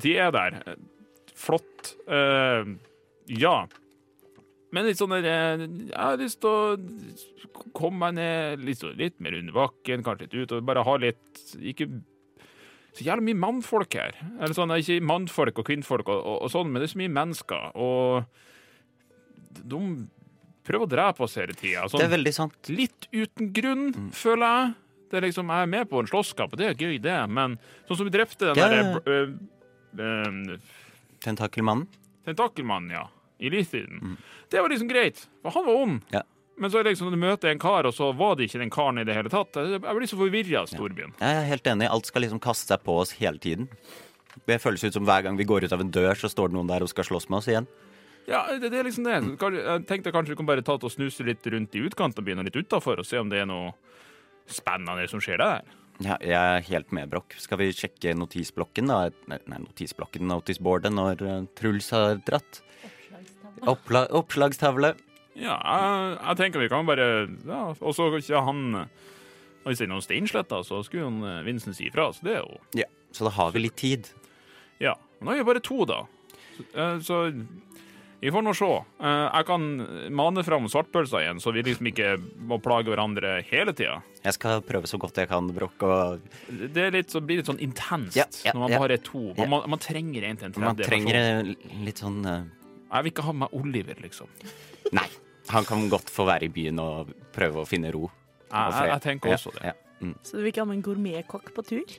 [0.00, 0.76] de er der.
[1.34, 1.94] Flott.
[2.08, 2.76] Uh,
[3.28, 3.66] ja.
[4.72, 9.16] Men litt sånn der eh, Jeg har lyst til å komme meg ned litt, litt
[9.24, 11.86] mer under bakken, kanskje litt ut, og bare ha litt Ikke
[12.96, 14.16] så jævlig mye mannfolk her.
[14.40, 17.12] Eller sånn, Ikke mannfolk og kvinnfolk og, og, og sånn, men det er så mye
[17.14, 17.68] mennesker.
[17.78, 18.24] Og
[19.58, 19.80] de
[20.68, 21.84] prøver å drepe oss hele tida.
[21.86, 22.70] Det er Sånn, veldig sant.
[22.72, 23.86] litt uten grunn,
[24.16, 24.74] føler jeg.
[25.08, 27.54] Det er liksom, Jeg er med på en slåsskamp, og det er gøy, det, men
[27.88, 29.30] sånn som vi drepte den derre der øh,
[30.04, 30.58] øh,
[31.24, 31.86] Tentakelmannen.
[32.28, 33.06] tentakelmannen, ja,
[33.40, 34.18] i Lithiden.
[34.52, 36.02] Det var liksom greit, for han var ond.
[36.12, 36.20] Ja.
[36.58, 38.72] Men så er det liksom, du møter en kar, og så var det ikke den
[38.74, 39.54] karen i det hele tatt.
[39.54, 41.14] Jeg blir så forvirra av storbyen.
[41.20, 41.90] Jeg er helt enig.
[41.90, 43.68] Alt skal liksom kaste seg på oss hele tiden.
[44.48, 46.58] Det føles ut som hver gang vi går ut av en dør, så står det
[46.58, 47.68] noen der og skal slåss med oss igjen.
[48.28, 49.16] Ja, det, det er liksom det.
[49.40, 52.42] Jeg tenkte kanskje vi kan bare ta og snuse litt rundt i utkanten av byen
[52.42, 53.72] og litt utafor, og se om det er noe
[54.48, 55.76] spennende som skjer der.
[55.98, 57.34] Ja, jeg er helt med, Brokk.
[57.42, 59.08] Skal vi sjekke notisblokken, da?
[59.30, 62.60] Nei, nei, notisblokken, notisboardet, når eh, Truls har dratt?
[63.66, 64.92] Oppla oppslagstavle.
[65.38, 67.04] Ja, jeg, jeg tenker vi kan bare
[67.46, 68.62] ja, Og så ikke han
[69.62, 72.08] Hvis det er noen steinsletter, så skulle han eh, Vincent si ifra.
[72.16, 74.08] Så det er jo Ja, så da har vi litt tid.
[74.82, 74.96] Ja.
[75.20, 76.02] Men nå er vi bare to, da.
[77.02, 77.42] Så, eh,
[78.18, 78.66] vi får nå se.
[78.98, 79.66] Eh, Jeg kan
[80.10, 82.16] mane fram svartpølser igjen, så vi liksom ikke
[82.50, 84.00] må plage hverandre hele tida.
[84.24, 87.46] Jeg skal prøve så godt jeg kan, Brokk, og Det er litt, så blir litt
[87.50, 88.80] sånn intenst Ja, ja, når man ja.
[88.82, 89.22] bare er to.
[89.38, 91.84] Man, man, man trenger en til en man trenger person.
[91.86, 92.40] litt sånn uh...
[92.88, 94.30] Jeg vil ikke ha med Oliver, liksom.
[94.96, 95.06] Nei.
[95.52, 98.08] Han kan godt få være i byen og prøve å finne ro.
[98.48, 99.70] Jeg, jeg, jeg tenker også det.
[99.70, 99.76] Ja.
[99.98, 100.14] Mm.
[100.22, 101.94] Så du vil ikke ha med en gourmetkokk på tur?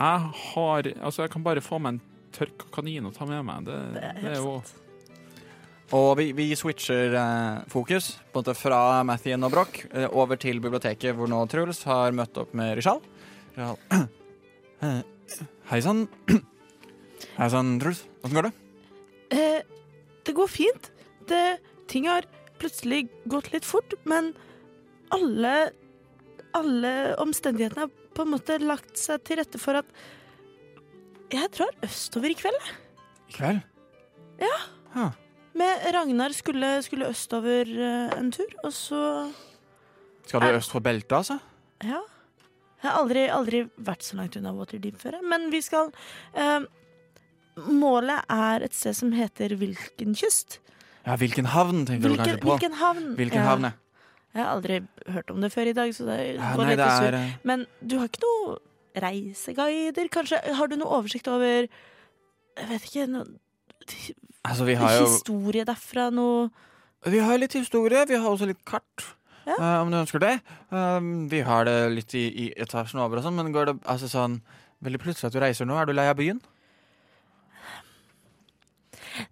[0.00, 2.00] Jeg har Altså, jeg kan bare få meg en
[2.34, 3.66] tørka kanin og ta med meg.
[3.68, 4.86] Det, Det er det helt er jo sant.
[5.90, 10.38] Og vi, vi switcher eh, fokus på en måte fra Mathien og Broch eh, over
[10.38, 13.00] til biblioteket, hvor nå Truls har møtt opp med Rishal.
[15.70, 16.04] Hei sann.
[17.40, 18.04] Hei sann, Truls.
[18.22, 18.52] Åssen går det?
[19.34, 19.58] Eh,
[20.26, 20.92] det går fint.
[21.26, 21.42] Det,
[21.90, 22.26] ting har
[22.60, 24.32] plutselig gått litt fort, men
[25.14, 25.70] alle
[26.56, 29.90] alle omstendighetene har på en måte lagt seg til rette for at
[31.30, 32.70] jeg drar østover i kveld.
[33.30, 33.60] I kveld?
[34.40, 35.10] Ja.
[35.54, 39.02] Med Ragnar skulle, skulle østover eh, en tur, og så
[40.26, 41.38] Skal du øst for beltet, altså?
[41.82, 42.00] Ja.
[42.80, 45.92] Jeg har aldri, aldri vært så langt unna Waterdeep før, men vi skal
[46.34, 46.66] eh,
[47.60, 50.60] Målet er et sted som heter Vilkenkyst.
[51.06, 52.50] Ja, hvilken havn tenker du kanskje på?
[52.54, 53.14] hvilken havn?
[53.16, 53.48] Hvilken Ja.
[53.48, 53.72] havn, ja.
[54.34, 54.76] Jeg har aldri
[55.10, 57.06] hørt om det før i dag, så det ja går nei, litt sur.
[57.08, 58.58] er eh, Men du har ikke noe
[59.02, 60.08] reiseguider?
[60.12, 63.26] Kanskje har du noe oversikt over Jeg vet ikke noe,
[64.44, 66.10] Altså, vi har jo Historie derfra?
[66.12, 66.50] Noe
[67.06, 69.16] Vi har litt historie, vi har også litt kart.
[69.46, 69.56] Ja.
[69.56, 70.34] Uh, om du ønsker det.
[70.70, 71.00] Uh,
[71.30, 74.42] vi har det litt i, i etasjen over og sånn, men går det altså sånn
[74.84, 75.78] veldig plutselig at du reiser nå?
[75.80, 76.42] Er du lei av byen?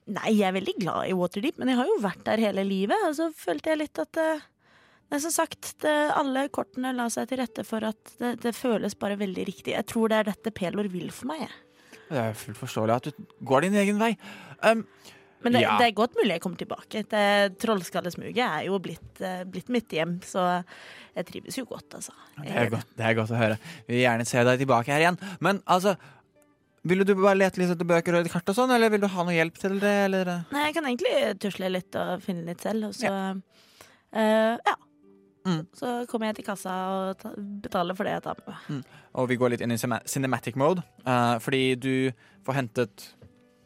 [0.07, 2.97] Nei, jeg er veldig glad i Waterdeep, men jeg har jo vært der hele livet.
[3.09, 4.47] Og så følte jeg litt at eh,
[5.09, 8.93] Nei, som sagt, det, alle kortene la seg til rette for at det, det føles
[9.01, 9.73] bare veldig riktig.
[9.73, 11.47] Jeg tror det er dette Pelor vil for meg.
[11.47, 11.55] jeg.
[12.11, 14.11] Det er fullt forståelig at du går din egen vei.
[14.61, 14.83] Um,
[15.41, 15.79] Men det, Ja.
[15.81, 17.03] det er godt mulig jeg kommer tilbake.
[17.63, 20.45] Trollskallesmuget er jo blitt, eh, blitt mitt hjem, så
[21.17, 22.13] jeg trives jo godt, altså.
[22.43, 23.59] Det, er godt, det er godt å høre.
[23.87, 25.19] Vi vil gjerne se deg tilbake her igjen.
[25.41, 25.97] Men altså
[26.89, 29.25] Ville du bare lete litt etter bøker og kart og sånn, eller vil du ha
[29.27, 30.31] noe hjelp til det, eller?
[30.55, 33.11] Nei, jeg kan egentlig tusle litt og finne litt selv, og så
[34.13, 34.77] eh, ja.
[35.49, 35.63] Mm.
[35.77, 37.31] Så kommer jeg til kassa og ta,
[37.65, 38.97] betaler for det jeg tar med meg.
[39.21, 41.95] Og vi går litt inn i cinematic mode, uh, fordi du
[42.47, 43.07] får hentet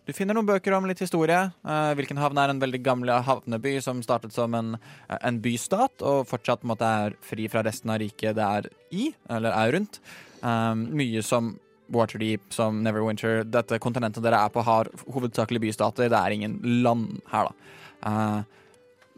[0.06, 1.38] Du finner noen bøker om litt historie.
[1.62, 4.76] Uh, hvilken havn er en veldig gammel havneby som startet som en,
[5.14, 9.54] en bystat, og fortsatt måte, er fri fra resten av riket det er i, eller
[9.54, 10.00] er rundt.
[10.42, 11.52] Mye som
[11.92, 13.42] Waterdeep, som Neverwinter.
[13.48, 16.10] Dette kontinentet dere er på, har hovedsakelig bystater.
[16.12, 17.78] Det er ingen land her, da.
[18.02, 18.58] Uh,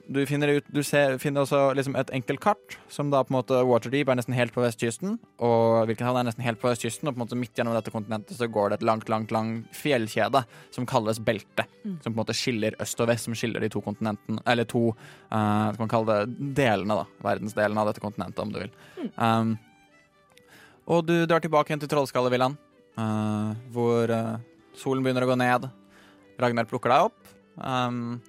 [0.04, 3.38] du finner, ut, du ser, finner også liksom et enkelt kart, som da på en
[3.38, 5.16] måte Waterdeep er nesten helt på vestkysten.
[5.44, 8.36] Og Wilkenhavn er nesten helt på vestkysten, og på en måte midt gjennom dette kontinentet
[8.36, 10.44] så går det et langt langt, langt fjellkjede
[10.74, 11.70] som kalles beltet.
[11.84, 11.96] Mm.
[12.02, 14.90] Som på en måte skiller øst og vest, som skiller de to kontinentene Eller to
[14.92, 17.24] uh, kan man kalle det delene, da.
[17.24, 18.76] Verdensdelene av dette kontinentet, om du vil.
[19.00, 19.10] Mm.
[19.16, 19.56] Um,
[20.84, 22.58] og du drar tilbake igjen til Trollskallevillaen,
[22.98, 24.36] uh, hvor uh,
[24.78, 25.66] solen begynner å gå ned.
[26.40, 27.34] Ragnar plukker deg opp.
[27.56, 28.20] Um,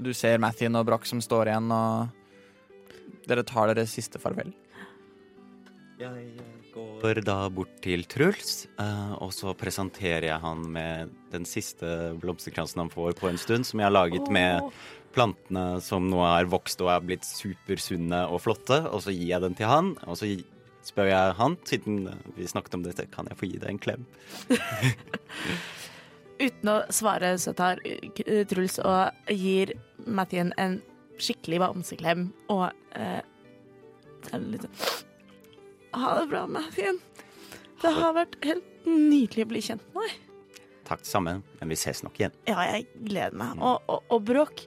[0.00, 4.52] du ser Mathien og Broch som står igjen, og dere tar deres siste farvel.
[6.00, 6.30] Jeg
[6.72, 12.84] går da bort til Truls, uh, og så presenterer jeg han med den siste blomsterkransen
[12.84, 14.70] han får på en stund, som jeg har laget med
[15.14, 18.80] plantene som nå har vokst og er blitt supersunne og flotte.
[18.88, 20.30] Og så gir jeg den til han, og så
[20.86, 24.06] spør jeg han, siden vi snakket om dette, kan jeg få gi deg en klem?
[26.40, 27.82] Uten å svare så tar
[28.48, 29.74] Truls og gir
[30.08, 30.78] Mathien en
[31.20, 33.20] skikkelig bamseklem og eh,
[34.40, 35.06] litt sånn
[36.00, 37.00] Ha det bra, Mathien.
[37.82, 40.18] Det har vært helt nydelig å bli kjent med deg.
[40.86, 42.36] Takk det samme, men vi ses nok igjen.
[42.46, 43.58] Ja, jeg gleder meg.
[43.58, 44.62] Og, og, og Brokk,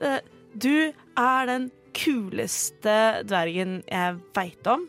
[0.00, 0.18] eh,
[0.56, 2.96] du er den kuleste
[3.28, 4.88] dvergen jeg veit om.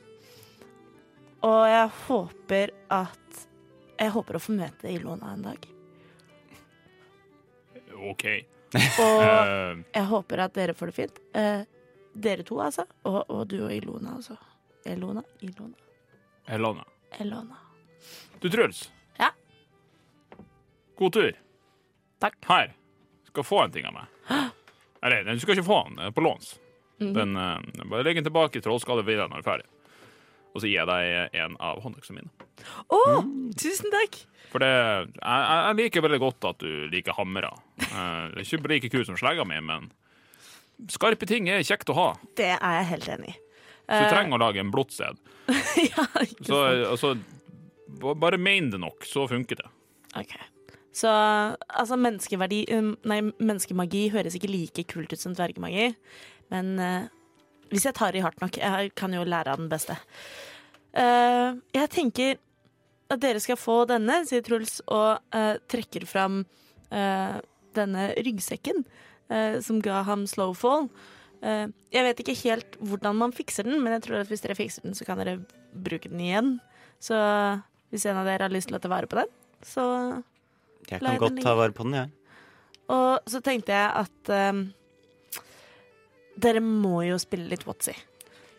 [1.48, 3.42] Og jeg håper at
[3.98, 5.68] Jeg håper å få møte Ilona en dag.
[7.98, 8.26] OK.
[9.02, 9.80] Og eh.
[9.96, 11.22] jeg håper at dere får det fint.
[11.34, 11.64] Eh,
[12.14, 12.86] dere to, altså.
[13.10, 14.38] Og, og, du og Ilona, altså.
[14.86, 15.24] Elona?
[15.42, 15.88] Ilona?
[16.54, 16.86] Elona.
[17.18, 17.58] Elona.
[18.38, 18.84] Du, Truls.
[19.18, 19.32] Ja?
[21.00, 21.40] God tur.
[22.22, 22.38] Takk.
[22.52, 22.76] Her.
[23.32, 24.14] Skal få en ting av meg.
[25.02, 26.60] Eller, du skal ikke få den på låns.
[27.00, 27.18] Mm -hmm.
[27.18, 29.66] Den, uh, bare legg den tilbake i trollskadevillaen når du er ferdig.
[30.54, 32.48] Og så gir jeg deg en av håndøksene mine.
[32.88, 33.54] Å, oh, mm.
[33.60, 34.20] tusen takk!
[34.52, 37.52] For det, jeg, jeg, liker veldig godt at du liker hammere.
[37.84, 39.90] Uh, det er ikke like kult som slegga mi, men
[40.94, 42.10] skarpe ting er kjekt å ha.
[42.38, 43.40] Det er jeg helt enig i.
[43.88, 45.20] Så du trenger å lage en blottsted.
[45.90, 46.62] ja, ikke så,
[46.92, 47.14] altså,
[48.20, 49.70] bare mein det nok, så funker det.
[50.20, 50.34] OK.
[50.98, 55.92] Så altså, menneskeverdi um, Nei, menneskemagi høres ikke like kult ut som dvergemagi,
[56.54, 57.08] men uh,
[57.72, 59.98] hvis jeg tar i hardt nok Jeg kan jo lære av den beste.
[60.98, 62.38] Uh, jeg tenker
[63.12, 66.42] at dere skal få denne, sier Truls, og uh, trekker fram
[66.92, 67.38] uh,
[67.78, 68.86] denne ryggsekken
[69.60, 70.86] som ga ham slowfall.
[71.44, 74.86] Jeg vet ikke helt hvordan man fikser den, men jeg tror at hvis dere fikser
[74.86, 75.34] den, så kan dere
[75.76, 76.54] bruke den igjen.
[77.04, 77.18] Så
[77.92, 79.34] hvis en av dere har lyst til å ta vare på den,
[79.68, 79.84] så
[80.88, 82.08] Jeg kan godt ta vare på den, jeg.
[82.08, 82.40] Ja.
[82.96, 84.32] Og så tenkte jeg at
[86.38, 87.96] dere må jo spille litt Watzy.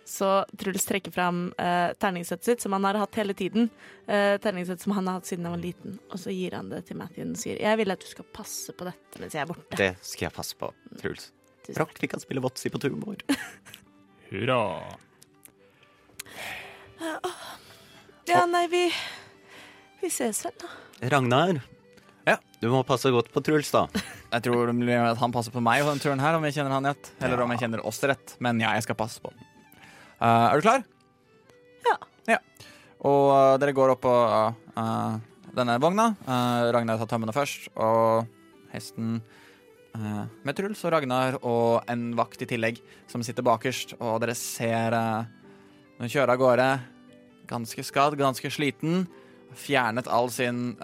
[0.08, 3.68] Så Truls trekker fram uh, terningssettet sitt, som han har hatt hele tiden.
[4.08, 5.98] Uh, terningssett som han har hatt siden han var liten.
[6.08, 8.72] Og så gir han det til Mathien og sier 'Jeg vil at du skal passe
[8.72, 9.76] på dette mens jeg er borte'.
[9.76, 10.72] Det skal jeg passe på,
[11.02, 11.30] Truls.
[11.76, 13.20] Rock, vi kan spille Watzy på turen vår.
[14.30, 14.60] Hurra.
[16.98, 17.32] Uh,
[18.26, 18.88] ja, nei, vi
[20.00, 20.68] Vi ses vel, da.
[21.10, 21.60] Ragnar.
[22.28, 22.36] Ja.
[22.60, 23.86] Du må passe godt på Truls, da.
[24.34, 26.88] Jeg tror at han passer på meg på denne turen her, om jeg kjenner han
[26.90, 27.10] rett.
[27.22, 27.44] Eller ja.
[27.46, 28.34] om jeg kjenner oss rett.
[28.44, 29.30] Men ja, jeg skal passe på.
[30.20, 30.84] Uh, er du klar?
[31.86, 31.94] Ja.
[32.34, 32.38] ja.
[33.08, 35.16] Og uh, dere går opp på uh,
[35.56, 36.10] denne vogna.
[36.28, 38.28] Ragnar tar tømmene først, og
[38.74, 39.22] hesten
[39.98, 42.76] med Truls og Ragnar og en vakt i tillegg
[43.10, 45.24] som sitter bakerst, og dere ser uh,
[45.98, 46.68] Hun kjører av gårde,
[47.48, 49.06] ganske skadd, ganske sliten.
[49.56, 50.76] Fjernet all sin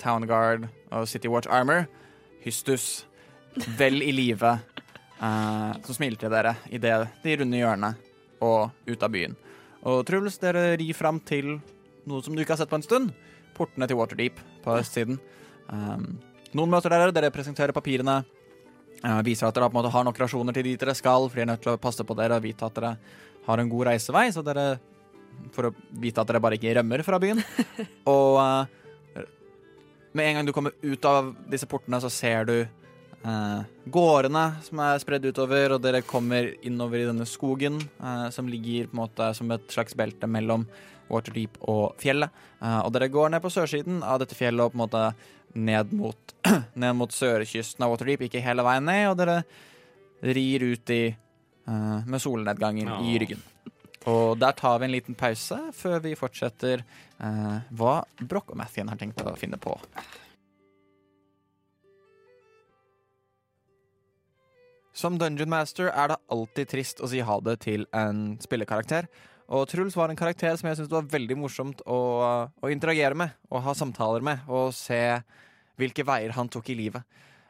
[0.00, 1.86] Town Guard og City Watch Armor.
[2.44, 3.04] Hystus,
[3.76, 4.54] vel i live,
[5.20, 8.06] som smiler til dere idet de runder hjørnet
[8.40, 9.36] og ut av byen.
[9.88, 11.58] Og Truls, dere rir fram til
[12.08, 13.12] noe som du ikke har sett på en stund.
[13.56, 15.20] Portene til Waterdeep på østsiden.
[15.68, 16.18] Um,
[16.56, 18.20] noen møter dere, dere presenterer papirene.
[19.00, 21.40] Uh, viser at dere på en måte har nok rasjoner til dit dere skal, for
[21.40, 22.94] de er nødt til å passe på dere og vite at dere
[23.46, 24.74] har en god reisevei, så dere
[25.54, 27.40] for å vite at dere bare ikke rømmer fra byen.
[28.12, 28.80] og uh,
[30.12, 34.82] med en gang du kommer ut av disse portene, så ser du eh, gårdene som
[34.84, 39.02] er spredd utover, og dere kommer innover i denne skogen eh, som ligger på en
[39.04, 40.66] måte som et slags belte mellom
[41.10, 42.30] Waterdeep og fjellet.
[42.62, 45.04] Eh, og dere går ned på sørsiden av dette fjellet og på en måte
[45.58, 46.36] ned mot,
[46.82, 49.40] ned mot sørkysten av Waterdeep, ikke hele veien ned, og dere
[50.20, 53.49] rir ut i eh, med solnedgangen i ryggen.
[54.08, 58.88] Og der tar vi en liten pause før vi fortsetter eh, hva Broch og Mathien
[58.88, 59.74] har tenkt å finne på.
[64.96, 69.06] Som Dungeon Master er det alltid trist å si ha det til en spillekarakter.
[69.50, 72.00] Og Truls var en karakter som jeg syntes var veldig morsomt å,
[72.54, 75.00] å interagere med og ha samtaler med og se
[75.80, 77.04] hvilke veier han tok i livet.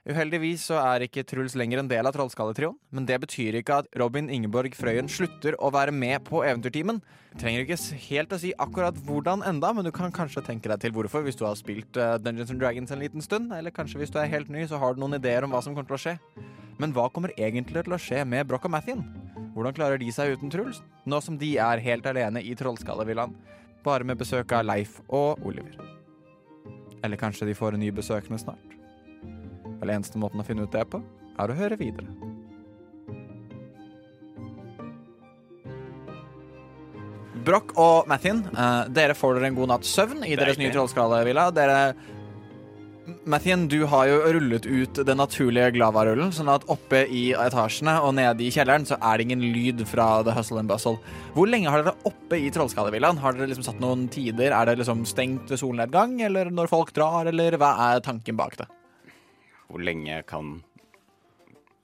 [0.08, 3.88] Uheldigvis så er ikke Truls lenger en del av Trollskalletrioen, men det betyr ikke at
[4.00, 7.02] Robin Ingeborg Frøyen slutter å være med på Eventyrtimen.
[7.36, 10.94] Trenger ikke helt å si akkurat hvordan enda, men du kan kanskje tenke deg til
[10.96, 14.14] hvorfor hvis du har spilt eh, Dungeons and Dragons en liten stund, eller kanskje hvis
[14.14, 16.02] du er helt ny, så har du noen ideer om hva som kommer til å
[16.06, 16.16] skje.
[16.80, 19.04] Men hva kommer egentlig til å skje med Broch og Mathien?
[19.52, 23.36] Hvordan klarer de seg uten Truls, nå som de er helt alene i Trollskallevillaen,
[23.84, 25.76] bare med besøk av Leif og Oliver?
[27.04, 28.79] Eller kanskje de får en ny besøkende snart?
[29.80, 31.02] Vel, eneste måten å finne ut det på,
[31.40, 32.08] er å høre videre.
[37.40, 40.72] Broch og Mathien, eh, dere får dere en god natts søvn i deres nye.
[41.56, 41.94] Dere
[43.26, 48.14] Mathien, du har jo rullet ut den naturlige glavarullen, sånn at oppe i etasjene og
[48.14, 50.98] nede i kjelleren så er det ingen lyd fra The Hustle and Bustle.
[51.34, 53.18] Hvor lenge har dere oppe i Trollskallevillaen?
[53.18, 54.52] Har dere liksom satt noen tider?
[54.54, 58.60] Er det liksom stengt ved solnedgang, eller når folk drar, eller hva er tanken bak
[58.60, 58.68] det?
[59.70, 60.58] Hvor lenge kan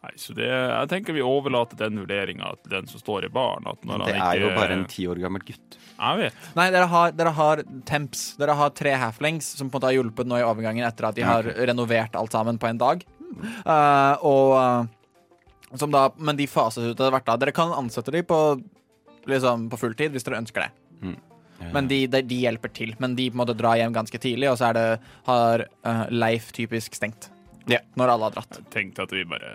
[0.07, 3.65] Nei, så det, jeg tenker vi overlater den vurderinga til den som står i baren.
[3.67, 5.79] At Det han er jo bare en ti år gammel gutt.
[5.97, 6.45] Jeg vet.
[6.55, 8.27] Nei, dere har, dere har temps.
[8.39, 11.19] Dere har tre halflings som på en måte har hjulpet nå i overgangen etter at
[11.19, 13.03] de har renovert alt sammen på en dag.
[13.67, 17.27] Uh, og uh, som da, Men de fases ut etter hvert.
[17.27, 17.41] da.
[17.43, 18.41] Dere kan ansette dem på,
[19.27, 21.17] liksom, på fulltid hvis dere ønsker det.
[21.73, 22.95] Men de, de, de hjelper til.
[23.03, 24.91] Men de på en måte drar hjem ganske tidlig, og så er det,
[25.27, 27.33] har uh, Leif typisk stengt.
[27.67, 27.81] Ja.
[27.99, 28.59] Når alle har dratt.
[28.61, 29.51] Jeg tenkte at vi bare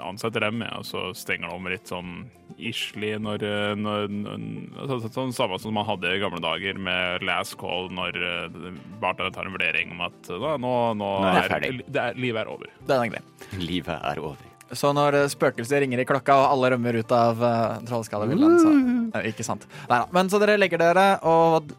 [0.00, 2.24] ansetter dem, ja, og så stenger de litt sånn
[2.56, 3.44] islig når,
[3.76, 4.46] når, når,
[4.88, 8.70] så, så, Sånn samme som man hadde i gamle dager med last call når uh,
[9.02, 12.44] bartenderen tar en vurdering om at da, nå, nå, er det er, det er, livet
[12.44, 12.74] er over.
[12.88, 13.30] Det er.
[13.60, 14.50] Livet er over.
[14.72, 18.72] Så når eh, spøkelset ringer i klokka, og alle rømmer ut av uh, trollskallevillaen, så
[18.72, 19.66] uh, Ikke sant.
[19.90, 20.08] Neida.
[20.14, 21.70] Men så dere legger dere, og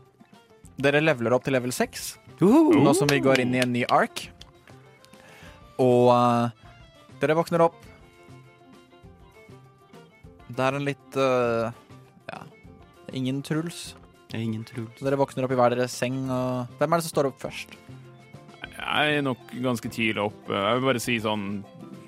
[0.81, 2.05] dere leveler opp til level 6.
[2.43, 4.27] Nå som vi går inn i en ny ark.
[5.81, 6.49] Og uh,
[7.21, 7.77] dere våkner opp.
[10.55, 11.73] Det er en litt uh,
[12.29, 12.41] Ja,
[13.11, 13.95] ingen Truls.
[14.29, 15.01] Det er ingen Truls.
[15.01, 16.25] Dere våkner opp i hver deres seng.
[16.31, 17.75] Og hvem er det som står opp først?
[18.75, 20.49] Jeg er nok ganske tidlig opp.
[20.51, 21.63] Jeg vil bare si sånn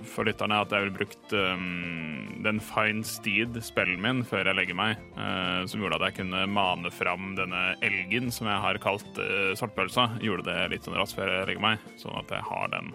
[0.07, 5.01] for lytterne at jeg ville brukt um, den Fine Steed-spillen min før jeg legger meg,
[5.17, 9.51] uh, som gjorde at jeg kunne mane fram denne elgen som jeg har kalt uh,
[9.59, 10.09] svartpølsa.
[10.23, 12.93] Gjorde det litt sånn raskt før jeg legger meg, sånn at jeg har den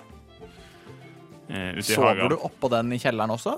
[1.48, 2.28] ute i Sover hagen.
[2.31, 3.56] du oppå den i kjelleren også?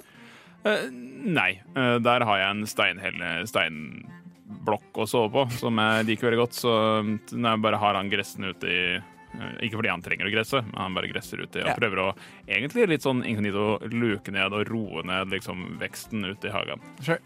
[0.65, 6.31] Eh, nei, eh, der har jeg en steinhelle, steinblokk å sove på, som jeg liker
[6.31, 6.56] veldig godt.
[6.56, 10.31] Så um, når jeg bare har han gressende ute i eh, Ikke fordi han trenger
[10.31, 11.77] å gresse, men han bare gresser ute og Ja.
[11.78, 12.09] prøver å
[12.48, 16.81] egentlig litt sånn inkognito luke ned og roe ned liksom veksten ute i hagen.
[17.02, 17.19] Sure.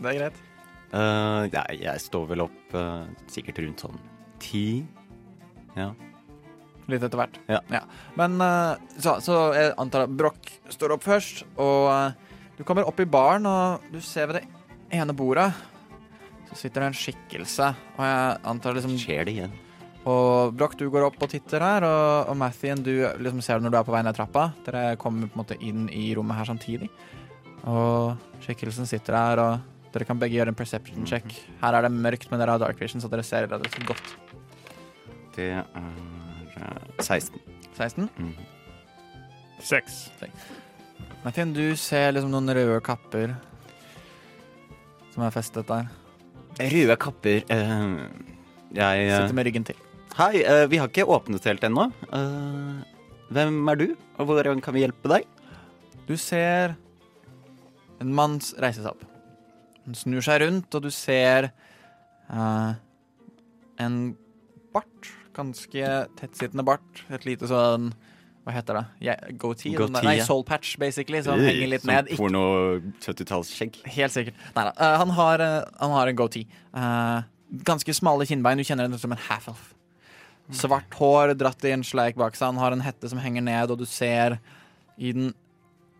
[0.00, 0.38] Det er greit.
[0.90, 4.00] Uh, ja, jeg står vel opp uh, sikkert rundt sånn
[4.42, 4.82] ti.
[5.76, 5.92] Ja.
[6.90, 7.40] Litt etter hvert.
[7.50, 7.84] Ja.
[8.18, 12.88] Men eh, så, så jeg antar at Broch står opp først, og eh, du kommer
[12.88, 14.46] opp i baren, og du ser ved det
[14.98, 15.52] ene bordet
[16.50, 19.52] så sitter det en skikkelse, og jeg antar liksom Skjer det igjen?
[20.10, 23.66] Og Broch, du går opp og titter her, og, og Mathien, du liksom ser det
[23.66, 24.48] når du er på vei ned trappa.
[24.66, 26.88] Dere kommer på en måte inn i rommet her samtidig.
[27.70, 31.28] Og skikkelsen sitter her, og dere kan begge gjøre en perception check.
[31.60, 34.16] Her er det mørkt, men dere har dark vision, så dere ser relativt godt.
[35.36, 36.19] Det er
[37.02, 37.40] 16.
[37.76, 38.08] 16.
[38.16, 38.34] Mhm.
[39.60, 40.10] Seks.
[41.24, 43.34] Martin, du ser liksom noen røde kapper
[45.12, 45.90] som er festet der.
[46.60, 47.82] Røde kapper eh,
[48.76, 49.76] Jeg eh, Sitter med ryggen til.
[50.16, 51.90] Hei, eh, vi har ikke åpnet helt ennå.
[52.08, 52.80] Eh,
[53.30, 53.86] hvem er du,
[54.18, 55.28] og hvordan kan vi hjelpe deg?
[56.08, 56.74] Du ser
[58.00, 59.04] en mann reise seg opp.
[59.84, 61.50] Han snur seg rundt, og du ser
[62.32, 62.72] eh,
[63.84, 64.00] en
[64.74, 65.12] bart.
[65.36, 67.04] Ganske tettsittende bart.
[67.12, 67.90] Et lite sånn
[68.46, 68.84] Hva heter det?
[69.04, 69.74] Ja, goatee?
[69.76, 71.20] Goatee, Nei, soul patch, basically.
[71.22, 72.08] Som henger litt som ned.
[72.08, 72.44] Ikke Porno
[73.04, 73.82] 70-tallsskjegg.
[73.96, 74.38] helt sikkert.
[74.56, 74.72] Nei da.
[74.78, 76.48] Uh, han, har, uh, han har en goatee.
[76.72, 77.20] Uh,
[77.68, 78.58] ganske smale kinnbein.
[78.58, 79.74] Du kjenner den som en half-elf.
[80.56, 82.48] Svart hår dratt i en sleik bak seg.
[82.48, 84.40] Han har en hette som henger ned, og du ser
[84.98, 85.30] i den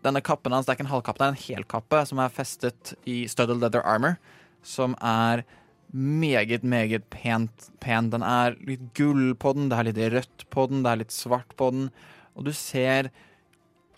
[0.05, 2.93] denne kappen hans, det er ikke en halvkappe, det er en helkappe som er festet
[3.09, 4.17] i studdle leather armor,
[4.65, 5.43] som er
[5.91, 8.09] meget, meget pent, pen.
[8.13, 11.15] Den er litt gull på den, det er litt rødt på den, det er litt
[11.15, 11.89] svart på den,
[12.35, 13.11] og du ser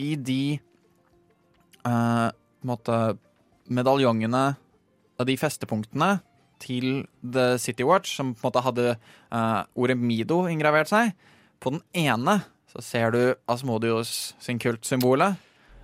[0.02, 0.58] i de
[1.86, 2.30] uh,
[2.66, 3.00] måte
[3.70, 4.46] medaljongene
[5.20, 6.16] og de festepunktene
[6.64, 11.14] til The City Watch, som på en måte hadde uh, ordet Mido inngravert seg.
[11.62, 12.40] På den ene
[12.74, 13.22] så ser du
[13.52, 15.38] Asmodios sin kultsymbolet.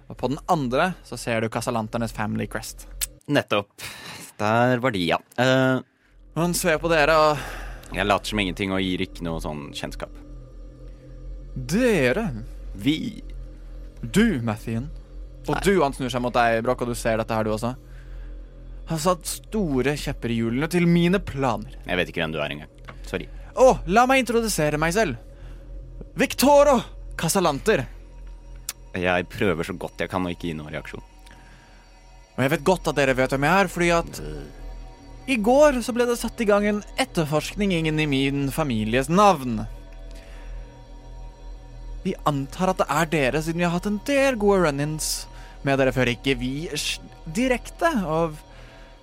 [0.09, 2.87] Og på den andre så ser du Casalanternes Family Crest.
[3.29, 3.69] Nettopp.
[4.39, 5.19] Der var de, ja.
[5.37, 5.83] Eh,
[6.37, 7.47] Hun ser på dere og
[7.95, 10.13] jeg later som ingenting og gir ikke noe sånn kjennskap.
[11.55, 12.29] Dere,
[12.79, 13.23] Vi
[13.99, 14.85] du, Mathien,
[15.49, 15.63] og Nei.
[15.65, 17.73] du, han snur seg mot deg, Brokk, og du ser dette her, du også,
[18.89, 21.73] har satt store kjepper i hjulene til mine planer.
[21.83, 22.71] Jeg vet ikke hvem du er engang.
[23.09, 23.27] Sorry.
[23.59, 25.17] Å, la meg introdusere meg selv.
[26.15, 26.77] Victoro
[27.19, 27.83] Casalanter.
[28.95, 31.03] Jeg prøver så godt jeg kan å ikke gi noen reaksjon.
[32.37, 34.21] Og jeg vet godt at dere vet hvem jeg er, fordi at
[35.29, 39.61] i går så ble det satt i gang en etterforskning ingen i min families navn.
[42.05, 45.27] Vi antar at det er dere, siden vi har hatt en del gode run-ins
[45.67, 46.09] med dere før.
[46.13, 46.69] Ikke vi
[47.35, 47.91] direkte.
[48.07, 48.39] Og,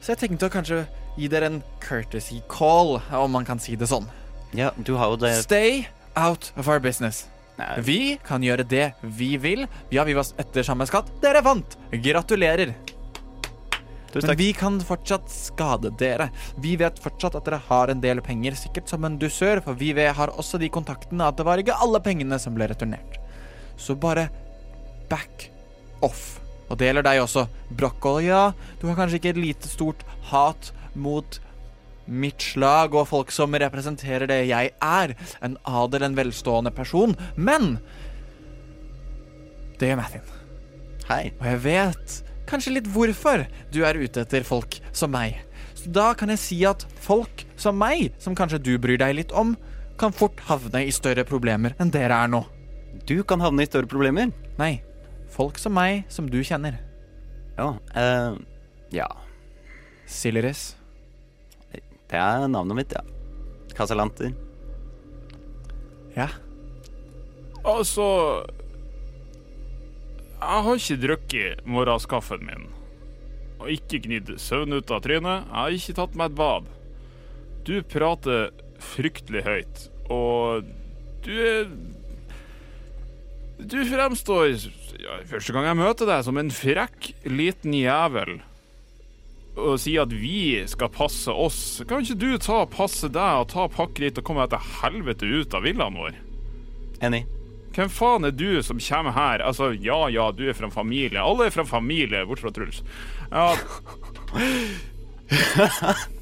[0.01, 0.81] så jeg tenkte å kanskje
[1.17, 4.09] gi dere en courtesy call, om man kan si det sånn.
[4.57, 5.85] Ja, du har jo det Stay
[6.17, 7.27] out of our business.
[7.61, 9.65] Nei, Vi kan gjøre det vi vil.
[9.93, 11.09] Ja, vi var etter samme skatt.
[11.23, 11.79] Dere vant!
[11.93, 12.75] Gratulerer.
[14.13, 14.41] Tusen Men takk.
[14.41, 16.31] vi kan fortsatt skade dere.
[16.63, 19.93] Vi vet fortsatt at dere har en del penger, sikkert som en dusør, for vi
[19.93, 23.19] har også de kontaktene at det var ikke alle pengene som ble returnert.
[23.77, 24.29] Så bare
[25.11, 25.51] back
[26.03, 26.41] off.
[26.69, 27.47] Og det gjelder deg også,
[27.79, 28.23] Brokkol.
[28.27, 30.03] Ja, du har kanskje ikke et lite stort
[30.33, 31.39] hat mot
[32.07, 37.77] mitt slag og folk som representerer det jeg er, en adel, en velstående person, men
[39.81, 40.31] det gjør Mathin.
[41.07, 41.33] Hei.
[41.39, 42.15] Og jeg vet
[42.49, 43.45] kanskje litt hvorfor
[43.75, 45.41] du er ute etter folk som meg.
[45.77, 49.35] Så da kan jeg si at folk som meg, som kanskje du bryr deg litt
[49.37, 49.55] om,
[50.01, 52.43] kan fort havne i større problemer enn dere er nå.
[53.09, 54.33] Du kan havne i større problemer.
[54.61, 54.81] Nei,
[55.33, 56.79] folk som meg, som du kjenner.
[57.57, 57.71] Ja.
[57.97, 58.37] eh,
[58.93, 59.09] ja.
[60.07, 60.75] Sileris?
[62.07, 63.03] Det er navnet mitt, ja.
[63.77, 64.33] Casalanter.
[66.17, 66.29] Ja.
[67.67, 68.07] Altså
[70.37, 72.67] Jeg har ikke drukket morgenskaffen min.
[73.57, 75.47] Og ikke gnidd søvn ut av trynet.
[75.49, 76.67] Jeg har ikke tatt meg et bad.
[77.67, 78.51] Du prater
[78.93, 80.67] fryktelig høyt, og
[81.25, 81.71] du er
[83.57, 84.53] Du fremstår,
[85.01, 88.37] ja, første gang jeg møter deg, som en frekk liten jævel.
[89.57, 91.81] Og sier at vi skal passe oss.
[91.89, 95.33] Kan ikke du ta passe deg og ta pakke ditt og komme deg til helvete
[95.41, 96.21] ut av villaen vår?
[97.09, 97.25] Enig.
[97.77, 99.43] Hvem faen er du som kommer her?
[99.45, 101.21] Altså, ja ja, du er fra en familie.
[101.21, 102.81] Alle er fra en familie, bortsett fra Truls.
[103.31, 103.57] Ja.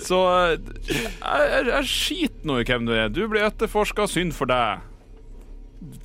[0.00, 3.10] Så eh, jeg, jeg, jeg skiter nå i hvem du er.
[3.12, 4.86] Du blir etterforska, synd for deg.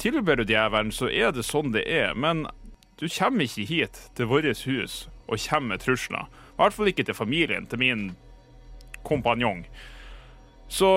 [0.02, 2.16] Tilber du djevelen, så er det sånn det er.
[2.18, 2.46] Men
[3.00, 6.26] du kommer ikke hit til vårt hus og kommer med trusler.
[6.56, 8.06] I hvert fall ikke til familien til min
[9.06, 9.66] kompanjong.
[10.72, 10.90] Så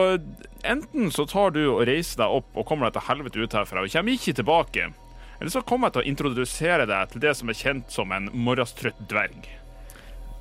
[0.67, 3.85] enten så tar du og reiser deg opp og kommer deg til helvete ut herfra
[3.85, 4.89] og kommer ikke tilbake.
[5.39, 8.31] Eller så kommer jeg til å introdusere deg til det som er kjent som en
[8.35, 9.47] morgenstrøtt dverg.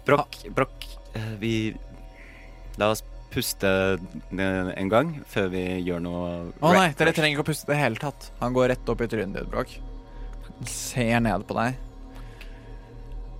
[0.07, 1.53] Brokk, Brokk, eh, vi
[2.77, 3.69] La oss puste
[4.37, 6.29] en gang før vi gjør noe
[6.61, 8.29] Å nei, dere trenger ikke å puste i det hele tatt.
[8.39, 9.73] Han går rett opp i trynet ditt, Brokk.
[10.69, 11.83] Ser ned på deg.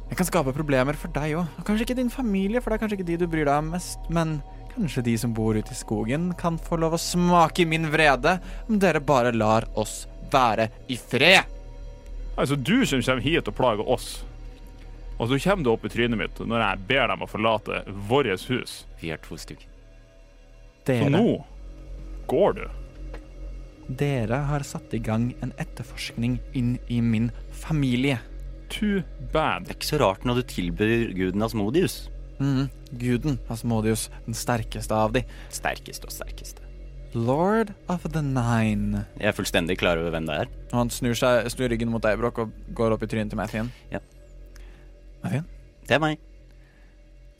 [0.07, 1.64] Jeg kan skape problemer for deg òg.
[1.68, 4.09] Kanskje ikke din familie, for det er kanskje ikke de du bryr deg om mest,
[4.14, 4.38] men
[4.77, 8.37] kanskje de som bor ute i skogen, kan få lov å smake min vrede
[8.69, 11.43] om dere bare lar oss være i fred.
[12.37, 14.23] Altså, du som kommer hit og plager oss.
[15.17, 17.79] Og så kommer du opp i trynet mitt når jeg ber dem å forlate
[18.09, 18.83] vårt hus.
[19.01, 19.71] Vi er to stykker.
[20.87, 21.23] Så nå
[22.29, 22.67] går du.
[23.87, 28.19] dere har satt i gang en etterforskning inn i min familie.
[28.69, 29.01] Too
[29.33, 29.65] bad.
[29.65, 32.09] Det er ikke så rart når du tilbyr guden Asmodius.
[32.39, 32.69] Mhm.
[32.97, 35.23] Guden, Asmodius, den sterkeste av de.
[35.49, 36.61] Sterkeste og sterkeste.
[37.15, 39.05] Lord of the Nine.
[39.19, 40.49] Jeg er fullstendig klar over hvem det er.
[40.73, 43.39] Og han snur, seg, snur ryggen mot deg, Brokk, og går opp i trynet til
[43.39, 43.72] Mathien.
[43.91, 43.99] Ja.
[45.23, 45.45] Mathien,
[45.88, 46.19] Det er meg.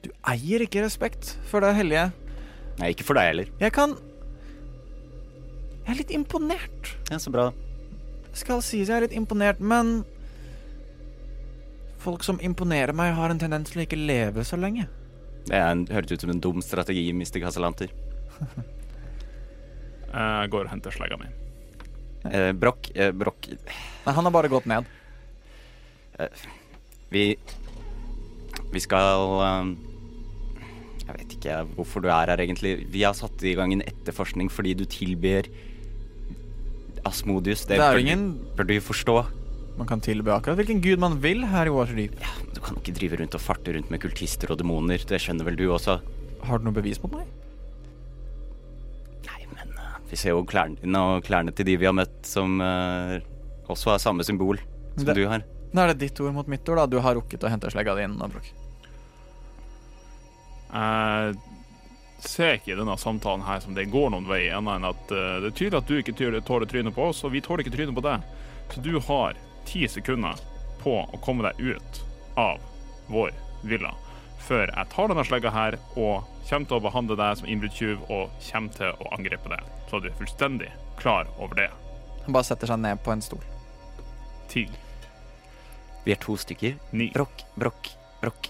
[0.03, 2.11] du eier ikke respekt for det hellige.
[2.80, 3.48] Nei, ikke for deg heller.
[3.60, 3.98] Jeg kan
[5.88, 6.95] Jeg er litt imponert.
[7.10, 7.52] Ja, så bra.
[8.34, 10.03] Skal sies jeg er litt imponert, men
[12.07, 14.85] Folk som imponerer meg, har en tendens til å ikke leve så lenge.
[15.47, 15.59] Det
[15.91, 17.41] hørtes en, ut som en dum strategi, Mr.
[17.43, 17.91] Casalanter.
[20.07, 21.27] Jeg går og henter slegga mi.
[22.31, 24.88] Eh, Brokk, eh, Brokk Nei, han har bare gått ned.
[27.11, 27.25] Vi
[28.73, 29.69] Vi skal eh,
[31.03, 32.88] Jeg vet ikke hvorfor du er her, egentlig.
[32.93, 35.51] Vi har satt i gang en etterforskning fordi du tilber
[37.07, 37.67] Asmodius.
[37.67, 39.17] Det er bør ingen Bør du forstå.
[39.78, 42.16] Man kan tilbe akkurat hvilken gud man vil her i Waterdeep.
[42.22, 44.98] Ja, men Du kan ikke drive rundt og farte rundt med kultister og demoner.
[45.06, 45.99] Det skjønner vel du også?
[46.48, 47.28] Har du noe bevis mot meg?
[49.28, 52.18] Nei, men uh, vi ser jo klærne dine og klærne til de vi har møtt,
[52.26, 53.20] som uh,
[53.70, 54.58] også har samme symbol
[54.95, 55.45] som Det- du har.
[55.74, 56.86] Da er det ditt ord mot mitt ord, da.
[56.90, 58.18] Du har rukket å hente slegga di inn.
[58.18, 58.45] Brok.
[60.74, 61.36] Jeg
[62.24, 65.52] ser ikke denne samtalen her som det går noen vei, annet enn at uh, det
[65.52, 67.94] er tydelig at du ikke tåler tåler trynet på oss, og vi tåler ikke trynet
[67.94, 68.26] på deg.
[68.74, 69.38] Så du har
[69.68, 70.39] ti sekunder
[70.81, 72.02] på å komme deg ut
[72.39, 72.60] av
[73.11, 73.34] vår
[73.68, 73.94] villa
[74.48, 78.30] før jeg tar denne slegga her og kommer til å behandle deg som innbruddstyv og
[78.48, 79.64] kommer til å angripe deg.
[79.89, 80.69] Så du er fullstendig
[81.02, 81.68] klar over det.
[82.23, 83.44] Han bare setter seg ned på en stol.
[84.48, 84.64] Ti,
[86.06, 86.77] Vi er to stykker.
[86.95, 87.89] ni, Brokk, brokk,
[88.22, 88.48] brokk.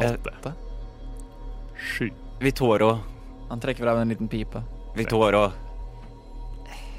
[0.00, 0.54] Åtte,
[1.76, 2.10] sju,
[2.40, 2.90] Vi tår å
[3.50, 4.62] Han trekker fra en liten pipe.
[4.96, 5.44] Vi tår å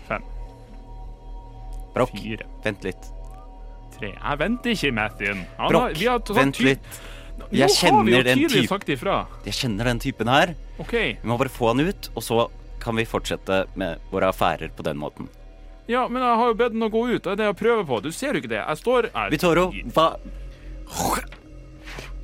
[0.08, 0.24] fem,
[1.94, 3.10] Brokk, fire, vent litt.
[4.00, 5.46] Tre Jeg venter ikke, Mathien.
[5.58, 7.00] Brokk, vi har tatt vent litt.
[7.54, 9.22] Jeg kjenner den sagt ifra.
[9.46, 10.54] Jeg kjenner den typen her.
[10.82, 11.16] Okay.
[11.22, 12.48] Vi må bare få han ut, og så
[12.84, 15.30] kan vi fortsette med våre affærer på den måten.
[15.88, 17.22] Ja, men jeg har jo bedt den å gå ut.
[17.24, 18.00] Det er det jeg prøver på.
[18.04, 18.60] Du ser jo ikke det.
[18.60, 19.32] Jeg står her.
[19.32, 20.08] Vitoro, hva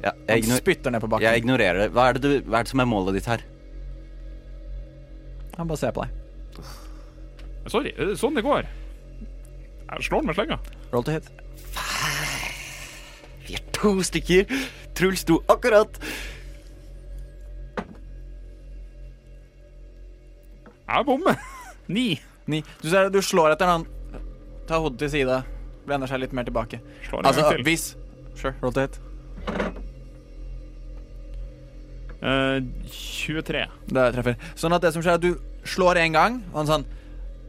[0.03, 1.29] ja, jeg, igno spytter ned på bakken.
[1.29, 1.91] jeg ignorerer det.
[1.95, 3.45] Hva er det, du, hva er det som er målet ditt her?
[5.55, 6.19] Han bare ser på deg.
[7.71, 8.67] Sorry, sånn det går.
[9.93, 10.59] Jeg slår den med slenga.
[10.91, 11.29] Roll to hit.
[13.47, 14.45] Vi er to stykker.
[14.95, 15.97] Truls sto akkurat
[20.93, 21.23] Jeg bom.
[21.87, 22.07] Ni.
[22.47, 22.61] Ni.
[22.83, 23.85] Du ser du slår etter han.
[24.69, 25.39] Ta hodet til side.
[25.87, 26.79] Blender seg litt mer tilbake.
[27.09, 27.63] Slår Altså, til.
[27.67, 27.89] hvis
[28.35, 28.99] Sure, roll to hit.
[32.23, 33.65] Uh, 23.
[33.93, 34.37] Det treffer.
[34.57, 36.85] Sånn at det som skjer, er at du slår én gang, og han sånn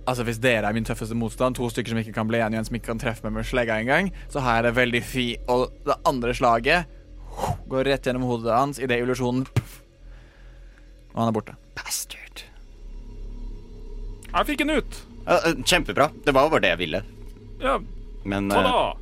[0.04, 2.66] Altså, hvis dere er min tøffeste motstand, to stykker som ikke kan bli enige, en
[2.68, 5.24] som ikke kan treffe meg med slegga engang, så har jeg det veldig fi...
[5.48, 6.90] Og det andre slaget
[7.72, 11.56] går rett gjennom hodet hans idet illusjonen Og han er borte.
[11.74, 12.44] Bastard.
[14.34, 15.00] Jeg fikk den ut.
[15.24, 16.10] Ja, eh, kjempebra.
[16.26, 17.00] Det var bare det jeg ville.
[17.62, 17.78] Ja,
[18.24, 18.96] Men da.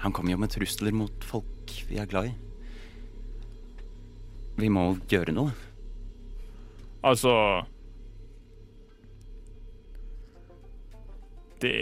[0.00, 2.34] han kommer jo med trusler mot folk vi er glad i.
[4.58, 5.54] Vi må gjøre noe.
[7.04, 7.30] Altså
[11.62, 11.74] Det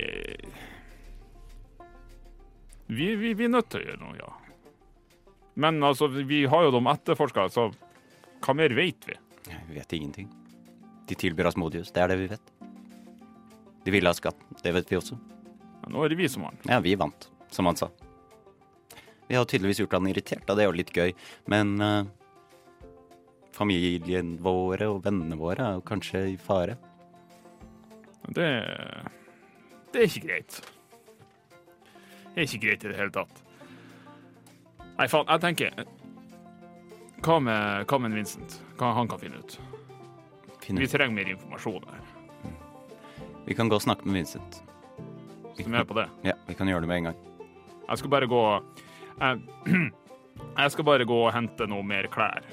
[2.93, 4.31] vi, vi, vi er nødt til å gjøre noe, ja.
[5.55, 7.71] Men altså, vi har jo de etterforska, så
[8.43, 9.17] hva mer vet vi?
[9.69, 10.29] Vi vet ingenting.
[11.09, 12.53] De tilbyr oss Modius, det er det vi vet.
[13.85, 15.17] De ville ha skatten, det vet vi også.
[15.89, 16.61] Nå er det vi som den.
[16.69, 17.89] Ja, vi vant, som han sa.
[19.29, 21.15] Vi har tydeligvis gjort han irritert, og det er jo litt gøy,
[21.51, 22.05] men uh,
[23.57, 26.77] familien våre og vennene våre er jo kanskje i fare.
[28.37, 28.51] Det
[29.93, 30.61] Det er ikke greit.
[32.33, 33.43] Det er ikke greit i det hele tatt.
[34.97, 35.85] Nei, faen, jeg tenker
[37.25, 38.59] Hva med, hva med Vincent?
[38.81, 39.57] Hva han kan finne ut?
[40.63, 42.09] Finne Vi trenger mer informasjon her.
[43.47, 44.63] Vi kan gå og snakke med Vincent.
[45.57, 46.07] Vi kan, på det?
[46.25, 47.21] Ja, vi kan gjøre det med en gang.
[47.89, 48.43] Jeg skal bare gå
[49.21, 49.41] jeg,
[50.63, 52.47] jeg skal bare gå og hente noe mer klær.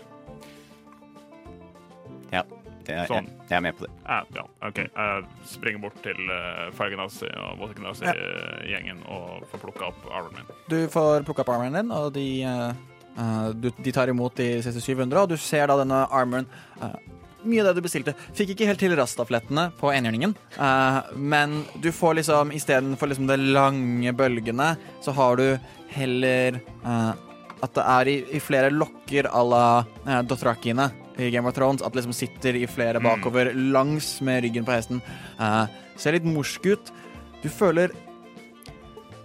[2.33, 2.43] Ja,
[2.89, 3.27] det er, Sånn.
[3.29, 3.91] jeg, jeg er med på det.
[4.01, 4.79] Jeg, ja, OK.
[4.81, 10.49] Jeg springer bort til uh, Fergenazi og Vodkenasi-gjengen og får plukka opp armen min.
[10.71, 12.81] Du får plukka opp armoren din, og de, eh,
[13.13, 16.49] eh, du, de tar imot de siste 700, og du ser da denne armoren
[16.81, 16.97] uh,
[17.45, 18.15] mye av det du bestilte.
[18.35, 23.37] Fikk ikke helt til rastaflettene på enhjørningen, uh, men du får liksom istedenfor liksom de
[23.53, 24.73] lange bølgene,
[25.05, 27.13] så har du heller uh,
[27.59, 29.63] at det er i, i flere lokker à la
[30.07, 30.89] uh, Dothrakiene
[31.19, 31.83] i Game of Thrones.
[31.83, 35.03] At det liksom sitter i flere bakover langs med ryggen på hesten.
[35.39, 35.65] Uh,
[35.99, 36.93] ser litt morsk ut.
[37.43, 37.93] Du føler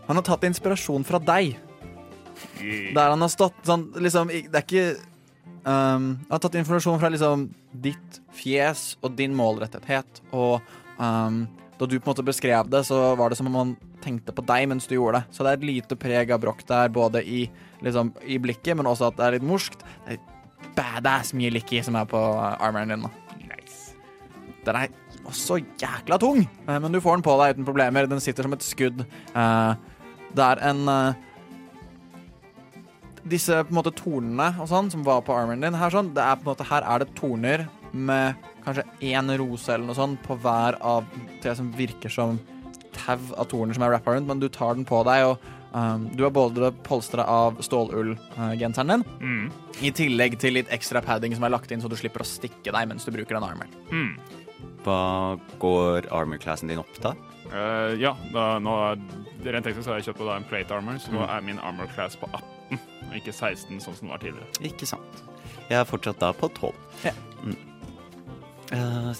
[0.04, 1.54] Han har tatt inspirasjon fra deg.
[2.94, 4.86] Der han har stått sånn liksom Det er ikke
[5.64, 7.48] um, Han har tatt informasjon fra liksom
[7.84, 10.62] ditt fjes og din målrettethet, og
[10.98, 11.44] um,
[11.78, 13.72] da du på en måte beskrev det, så var det som om han
[14.04, 15.34] tenkte på deg mens du gjorde det.
[15.34, 17.44] Så det er et lite preg av Broch der, både i,
[17.82, 19.82] liksom, i blikket, men også at det er litt morskt.
[20.04, 20.33] Det er
[20.76, 22.20] badass mye likki som er på
[22.54, 23.06] armoren din.
[23.44, 23.94] Nice.
[24.64, 24.88] Den er
[25.24, 28.08] også jækla tung, eh, men du får den på deg uten problemer.
[28.08, 29.04] Den sitter som et skudd.
[29.34, 29.74] Eh,
[30.34, 31.14] Det er en eh,
[33.24, 36.20] Disse på en måte tornene og sånn som var på armoren din her, sånn, det
[36.20, 37.62] er på en måte, her er det torner
[37.92, 38.34] med
[38.66, 41.06] kanskje én rose eller noe sånt på hver av
[41.40, 42.36] det som virker som
[42.92, 45.38] tau av torner som er wrappa rundt, men du tar den på deg, og
[45.74, 49.50] um, du har både polstra av stålull-genseren din, Mm.
[49.82, 52.72] i tillegg til litt ekstra padding som er lagt inn, så du slipper å stikke
[52.72, 53.74] deg mens du bruker den armoren.
[53.90, 54.18] Mm.
[54.84, 57.14] Hva går armor-classen din opp da?
[57.52, 58.72] Uh, ja, da, nå,
[59.44, 61.36] rent teknisk har jeg kjøpt på da en plate armor, så nå Mm.
[61.36, 62.78] er min armor class på 18,
[63.08, 64.48] og ikke 16, sånn som den var tidligere.
[64.64, 65.22] Ikke sant.
[65.68, 66.72] Jeg er fortsatt da på 12.
[67.04, 67.12] Ja.
[67.44, 67.56] Mm.
[68.72, 69.14] Eh,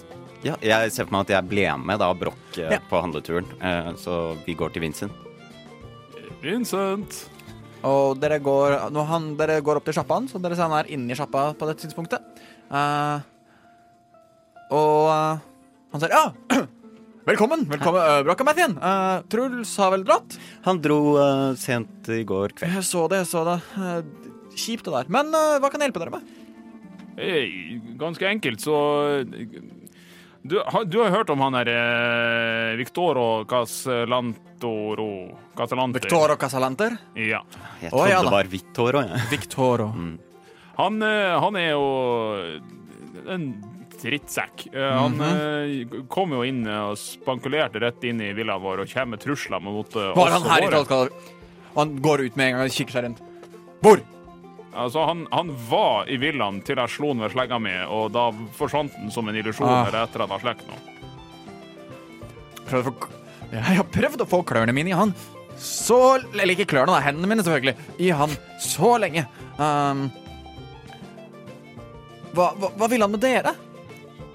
[0.44, 2.78] ja, jeg ser for meg at jeg ble med da Broch uh, Ja.
[2.90, 5.12] på handleturen, uh, så vi går til Vincent.
[6.44, 7.22] Vincent.
[7.84, 10.88] Og dere går, når han, dere går opp til sjappaen, så dere ser han er
[10.94, 12.22] inni i sjappa på dette tidspunktet.
[12.72, 13.18] Eh,
[14.72, 15.42] og eh,
[15.92, 16.24] han sier ja!
[17.24, 17.62] Velkommen!
[17.70, 18.74] velkommen, uh, Brockamathian.
[18.76, 20.34] Uh, Truls har vel dratt?
[20.66, 22.74] Han dro eh, sent i går kveld.
[22.76, 23.54] Jeg så det, jeg så det.
[23.80, 25.08] Eh, kjipt det der.
[25.16, 26.26] Men eh, hva kan jeg hjelpe dere med?
[27.16, 28.76] Hey, ganske enkelt, så
[30.44, 33.44] du, har- du har hørt om han der eh, Victoro
[34.64, 36.00] Casalantoro Casalanter.
[36.00, 36.96] Victoro Casalanter?
[37.14, 37.42] Ja.
[37.82, 39.02] Jeg trodde ja det var Victoro.
[39.02, 39.20] jeg.
[39.30, 39.88] Victoro.
[40.76, 41.84] Han, eh, han er jo
[43.30, 43.44] en
[44.02, 44.66] drittsekk.
[44.74, 46.08] Han Han -hmm.
[46.08, 49.96] kom jo inn og spankulerte rett inn i villaen vår og kommer med trusler mot
[49.96, 50.70] eh, Var han her i våre.
[50.70, 51.08] Trollskall?
[51.74, 53.20] Og han går ut med en gang og kikker seg rundt.
[53.80, 54.00] Hvor?
[54.74, 58.30] Altså, han, han var i villaen til jeg slo han ved slegga mi, og da
[58.52, 59.86] forsvant han som en illusjon Ah.
[60.02, 60.74] etter at han slekk nå.
[62.66, 63.08] Prøvd å få,
[63.54, 65.14] jeg har prøvd å få klørne mine i han
[65.60, 67.02] så Eller ikke klørne, da.
[67.04, 67.76] Hendene mine, selvfølgelig.
[68.02, 68.32] I han
[68.62, 69.26] så lenge.
[69.58, 70.08] Um,
[72.34, 73.54] hva, hva, hva ville han med dere?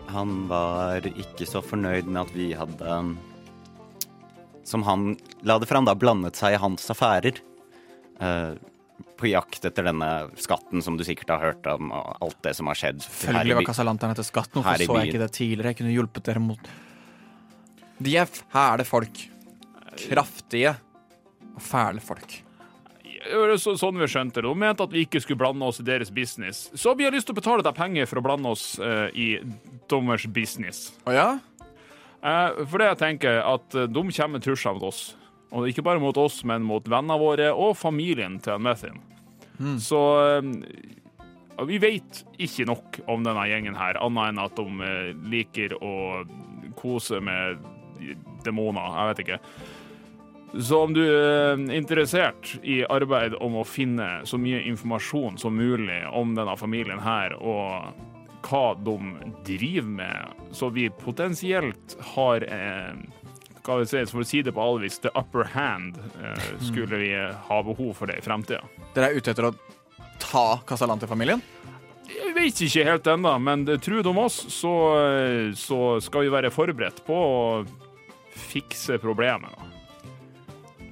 [0.10, 3.12] Han var ikke så fornøyd med at vi hadde um,
[4.66, 5.12] Som han
[5.46, 7.44] la det fram, da, blandet seg i hans affærer.
[8.20, 8.56] Uh,
[9.20, 12.70] på jakt etter denne skatten som du sikkert har hørt om, og alt det som
[12.72, 13.02] har skjedd.
[13.04, 15.74] Selvfølgelig var by- etter skatten, Hvorfor så jeg ikke det tidligere?
[15.74, 16.70] Jeg kunne hjulpet dere mot
[18.00, 19.26] De er fæle folk.
[20.00, 20.76] Kraftige
[21.56, 22.40] og fæle folk.
[23.60, 24.48] Så, sånn vi skjønte det.
[24.48, 26.70] De mente at vi ikke skulle blande oss i deres business.
[26.80, 29.34] Så vi har lyst til å betale deg penger for å blande oss uh, i
[29.92, 30.86] dommers business.
[31.04, 31.30] Å ja?
[32.24, 35.04] Uh, for det jeg tenker at eh, de kommer med trusler mot oss.
[35.56, 39.00] Og ikke bare mot oss, men mot vennene våre og familien til Methin.
[39.84, 40.00] Så
[40.40, 45.76] uh, vi vet ikke nok om denne gjengen her, annet enn at de eh, liker
[45.84, 46.24] å
[46.80, 47.60] kose med
[48.46, 48.96] demoner.
[48.96, 49.40] Jeg vet ikke.
[50.58, 56.02] Så om du er interessert i arbeid om å finne så mye informasjon som mulig
[56.10, 57.94] om denne familien her, og
[58.50, 58.96] hva de
[59.46, 62.96] driver med, så vi potensielt har eh,
[63.70, 67.12] vil jeg si, For å si det på alvis, the upper hand, eh, skulle vi
[67.14, 68.64] ha behov for det i fremtida.
[68.96, 69.54] Dere er ute etter å
[70.24, 71.44] ta Casalante-familien?
[72.10, 76.34] Jeg vet ikke helt ennå, men tro det om oss, så, eh, så skal vi
[76.34, 77.66] være forberedt på å
[78.50, 79.54] fikse problemet.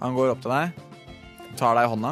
[0.01, 0.81] Han går opp til deg,
[1.57, 2.11] tar deg i hånda.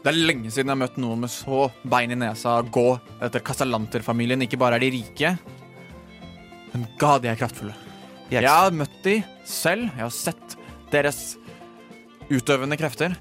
[0.00, 2.86] Det er lenge siden jeg har møtt noen med så bein i nesa gå
[3.20, 4.40] etter Casalanter-familien.
[4.46, 5.34] Ikke bare er de rike,
[6.72, 7.74] men god, de er kraftfulle.
[8.30, 9.90] Jeg- Jeg har møtt de selv.
[9.90, 10.56] Jeg har sett
[10.90, 11.36] deres
[12.30, 13.16] utøvende krefter.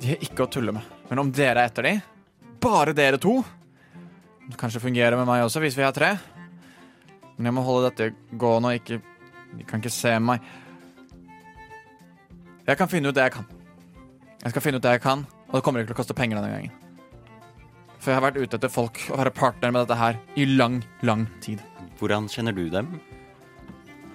[0.00, 0.82] De er ikke å tulle med.
[1.10, 2.02] Men om dere er etter de,
[2.60, 3.44] bare dere to
[4.56, 6.18] kanskje fungerer med meg også, hvis vi er tre.
[7.40, 8.98] Men jeg må holde dette gående og ikke
[9.56, 10.44] De kan ikke se meg.
[12.66, 13.46] Jeg kan finne ut det jeg kan.
[14.44, 16.38] Jeg skal finne ut det jeg kan, og det kommer ikke til å koste penger
[16.38, 16.76] denne gangen.
[17.98, 20.78] For jeg har vært ute etter folk og være partner med dette her i lang,
[21.02, 21.64] lang tid.
[21.98, 22.94] Hvordan kjenner du dem?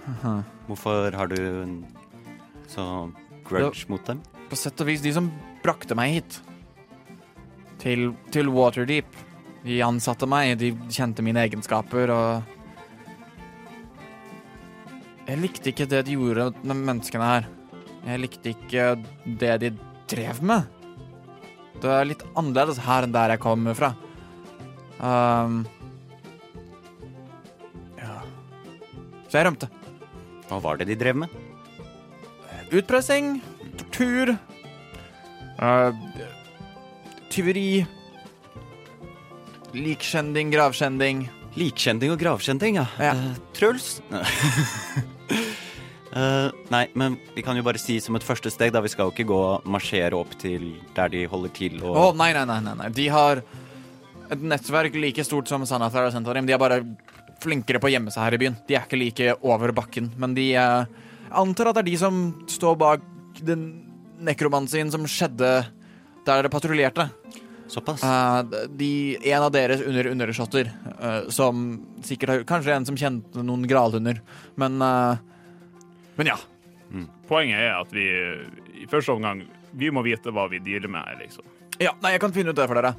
[0.69, 1.83] Hvorfor har du
[2.71, 2.87] så
[3.49, 4.23] grudge mot dem?
[4.47, 5.27] På sett og vis de som
[5.65, 6.39] brakte meg hit.
[7.81, 9.19] Til, til Waterdeep.
[9.65, 12.54] De ansatte meg, de kjente mine egenskaper og
[15.25, 17.47] Jeg likte ikke det de gjorde med menneskene her.
[18.05, 18.89] Jeg likte ikke
[19.41, 19.71] det de
[20.11, 20.67] drev med.
[21.81, 23.89] Det er litt annerledes her enn der jeg kommer fra.
[25.01, 25.63] Um,
[27.97, 28.19] ja.
[29.25, 29.71] Så jeg rømte.
[30.45, 31.33] Hva var det de drev med?
[32.75, 33.39] Utpressing,
[33.79, 34.35] tortur,
[35.61, 35.89] uh,
[37.33, 37.81] tyveri,
[39.73, 41.25] likskjending, gravskjending.
[41.55, 42.87] Likkjending og gravkjending, ja.
[42.99, 43.13] Ja.
[43.15, 43.99] Eh, Truls?
[46.15, 48.79] Eh, nei, men vi kan jo bare si som et første steg, da.
[48.79, 52.05] Vi skal jo ikke gå og marsjere opp til der de holder til og Å,
[52.15, 52.91] nei, nei, nei, nei, nei.
[52.95, 53.41] De har
[54.31, 56.47] et nettverk like stort som Sanathar og Centarim.
[56.47, 56.79] De er bare
[57.43, 58.55] flinkere på å gjemme seg her i byen.
[58.67, 60.87] De er ikke like over bakken, men de uh,
[61.35, 63.03] antar at det er de som står bak
[63.43, 63.67] den
[64.23, 65.51] nekromansien som skjedde
[66.25, 67.09] der dere patruljerte.
[67.71, 68.03] Såpass.
[68.05, 70.69] Uh, de, en av deres under undersåtter,
[70.99, 71.63] uh, som
[72.05, 74.21] sikkert har Kanskje en som kjente noen gralhunder,
[74.55, 75.17] men uh,
[76.15, 76.37] Men ja.
[77.25, 78.05] Poenget er at vi
[78.85, 79.41] i første omgang
[79.75, 81.43] vi må vite hva vi dealer med her, liksom.
[81.81, 82.93] Ja, nei, jeg kan finne ut det for dere.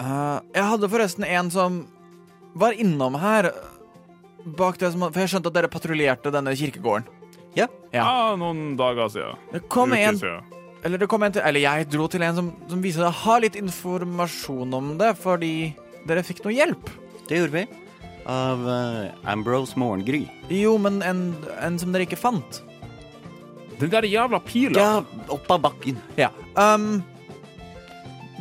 [0.00, 1.82] Eh, jeg hadde forresten en som
[2.58, 3.52] var innom her
[4.58, 7.06] bak det som For jeg skjønte at dere patruljerte denne kirkegården.
[7.54, 7.68] Ja.
[7.92, 8.02] Ja.
[8.08, 9.38] Ah, noen dager siden.
[9.52, 10.58] Det kom Uker en siden.
[10.82, 13.20] Eller det kom en til Eller jeg dro til en som, som viser seg å
[13.26, 15.54] ha litt informasjon om det, fordi
[16.08, 16.90] dere fikk noe hjelp.
[17.28, 17.64] Det gjorde vi.
[18.30, 20.24] Av uh, Ambrose Morgengry.
[20.50, 21.22] Jo, men en,
[21.62, 22.62] en som dere ikke fant.
[23.78, 24.78] Den der jævla pila.
[24.78, 25.98] Ja, opp av bakken.
[26.18, 26.30] Ja.
[26.58, 27.00] Um,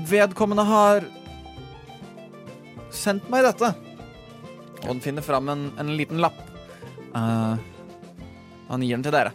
[0.09, 1.05] vedkommende har
[2.93, 3.71] sendt meg dette.
[4.81, 6.41] Og han finner fram en, en liten lapp.
[7.13, 7.57] Uh,
[8.69, 9.33] han gir den til dere.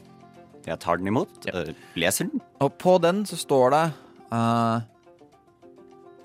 [0.66, 1.47] Jeg tar den imot.
[1.47, 1.64] ja.
[1.94, 2.43] leser den.
[2.60, 3.84] Og på den så står det
[4.32, 4.82] uh,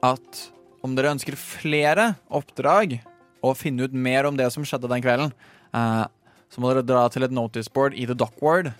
[0.01, 0.41] at
[0.81, 2.97] om dere ønsker flere oppdrag
[3.45, 5.35] og finne ut mer om det som skjedde den kvelden,
[5.77, 6.05] uh,
[6.51, 8.71] så må dere dra til et noticeboard i The Dockward.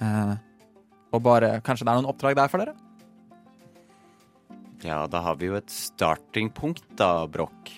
[0.00, 0.34] Uh,
[1.14, 2.74] og bare Kanskje det er noen oppdrag der for dere?
[4.84, 7.70] Ja, da har vi jo et startingpunkt, da, Brokk.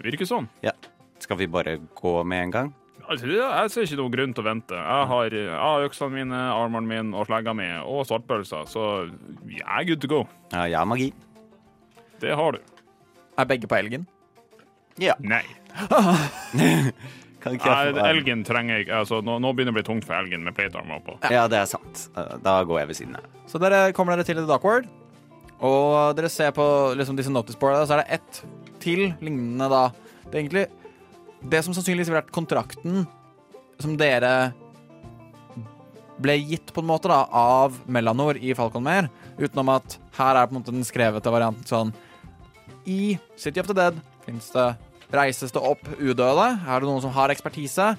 [0.00, 0.46] Virker sånn.
[0.64, 0.72] Ja.
[1.20, 2.70] Skal vi bare gå med en gang?
[3.10, 4.76] Altså, jeg ser ikke noen grunn til å vente.
[4.78, 8.84] Jeg har, jeg har øksene mine, armene min og slegga mi og svartpølser, så
[9.50, 10.20] jeg er good to go.
[10.52, 11.08] Ja, jeg har magi.
[12.22, 12.60] Det har du.
[13.40, 14.06] Er begge på elgen?
[15.00, 15.16] Ja.
[15.24, 15.42] Nei.
[17.40, 19.80] Kan ikke jeg Nei, få elgen trenger jeg ikke altså, nå, nå begynner det å
[19.80, 21.16] bli tungt for elgen med platearmer på.
[21.32, 22.02] Ja, det er sant.
[22.44, 23.30] Da går jeg ved siden av.
[23.48, 24.86] Så dere kommer dere til The Dockward,
[25.64, 26.66] og dere ser på
[27.00, 28.42] liksom, disse noticeboardene, så er det ett
[28.84, 29.86] til lignende da.
[30.26, 30.66] Det er egentlig
[31.40, 33.06] det som sannsynligvis ville vært kontrakten
[33.80, 34.52] som dere
[36.20, 39.08] ble gitt på en måte da, av Melanor i Falconmer,
[39.40, 41.94] utenom at her er på en måte den skrevete varianten sånn
[42.84, 44.68] I City of the Dead fins det
[45.10, 46.44] Reises det opp udøde?
[46.70, 47.96] Er det noen som har ekspertise?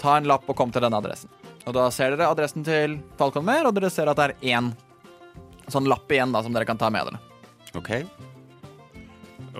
[0.00, 1.30] Ta en lapp og kom til denne adressen.
[1.64, 4.68] Og da ser dere adressen til Falconmer, og dere ser at det er én
[5.72, 7.22] sånn lapp igjen da, som dere kan ta med dere.
[7.78, 7.90] OK?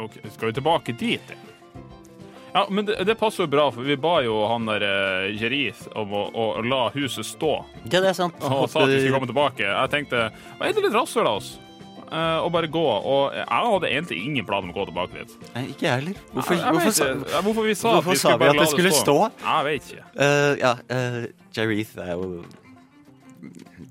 [0.05, 1.33] Ok, skal vi tilbake dit?
[2.55, 2.66] Ja?
[2.70, 6.12] Men det, det passer jo bra, for vi ba jo han der uh, Jerith om
[6.16, 7.56] å, å la huset stå.
[7.86, 8.39] Ja, det er sant.
[8.44, 9.66] Og sa at vi skulle komme tilbake.
[9.66, 11.56] Jeg tenkte hva er det litt rasshøl av oss?
[12.10, 12.82] Eh, og bare gå.
[12.82, 15.35] Og jeg hadde egentlig ingen plan om å gå tilbake dit.
[15.55, 16.16] Nei, ikke jeg heller.
[16.32, 17.31] Hvorfor, jeg, jeg hvorfor, vet sa, ikke.
[17.31, 18.94] Ja, hvorfor vi sa hvorfor at vi sa skulle vi bare at la det skulle
[18.97, 19.14] stå?
[19.44, 20.06] Jeg vet ikke.
[20.27, 21.20] Eh, ja, uh,
[21.55, 22.31] Jareth er jo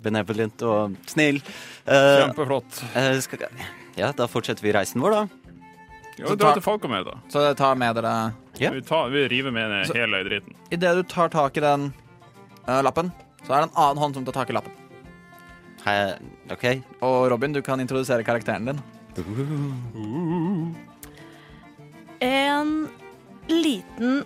[0.04, 1.40] benevolent og snill.
[1.86, 2.84] Eh, Kjempeflott.
[2.94, 3.48] eh, skal,
[3.98, 5.24] ja, da fortsetter vi reisen vår, da.
[6.20, 7.18] Ja, Så Dra ta- til Falcomer, da.
[7.32, 8.72] Så ta med dere Ja.
[8.76, 10.56] Vi, tar, vi river med ned hele driten.
[10.70, 11.90] Idet du tar tak i den
[12.68, 13.12] uh, lappen,
[13.46, 14.76] så er det en annen hånd som tar tak i lappen.
[15.86, 15.96] Hei,
[16.52, 16.66] OK.
[17.08, 18.82] Og Robin, du kan introdusere karakteren din.
[22.20, 22.74] En
[23.48, 24.24] liten,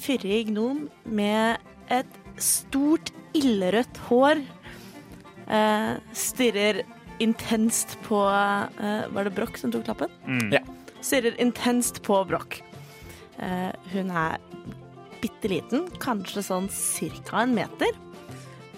[0.00, 1.56] fyrig gnom med
[1.88, 4.40] et stort, ildrødt hår
[5.46, 6.82] eh, stirrer
[7.22, 10.12] intenst på eh, Var det Broch som tok lappen?
[10.26, 10.48] Mm.
[10.56, 10.62] Ja.
[11.00, 12.60] Stirrer intenst på Broch.
[13.40, 14.38] Eh, hun er
[15.20, 17.96] bitte liten, kanskje sånn cirka en meter.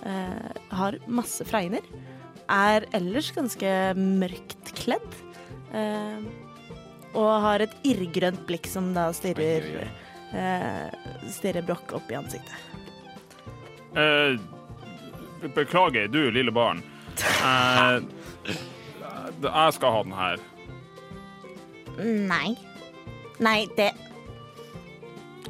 [0.06, 1.84] Eh, har masse fregner.
[2.50, 5.20] Er ellers ganske mørkt kledd.
[5.74, 6.24] Eh,
[7.12, 9.66] og har et irrgrønt blikk som da stirrer
[10.32, 10.88] eh,
[11.32, 12.56] Stirrer Broch opp i ansiktet.
[13.94, 14.38] Eh,
[15.54, 16.82] beklager, du lille barn.
[17.44, 18.00] Eh,
[19.42, 20.44] jeg skal ha den her.
[22.00, 22.54] Nei.
[23.42, 23.90] Nei, det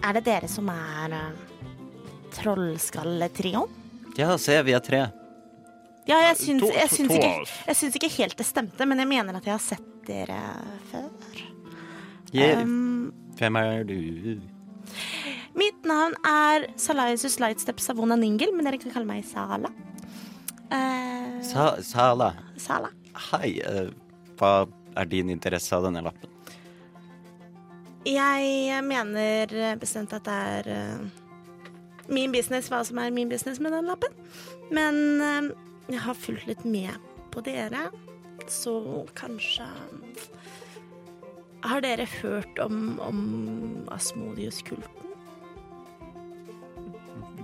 [0.03, 1.67] Er det dere som er uh,
[2.35, 3.81] Trollskalletrioen?
[4.19, 5.03] Ja, se, vi er tre.
[6.09, 7.31] Ja, jeg syns, jeg, syns ikke,
[7.69, 10.41] jeg syns ikke helt det stemte, men jeg mener at jeg har sett dere
[10.91, 11.39] før.
[12.35, 12.65] Yeah.
[12.65, 13.97] Um, Hvem er du?
[15.55, 19.71] mitt navn er Salaisus Lightstep Savona Ningel, men dere kan kalle meg Sala.
[20.73, 22.33] Uh, Sa Sala.
[22.61, 22.91] Sala.
[23.31, 23.61] Hei.
[23.63, 23.93] Uh,
[24.41, 24.65] hva
[24.99, 26.32] er din interesse av denne lappen?
[28.07, 31.03] Jeg mener bestemt at det er eh,
[32.11, 34.17] min business hva som er min business med den lappen.
[34.75, 35.53] Men eh,
[35.93, 36.99] jeg har fulgt litt med
[37.33, 37.91] på dere,
[38.51, 39.67] så kanskje
[41.63, 45.13] Har dere hørt om, om Asmodius-kulten?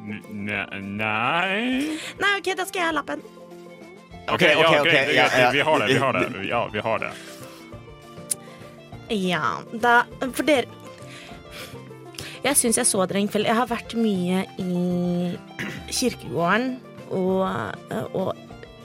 [0.08, 1.60] Nei
[2.18, 3.22] Nei, OK, da skal jeg ha lappen.
[4.28, 4.94] OK, ok, ok.
[5.52, 5.86] Vi har det.
[5.88, 6.26] Vi har det.
[6.50, 7.12] Ja, vi har det.
[9.10, 10.02] Ja, da
[10.36, 10.66] For dere
[12.44, 13.48] Jeg syns jeg så dere en kveld.
[13.48, 15.32] Jeg har vært mye i
[15.90, 16.76] kirkegården
[17.10, 17.42] og,
[18.14, 18.28] og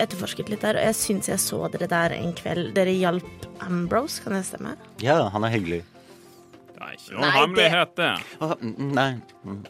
[0.02, 2.72] etterforsket litt der, og jeg syns jeg så dere der en kveld.
[2.76, 4.74] Dere hjalp Ambrose, kan det stemme?
[5.04, 5.84] Ja, han er hyggelig.
[6.74, 8.10] Det er ikke noen hemmelighet, det.
[8.98, 9.10] Nei.
[9.46, 9.62] Mm.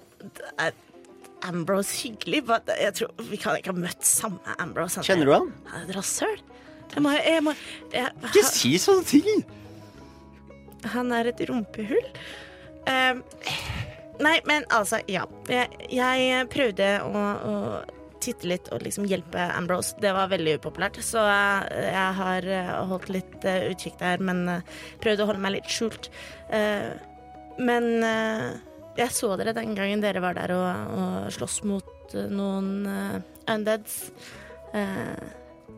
[0.64, 0.72] Er
[1.50, 2.40] Ambrose hyggelig?
[2.80, 5.02] Jeg tror Vi kan ikke ha møtt samme Ambrose.
[5.04, 5.52] Er- Kjenner du han?
[5.98, 6.40] Rasshøl.
[6.94, 7.52] Jeg må, jeg må
[7.92, 9.44] jeg, Ikke si sånne ting!
[10.92, 12.08] Han er et rumpehull.
[12.84, 13.22] Uh,
[14.24, 15.26] nei, men altså, ja.
[15.52, 17.54] Jeg, jeg prøvde å, å
[18.24, 19.98] titte litt og liksom hjelpe Ambrose.
[20.04, 24.46] Det var veldig upopulært, så jeg, jeg har eh, holdt litt uh, utkikk der, men
[24.48, 26.12] uh, prøvde å holde meg litt skjult.
[27.54, 27.86] Men
[28.98, 32.88] jeg så dere den gangen dere var der og, og sloss mot noen
[33.50, 34.00] undeads.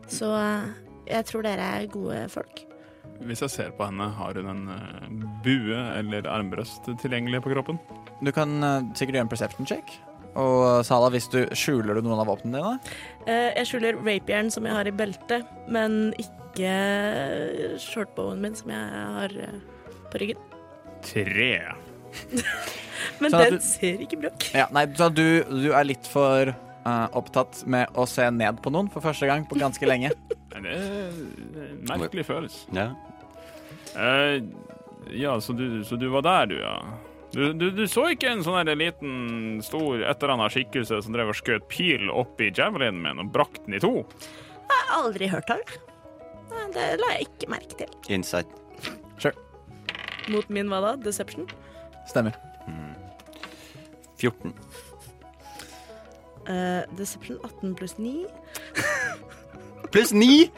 [0.08, 0.30] Så
[1.06, 2.65] jeg tror dere er gode folk.
[3.24, 5.06] Hvis jeg ser på henne, har hun en eh,
[5.44, 7.80] bue eller armbrøst tilgjengelig på kroppen?
[8.20, 9.94] Du kan eh, sikkert gjøre en perception check.
[10.36, 12.96] Og Sala, hvis du skjuler du noen av våpnene dine?
[13.24, 16.74] Eh, jeg skjuler rapieren som jeg har i beltet, men ikke
[17.80, 19.56] shortbowen min som jeg har eh,
[20.12, 20.44] på ryggen.
[21.06, 21.50] Tre.
[23.20, 24.46] Men Sånn den du- ser ikke bra ut.
[24.56, 28.72] Ja, nei, så du, du er litt for uh, opptatt med å se ned på
[28.72, 30.12] noen for første gang på ganske lenge.
[30.64, 32.66] Det er en merkelig følelse.
[32.76, 32.90] Ja.
[33.96, 34.42] Eh,
[35.16, 36.76] ja, så du, så du var der, du, ja.
[37.32, 41.34] Du, du, du så ikke en sånn liten, stor et eller annet skikkelse som drev
[41.34, 43.92] og skjøt pil opp i javelinen min og brakk den i to?
[44.66, 45.82] Jeg har aldri hørt av det.
[46.76, 47.96] Det la jeg ikke merke til.
[48.16, 48.48] Insight.
[50.32, 50.96] Mot min hva da?
[51.04, 51.46] Deception?
[52.10, 52.34] Stemmer.
[54.16, 54.54] 14.
[56.46, 58.24] Uh, deception 18 pluss 9.
[59.96, 60.50] Pluss ni!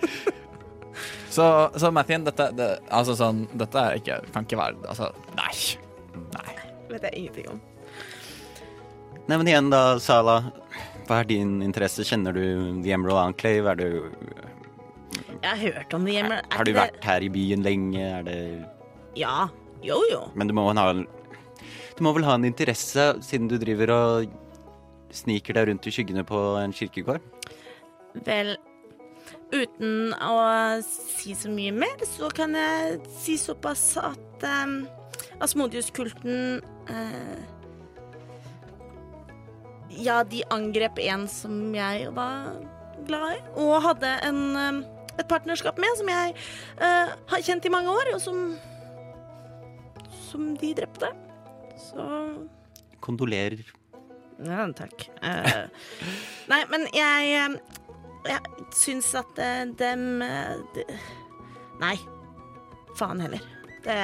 [1.31, 1.45] Så,
[1.79, 5.53] så Mathien, dette, det, altså sånn, dette er ikke, kan ikke være Altså, nei.
[6.33, 6.55] Nei.
[6.91, 7.61] Vet jeg ingenting om.
[9.29, 10.39] Nei, men igjen da, Sala.
[11.07, 12.03] Hva er din interesse?
[12.09, 12.43] Kjenner du
[12.83, 13.71] The Emerald Enclave?
[13.71, 13.87] Er du,
[15.39, 18.03] Jeg har hørt om The Emerald Er har du vært her i byen lenge?
[18.03, 18.69] Er det det-
[19.23, 19.49] Ja.
[19.85, 20.25] Jo, jo.
[20.35, 24.33] Men du må, ha, du må vel ha en interesse, siden du driver og
[25.15, 27.21] sniker deg rundt i skyggene på en kirkegård?
[28.27, 28.57] Vel,
[29.53, 30.35] uten å
[30.85, 34.83] si så mye mer, så kan jeg si såpass at um,
[35.43, 36.61] Asmodius-kulten
[36.91, 37.39] eh,
[39.99, 42.53] Ja, de angrep en som jeg var
[43.09, 44.81] glad i, og hadde en, em,
[45.19, 46.35] et partnerskap med, som jeg
[46.85, 48.53] eh, har kjent i mange år, og som
[50.29, 51.09] Som de drepte.
[51.81, 52.05] Så
[53.01, 53.63] Kondolerer.
[54.45, 55.09] ja, takk.
[55.25, 55.67] Eh,
[56.53, 57.57] nei, men jeg eh,
[58.27, 60.85] Jeg syns at eh, dem eh, de,
[61.81, 61.95] Nei.
[62.99, 63.43] Faen heller.
[63.85, 63.99] Det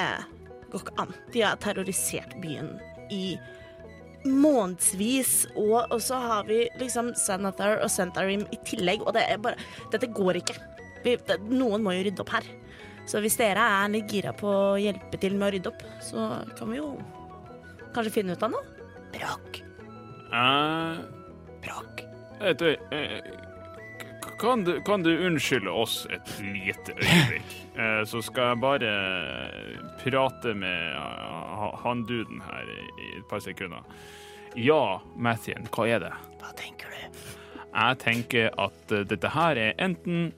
[0.71, 1.11] går ikke an.
[1.33, 2.69] De har terrorisert byen
[3.11, 3.35] i
[4.25, 9.59] månedsvis, og, og så har vi liksom Sanathar og Centarim i tillegg, og det bare
[9.93, 10.55] Dette går ikke.
[11.05, 12.47] Vi, det, noen må jo rydde opp her.
[13.05, 16.29] Så hvis dere er litt gira på å hjelpe til med å rydde opp, så
[16.57, 16.87] kan vi jo
[17.93, 18.65] kanskje finne ut av noe.
[19.13, 19.59] Bråk.
[20.33, 21.03] Uh,
[21.61, 22.01] Bråk.
[22.41, 23.44] vet du, eh, k-
[24.41, 27.53] kan, du, kan du unnskylde oss et lite øyeblikk?
[27.75, 28.89] Eh, så skal jeg bare
[29.99, 33.81] prate med eh, han duden her i, et par sekunder.
[34.55, 36.11] Ja, Mathien, hva er det?
[36.39, 37.17] Hva tenker du?
[37.75, 40.29] Jeg tenker at eh, dette her er enten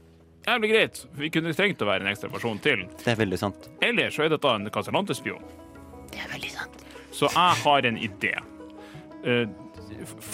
[0.47, 3.69] jævlig greit, vi kunne trengt å være en ekstra person til, Det er veldig sant.
[3.85, 5.45] eller så er dette en Castellante-spion.
[6.09, 6.81] Det er veldig sant.
[7.13, 8.33] Så jeg har en idé.
[9.29, 9.45] Eh,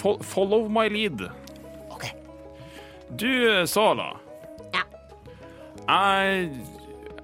[0.00, 1.28] fo- follow my lead.
[3.18, 4.16] Du, eh, Sala.
[4.72, 4.82] Ja.
[5.86, 6.48] Jeg,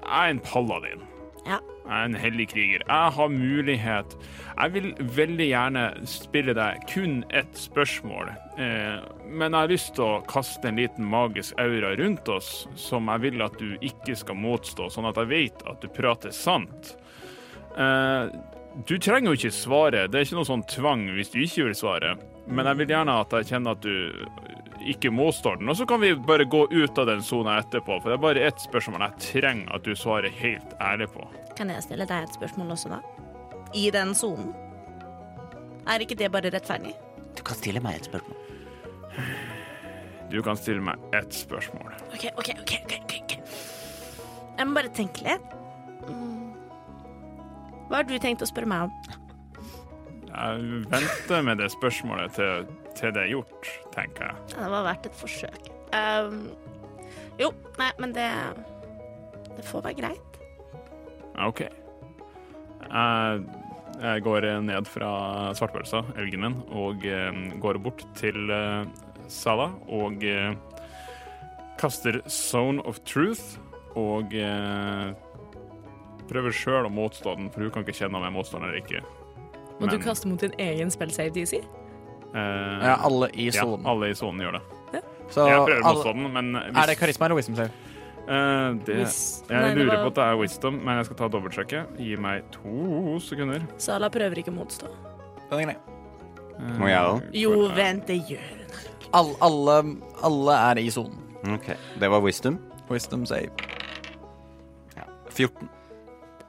[0.02, 1.02] jeg er en paladin.
[1.46, 1.56] Ja.
[1.86, 2.84] Jeg er en hellig kriger.
[2.86, 4.14] Jeg har mulighet
[4.60, 8.28] Jeg vil veldig gjerne spille deg kun ett spørsmål,
[8.60, 13.08] eh, men jeg har lyst til å kaste en liten magisk aura rundt oss som
[13.08, 16.92] jeg vil at du ikke skal motstå, sånn at jeg vet at du prater sant.
[17.72, 18.28] Eh,
[18.86, 21.78] du trenger jo ikke svare, det er ikke noe sånn tvang hvis du ikke vil
[21.78, 22.14] svare,
[22.46, 26.01] men jeg vil gjerne at jeg kjenner at du ikke motstår den, og så kan
[26.01, 29.24] vi bare gå ut av den sona etterpå, for det er bare ett spørsmål jeg
[29.27, 31.27] trenger at du svarer helt ærlig på.
[31.59, 33.01] Kan jeg stille deg et spørsmål også, da?
[33.77, 34.52] I den sonen?
[35.89, 36.94] Er ikke det bare rettferdig?
[37.36, 38.36] Du kan stille meg et spørsmål.
[40.31, 41.94] Du kan stille meg ett spørsmål.
[42.15, 42.74] OK, OK, OK.
[42.85, 43.32] ok, ok.
[44.59, 45.57] Jeg må bare tenke litt.
[46.07, 46.52] Mm.
[47.89, 49.16] Hva har du tenkt å spørre meg om?
[50.31, 52.69] Jeg venter med det spørsmålet til,
[53.01, 54.43] til det er gjort, tenker jeg.
[54.55, 55.70] Ja, Det var verdt et forsøk.
[55.90, 56.43] Um,
[57.40, 57.51] jo,
[57.81, 58.28] nei, men det
[59.56, 60.40] Det får være greit.
[61.40, 61.60] OK.
[62.90, 63.43] Jeg,
[64.01, 65.10] jeg går ned fra
[65.56, 68.86] svartpølsa, elgen min, og eh, går bort til eh,
[69.31, 70.55] Sala og eh,
[71.81, 73.59] kaster Zone of Truth
[73.98, 75.10] og eh,
[76.31, 78.82] prøver sjøl å motstå den, for hun kan ikke kjenne om jeg er motstander eller
[78.85, 79.02] ikke.
[79.81, 81.62] Og du kaster mot din egen spell save DC?
[82.35, 84.62] Eh, Ja, alle i ja, alle i sonen gjør det.
[85.31, 87.70] Så jeg prøver å alle- motstå den, men hvis, Er det karisma eller wisdom save?
[88.31, 91.05] Uh, det, Hvis- jeg nei, det lurer var- på at det er wisdom, men jeg
[91.07, 91.98] skal ta dobbeltsjekket.
[91.98, 93.61] Gi meg to sekunder.
[93.78, 94.86] Sala prøver ikke å motstå.
[95.51, 95.77] Den er grei.
[96.59, 97.23] Eh, Må jeg òg?
[97.32, 98.66] Jo, vent, det gjør hun.
[99.12, 101.19] All, alle, alle er i sonen.
[101.55, 102.59] Ok, Det var wisdom.
[102.90, 103.51] Wisdom save.
[105.31, 105.69] 14.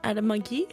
[0.04, 0.64] Er det magi?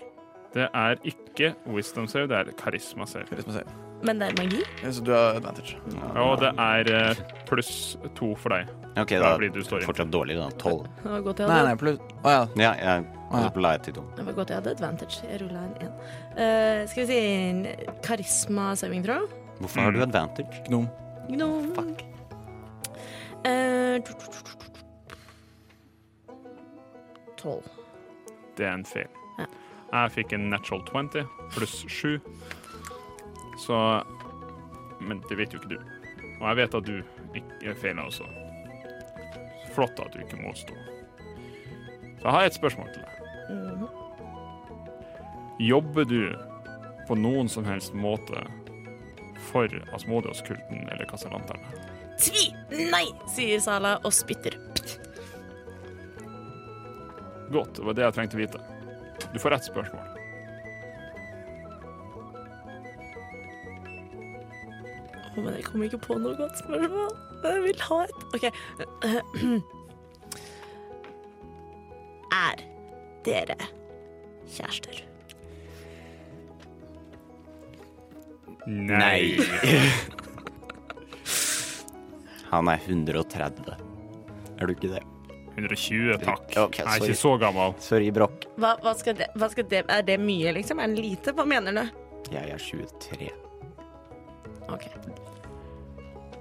[0.54, 3.26] Det er ikke wisdom save, det er karisma save.
[3.30, 3.70] Karisma save.
[4.06, 4.62] Men det er magi?
[4.84, 5.76] Ja, Så du har advantage.
[6.16, 8.70] Og det er eh, pluss to for deg.
[9.00, 10.50] Ok, Da er blir du fortsatt dårlig, da.
[10.60, 10.88] Tolv.
[11.06, 12.46] Nei, nei, pluss Å ja.
[12.60, 13.52] Ja, jeg ja.
[13.62, 14.06] la jeg til to.
[14.18, 15.20] det var godt jeg hadde advantage.
[15.28, 15.92] Jeg rulla en én.
[16.34, 17.62] Uh, skal vi si en
[18.06, 19.28] karisma saving throw?
[19.60, 20.64] Hvorfor har du advantage?
[20.68, 20.88] Gnom.
[21.30, 21.74] Gnom.
[21.76, 22.06] Fuck.
[23.46, 24.00] Eh,
[27.40, 27.64] Tolv.
[28.58, 29.08] Det er en feil.
[29.40, 29.46] Ja.
[29.90, 32.20] Jeg fikk en natural 20 pluss 7.
[33.60, 34.04] Så
[35.00, 35.80] Men det vet jo ikke du.
[36.40, 36.96] Og jeg vet at du
[37.40, 38.26] ikke feiler også.
[39.76, 40.76] Flott at du ikke må stå.
[42.20, 43.16] Så jeg har et spørsmål til deg.
[43.56, 43.88] Mhm.
[45.60, 46.36] Jobber du
[47.08, 48.44] på noen som helst måte
[49.50, 51.72] for Asmodios-kulten eller Casalanterne?
[52.20, 52.50] Tvi!
[52.92, 54.56] Nei, sier Sala og spytter.
[57.50, 58.62] Godt, det var det jeg trengte å vite.
[59.34, 60.19] Du får rett spørsmål.
[65.40, 67.12] Å, men jeg kommer ikke på noe godt spørsmål.
[67.46, 68.46] Jeg vil ha et OK.
[72.40, 72.58] Er
[73.26, 73.56] dere
[74.52, 75.00] kjærester?
[78.68, 79.40] Nei.
[82.52, 83.72] Han er 130.
[84.60, 85.02] Er du ikke det?
[85.56, 86.46] 120, takk.
[86.56, 87.74] Okay, jeg er ikke så gammel.
[87.84, 88.48] Sorry, Brokk.
[88.60, 90.80] Hva, hva, skal det, hva skal det Er det mye, liksom?
[90.80, 91.34] Er det lite?
[91.36, 91.84] Hva mener du?
[92.32, 93.30] Jeg er 23.
[94.76, 94.86] OK.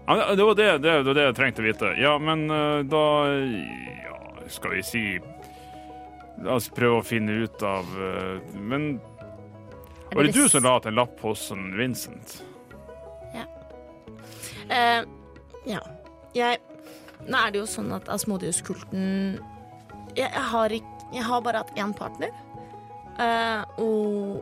[0.08, 1.90] Ja, men det, var det, det, det var det jeg trengte å vite.
[2.00, 3.02] Ja, men eh, da
[4.06, 4.18] Ja,
[4.48, 5.02] skal vi si
[6.38, 8.92] La oss prøve å finne ut av eh, Men
[10.14, 12.38] var det du som la til en lapp hos en Vincent?
[14.68, 15.02] Eh,
[15.68, 15.80] ja.
[16.36, 16.58] Jeg
[17.28, 19.38] Nå er det jo sånn at Asmodius-kulten
[20.14, 22.30] jeg, jeg, har ikk- jeg har bare hatt én partner.
[23.20, 24.38] Eh, og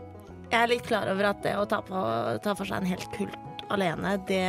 [0.50, 2.02] jeg er litt klar over at det å ta, på,
[2.44, 3.36] ta for seg en helt kult
[3.70, 4.42] alene, det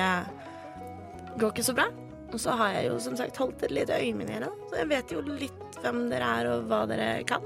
[1.39, 1.88] går ikke så bra.
[2.34, 4.89] Og så har jeg jo som sagt holdt et lite øye med dere, så jeg
[4.91, 7.44] vet jo litt hvem dere er og hva dere kan.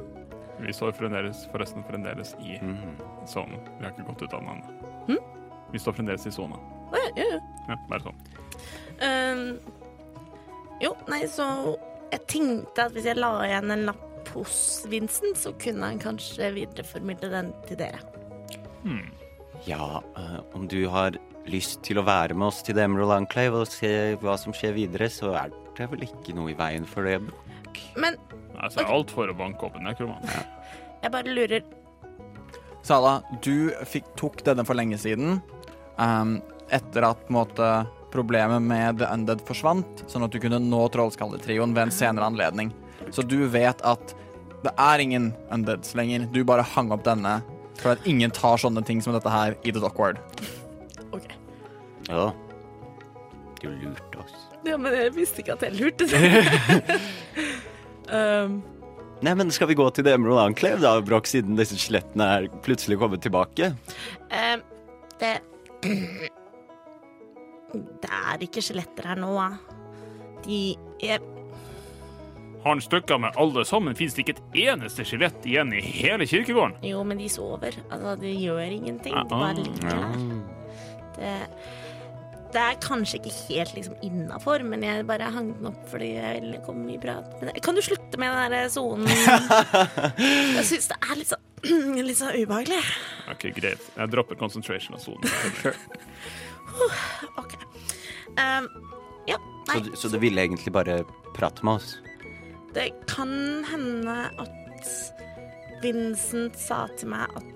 [0.62, 2.96] Vi står fremdeles, forresten fremdeles i Mhm.
[3.26, 3.60] sonen.
[3.80, 4.90] Vi har ikke gått ut av den ennå.
[5.08, 5.18] Hm?
[5.72, 6.58] Vi står fremdeles i sona.
[6.92, 7.40] Å, ja, ja, ja.
[7.70, 8.20] Ja, bare sånn.
[9.02, 9.60] Um,
[10.82, 11.78] jo, nei, så
[12.12, 16.52] jeg tenkte at hvis jeg la igjen en lapp hos Vincent, så kunne han kanskje
[16.54, 18.00] videreformidle den til dere.
[18.84, 19.12] Hmm.
[19.66, 21.12] Ja, eh, om du har
[21.52, 23.92] lyst til å være med oss til The Emerald Enclave og se
[24.22, 27.20] hva som skjer videre, så er det vel ikke noe i veien for det.
[27.28, 27.84] Brokk.
[28.00, 28.20] Men
[28.62, 30.26] Altså, alt for å banke opp en nekromant.
[31.02, 31.64] jeg bare lurer
[32.86, 35.38] Sala, du fikk, tok denne for lenge siden.
[36.02, 36.40] Um,
[36.74, 37.68] etter at på en måte,
[38.12, 42.72] problemet med The Undead forsvant, sånn at du kunne nå Trollskalletrioen ved en senere anledning.
[43.14, 44.16] Så du vet at
[44.66, 46.26] det er ingen Undeads lenger.
[46.34, 47.40] Du bare hang opp denne
[47.80, 50.20] for at ingen tar sånne ting som dette her i The Dockward.
[52.12, 52.28] Ja.
[53.62, 54.36] Du lurte oss.
[54.66, 56.06] Ja, men jeg visste ikke at jeg lurte.
[56.10, 57.00] det.
[58.18, 58.60] um,
[59.22, 62.48] Nei, men skal vi gå til The Emerald Enclave da, Brokk, siden disse skjelettene er
[62.66, 63.72] plutselig kommet tilbake?
[64.34, 64.64] um,
[65.22, 65.36] det
[67.72, 69.30] Det er ikke skjeletter her nå.
[69.38, 69.50] da.
[70.46, 70.58] De
[71.06, 71.22] er
[72.64, 73.96] Har han stykka med alle sammen?
[73.98, 76.76] Fins det ikke et eneste skjelett igjen i hele kirkegården?
[76.86, 77.78] Jo, men de sover.
[77.90, 79.14] Altså, de gjør ingenting.
[79.14, 80.18] De Ah, bare ligger der.
[81.16, 81.32] Det,
[82.52, 86.42] det er kanskje ikke helt liksom innafor, men jeg bare hang den opp fordi jeg
[86.42, 87.54] ville komme i prat Men.
[87.64, 89.08] Kan du slutte med den der sonen?
[90.58, 91.38] Jeg syns det er litt så,
[92.10, 92.82] litt så ubehagelig.
[93.32, 93.88] OK, greit.
[93.98, 95.76] Jeg dropper concentration av sonen.
[97.38, 97.56] OK.
[98.38, 98.68] Um,
[99.28, 99.38] ja,
[99.68, 99.76] nei.
[99.76, 101.02] Så, du- så du ville egentlig bare
[101.36, 101.96] prate med oss?
[102.76, 103.32] Det kan
[103.68, 104.92] hende at
[105.82, 107.48] Vincent sa til meg at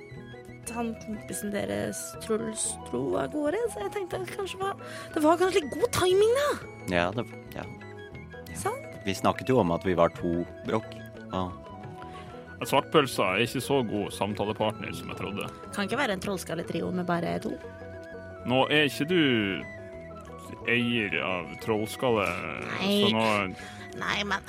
[0.74, 4.80] han kompisen deres Truls dro av gårde, så jeg tenkte at kanskje var,
[5.14, 6.48] det var kanskje litt god timing, da.
[6.94, 7.26] Ja, det,
[7.56, 7.66] ja.
[8.56, 8.82] Sant?
[9.06, 10.88] Vi snakket jo om at vi var to brokk.
[11.34, 11.46] Ja.
[12.66, 15.50] Svartpølsa er ikke så god samtalepartner som jeg trodde.
[15.76, 17.52] Kan ikke være en trollskalletrio med bare to.
[18.50, 19.22] Nå er ikke du
[20.70, 22.26] eier av Trollskalle,
[22.80, 22.96] Nei.
[23.04, 23.26] så nå
[24.00, 24.42] Nei, men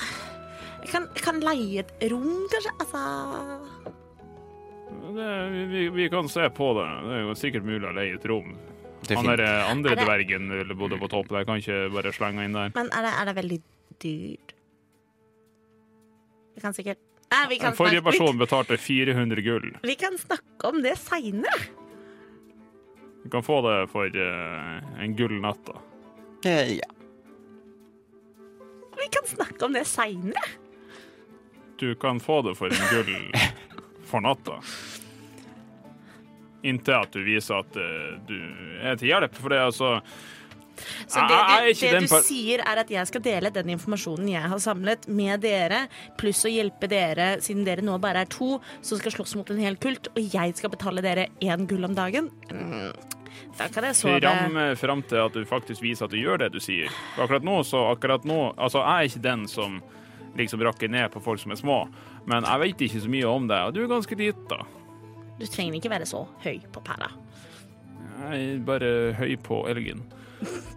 [0.82, 2.72] jeg kan, jeg kan leie et rom, kanskje?
[2.82, 3.02] Altså
[5.16, 6.86] det, vi, vi kan se på det.
[7.08, 8.52] Det er jo sikkert mulig å leie et rom.
[9.06, 12.12] Han der eh, andre Er det- dvergen eller bodde på topp der, kan ikke bare
[12.14, 12.72] slenge inn der.
[12.74, 13.58] Men er det, er det veldig
[14.02, 14.54] dyrt?
[16.56, 19.64] Vi kan sikkert Nei, vi kan, Forrige snakke, person betalte 400 gull.
[19.82, 21.64] vi, vi kan snakke om det seinere.
[23.24, 25.80] Du kan få det for uh, en gull natt, da.
[26.48, 26.86] Eh, Ja.
[28.96, 30.46] Vi kan snakke om det seinere.
[31.78, 33.10] Du kan få det for en gull
[34.07, 34.61] for natta.
[36.66, 38.39] inntil at du viser at uh, du
[38.83, 39.37] er til hjelp.
[39.39, 39.91] For det er altså
[40.77, 44.51] Så det, er det, det du sier, er at jeg skal dele den informasjonen jeg
[44.53, 45.87] har samlet, med dere,
[46.20, 49.62] pluss å hjelpe dere, siden dere nå bare er to som skal slåss mot en
[49.62, 52.28] hel kult, og jeg skal betale dere én gull om dagen?
[52.51, 52.93] Mm.
[53.57, 56.51] Da kan jeg sove fram, fram til at du faktisk viser at du gjør det
[56.53, 56.93] du sier.
[57.16, 59.78] Akkurat nå, så akkurat nå Altså, jeg er ikke den som
[60.38, 61.78] liksom rakker ned på folk som er små,
[62.26, 64.58] men jeg vet ikke så mye om det, og du er ganske lita.
[65.36, 67.10] Du trenger ikke være så høy på pæra.
[68.16, 70.04] Jeg er bare høy på elgen.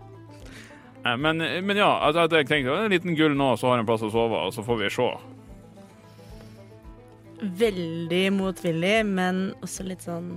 [1.00, 3.88] Eh, Men, men ja, altså, jeg tenkte en liten gull nå, så har jeg en
[3.88, 5.06] plass å sove, og så får vi se.
[7.40, 10.34] Veldig motvillig, men også litt sånn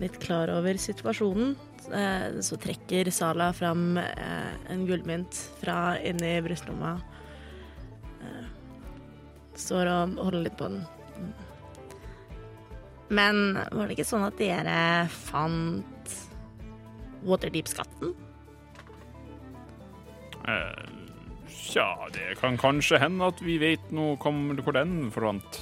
[0.00, 1.52] Litt klar over situasjonen.
[1.92, 6.96] Eh, Så trekker Sala fram eh, en gullmynt fra inni brystlomma.
[9.54, 10.84] Eh, Står og holder litt på den.
[13.14, 16.14] Men var det ikke sånn at dere fant
[17.24, 18.14] Waterdeep-skatten?
[20.48, 20.90] Eh,
[21.54, 25.60] Tja, det kan kanskje hende at vi vet noe om hvor den forvant.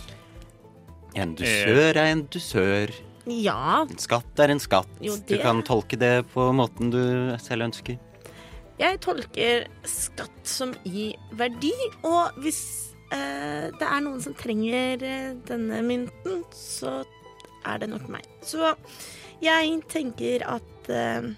[1.15, 2.91] En dusør er en dusør.
[3.29, 4.89] Ja, En skatt er en skatt.
[5.01, 7.99] Jo, Du kan tolke det på måten du selv ønsker.
[8.81, 11.71] Jeg tolker skatt som i verdi,
[12.03, 17.03] og hvis eh, det er noen som trenger eh, denne mynten, så
[17.69, 18.27] er det nok meg.
[18.45, 18.73] Så
[19.43, 21.33] jeg tenker at eh,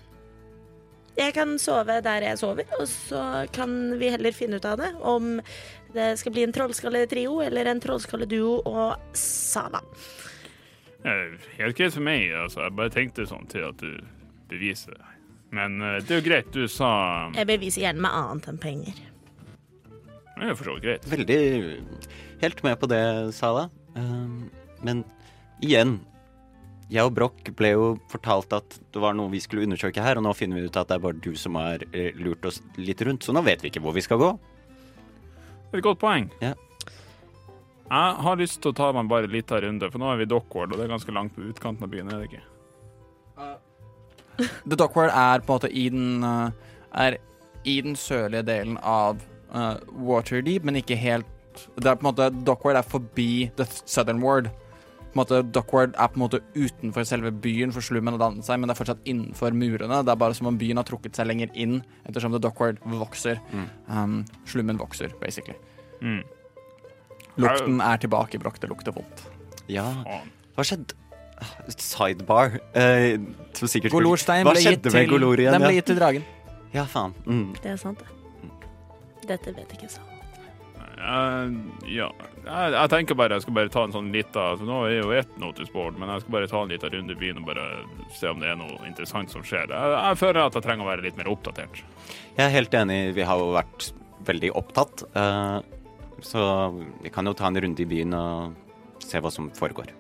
[1.14, 3.22] jeg kan sove der jeg sover, og så
[3.54, 5.38] kan vi heller finne ut av det om
[5.94, 9.82] det skal bli en trollskalletrio eller en trollskalleduo og Sala.
[11.04, 12.64] Eh, Helt greit for meg, altså.
[12.64, 13.92] Jeg bare tenkte sånn til at du
[14.50, 15.10] beviser det.
[15.54, 19.02] Men eh, det er jo greit, du sa Jeg beviser gjerne med annet enn penger.
[20.34, 21.06] Det er for så vidt greit.
[21.08, 21.38] Veldig
[22.42, 23.04] helt med på det,
[23.36, 23.68] Sala.
[23.94, 24.50] Um,
[24.84, 25.04] men
[25.62, 26.00] igjen
[26.90, 30.26] Jeg og Broch ble jo fortalt at det var noe vi skulle undersøke her, og
[30.26, 33.00] nå finner vi ut at det er bare du som har eh, lurt oss litt
[33.06, 34.28] rundt, så nå vet vi ikke hvor vi skal gå.
[35.72, 36.28] Et godt poeng.
[36.44, 36.52] Ja.
[37.88, 40.26] Jeg har lyst til å ta meg bare en liten runde, for nå er vi
[40.28, 42.44] i Dockward, og det er ganske langt på utkanten av byen, er det ikke?
[44.68, 46.50] The Dockward er på en måte i den uh,
[46.90, 47.18] Er
[47.64, 49.22] i den sørlige delen av
[49.54, 49.78] uh,
[50.08, 51.30] Waterdeep, men ikke helt
[51.78, 54.50] Det er på en måte Dockward er forbi The Southern Ward.
[55.14, 58.42] På en måte, Dockward er på en måte utenfor selve byen for slummen å danne
[58.42, 60.00] seg, men det er fortsatt innenfor murene.
[60.02, 63.38] Det er bare som om byen har trukket seg lenger inn ettersom The Dockward vokser.
[63.86, 65.54] Um, slummen vokser, basically.
[66.02, 66.24] Mm.
[67.38, 68.58] Lukten er tilbake, Broch.
[68.58, 69.22] Det lukter vondt.
[69.70, 69.86] Ja,
[70.54, 70.98] hva skjedde?
[71.76, 72.58] Sidebar.
[72.74, 73.18] Eh,
[73.90, 75.54] Golorstein ble gitt til igjen?
[75.54, 76.26] Den ble gitt til dragen.
[76.74, 77.14] ja, faen.
[77.26, 77.54] Mm.
[77.62, 78.13] Det er sant, det.
[79.28, 80.04] Dette vet ikke så.
[80.94, 81.50] Uh,
[81.90, 82.06] ja.
[82.44, 85.10] Jeg, jeg tenker bare jeg skal bare ta en sånn lita så Nå er jo
[85.16, 87.66] ett notice board, men jeg skal bare ta en liten runde i byen og bare
[88.14, 89.72] se om det er noe interessant som skjer.
[89.72, 91.82] Jeg, jeg føler at jeg trenger å være litt mer oppdatert.
[92.36, 93.90] Jeg er helt enig, vi har jo vært
[94.28, 95.06] veldig opptatt.
[95.16, 95.60] Uh,
[96.24, 96.42] så
[97.02, 99.92] vi kan jo ta en runde i byen og se hva som foregår.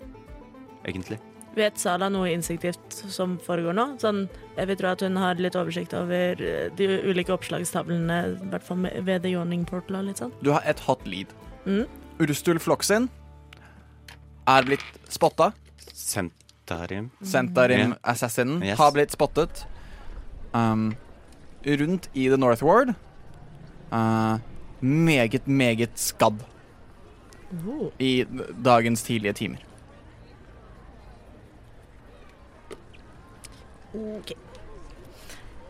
[0.84, 1.20] Egentlig.
[1.54, 3.84] Vet Sala noe instinktivt som foregår nå?
[4.02, 4.24] Sånn,
[4.56, 8.66] jeg vil tro at hun har litt oversikt over eh, de ulike oppslagstavlene, i hvert
[8.66, 10.32] fall ved The Yawning Portal og litt sånn.
[10.42, 11.30] Du har et hot lead.
[11.64, 11.84] Mm.
[12.24, 13.06] Urstul Floksin
[14.50, 15.52] er blitt spotta.
[15.94, 17.10] Sentarim.
[17.22, 18.78] Sentarim Assassin Assassinen Yes.
[18.78, 19.64] har blitt spottet.
[20.54, 20.96] Um,
[21.64, 22.94] rundt i The North Ward.
[23.92, 24.38] Uh,
[24.80, 26.42] meget, meget skadd
[27.54, 27.90] Oh.
[28.02, 28.24] i
[28.64, 29.58] dagens tidlige timer.
[33.94, 34.34] Ok.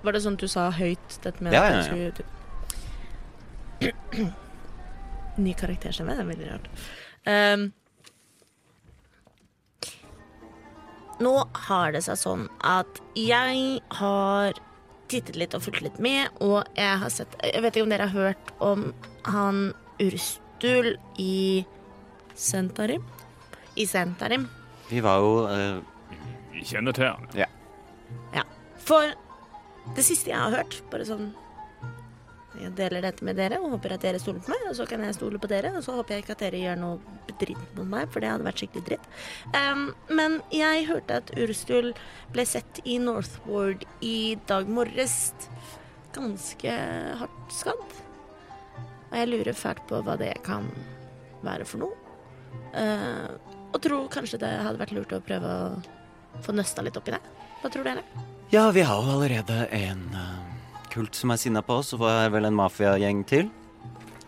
[0.05, 1.85] Var det sånn at du sa høyt dette med Ja, at ja, ja.
[1.89, 2.33] skulle
[5.45, 6.69] Ny karakterstemme, det er veldig rart.
[7.27, 7.65] Um,
[11.25, 11.33] nå
[11.67, 14.61] har det seg sånn at jeg har
[15.11, 18.09] tittet litt og fulgt litt med, og jeg har sett Jeg vet ikke om dere
[18.11, 18.87] har hørt om
[19.27, 19.67] han
[20.03, 21.65] Urstul i
[22.35, 23.05] Sentarim?
[23.79, 24.49] I Sentarim.
[24.91, 25.83] Vi var jo uh...
[26.55, 27.29] Vi kjenner til han.
[27.35, 27.47] Ja.
[28.85, 29.15] For
[29.97, 31.33] det siste jeg har hørt, bare sånn
[32.55, 35.03] Jeg deler dette med dere og håper at dere stoler på meg, og så kan
[35.03, 37.89] jeg stole på dere, og så håper jeg ikke at dere gjør noe dritt mot
[37.97, 39.09] meg, for det hadde vært skikkelig dritt.
[39.57, 41.91] Um, men jeg hørte at Urstul
[42.31, 45.35] ble sett i Northward i dag morges.
[46.15, 46.79] Ganske
[47.25, 47.99] hardt skadd.
[49.11, 50.71] Og jeg lurer fælt på hva det kan
[51.43, 51.99] være for noe.
[52.71, 53.35] Uh,
[53.75, 57.17] og tror kanskje det hadde vært lurt å prøve å få nøsta litt opp i
[57.19, 57.25] det.
[57.65, 58.03] Hva tror dere?
[58.53, 60.41] Ja, vi har jo allerede en uh,
[60.93, 63.49] kult som er sinna på oss, og er vel en mafiagjeng til.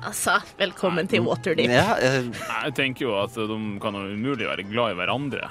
[0.00, 1.68] Altså, velkommen til Waterdeep.
[1.68, 5.50] Ja, uh, Jeg tenker jo at de kan umulig være glad i hverandre.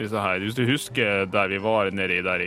[0.00, 2.42] Hvis du husker der vi var nedi der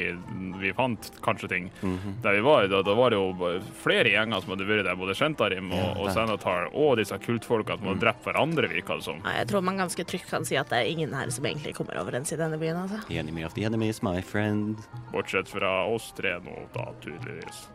[0.64, 1.70] vi fant kanskje ting.
[1.82, 2.18] Mhm.
[2.24, 5.16] Der vi var, da, da var det jo flere gjenger som hadde vært der, både
[5.18, 9.20] Shentarim og, og Sanatar, og disse kultfolka som hadde drept hverandre, virka det som.
[9.26, 11.76] Ja, Jeg tror man ganske trygt kan si at det er ingen her som egentlig
[11.76, 12.78] kommer overens i denne byen.
[12.86, 13.02] altså.
[13.08, 14.78] The enemy of the enemy is my friend.
[15.12, 17.68] Bortsett fra oss tre nå, da, tydeligvis.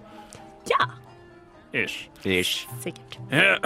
[0.68, 0.88] Ja,
[1.74, 2.08] Ish.
[2.24, 2.66] Ish.
[2.80, 3.18] sikkert.
[3.30, 3.58] Jeg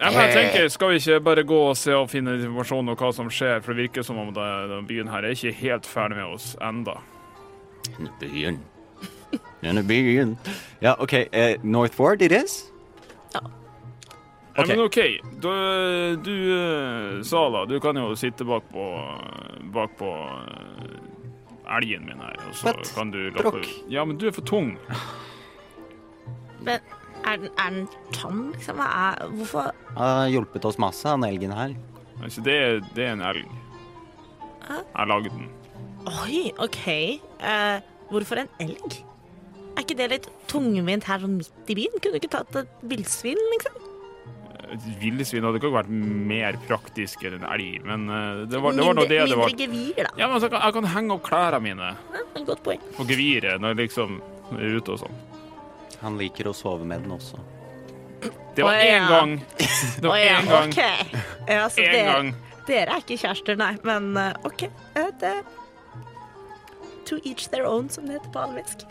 [0.00, 3.30] jeg tenker, Skal vi ikke bare gå og se og finne informasjon om hva som
[3.32, 3.62] skjer?
[3.64, 6.56] For det virker som om det- den byen her er ikke helt ferdig med oss
[6.60, 6.98] enda.
[7.88, 8.58] Denne byen.
[9.62, 10.36] Denne byen.
[10.82, 11.12] Ja, OK.
[11.32, 12.66] Uh, Northward it is?
[13.34, 13.40] Ja,
[14.58, 14.68] Ok.
[14.68, 14.98] men OK.
[15.40, 15.48] Du,
[16.24, 18.84] du eh, Sala, du kan jo sitte bak på,
[19.72, 24.26] bak på eh, elgen min her, og så But, kan du lappe Ja, men du
[24.26, 24.76] er for tung.
[26.60, 26.80] Men
[27.26, 28.76] er den, er den tam, liksom?
[28.80, 31.74] Hva er, hvorfor Han har hjulpet oss masse, han elgen her.
[32.22, 33.48] Altså, det, er- det er en elg.
[34.68, 35.48] Jeg lagde den.
[36.08, 36.82] Oi, OK.
[37.40, 37.80] Eh,
[38.10, 38.98] hvorfor en elg?
[39.78, 41.98] Er ikke det litt tungvint her sånn midt i byen?
[42.02, 43.84] Kunne du ikke tatt et villsvin, liksom?
[44.68, 48.84] Et Villsvin hadde ikke vært mer praktisk enn en elg, men eh, det var, det
[48.84, 50.10] var nå det det mindre gevir, da.
[50.20, 52.82] Ja, men altså, jeg kan, jeg kan henge opp klærne mine Ja, Godt poeng.
[52.98, 54.18] på geviret når jeg liksom
[54.58, 55.16] er ute og sånn.
[56.00, 57.40] Han liker å sove med den også.
[58.54, 58.98] Det var ja.
[58.98, 59.32] én gang.
[60.00, 60.68] Det var ja, én gang.
[60.68, 61.22] Okay.
[61.46, 62.30] Ja, så en dere, gang.
[62.66, 63.72] dere er ikke kjærester, nei.
[63.86, 64.66] Men eh, OK.
[64.98, 65.34] Eh, det
[67.08, 68.82] To each their own, som det heter på alvisk.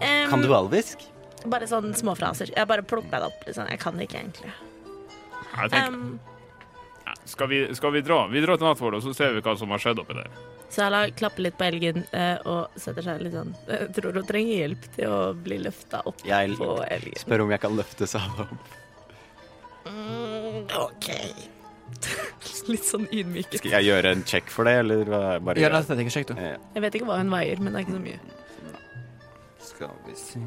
[0.00, 1.06] Em, Kan du alvisk?
[1.48, 2.50] Bare sånn småfraser.
[2.52, 3.46] Jeg bare plukka det opp.
[3.46, 3.70] Liksom.
[3.72, 4.52] Jeg kan det ikke egentlig.
[5.54, 6.18] Jeg tenker, Um,
[7.06, 8.26] ja, skal, vi, skal vi dra?
[8.28, 10.28] Vi drar til Natford, og så ser vi hva som har skjedd oppi der.
[10.70, 14.58] Sala klapper litt på elgen eh, og setter seg litt sånn Jeg tror hun trenger
[14.62, 17.20] hjelp til å bli løfta opp Jeg på elgen.
[17.22, 18.74] spør om jeg kan løfte Sala opp.
[19.88, 21.08] Mm, OK.
[22.68, 23.62] Litt sånn ydmyket.
[23.62, 25.08] Skal jeg gjøre en check for det, eller
[25.40, 26.34] bare Gjør en sjekk, du.
[26.36, 28.20] Ja, Jeg vet ikke hva hun veier, men det er ikke så mye.
[29.70, 30.42] Skal vi se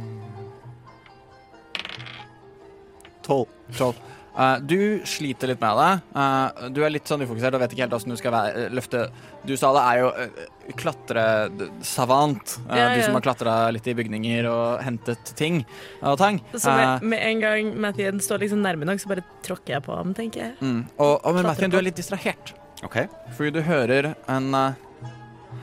[3.26, 3.48] Tolv.
[3.78, 3.96] Tolv.
[4.32, 5.90] Eh, du sliter litt med det.
[6.16, 9.02] Uh, du er litt sånn ufokusert og vet ikke helt hvordan du skal være, løfte
[9.44, 10.46] Du, sa det er jo uh,
[10.80, 12.54] klatresavant.
[12.70, 15.66] Uh, Ja, Du som har klatra litt i bygninger og hentet ting
[16.02, 16.40] og tang.
[16.56, 19.84] Så Eh, med, med en gang Mathien står liksom nærme nok, så bare tråkker jeg
[19.84, 20.54] på ham, tenker jeg.
[20.62, 20.82] mm.
[20.98, 22.54] Og, og men Mathien, du er litt distrahert.
[22.84, 23.02] OK.
[23.38, 24.74] Fordi du hører en uh,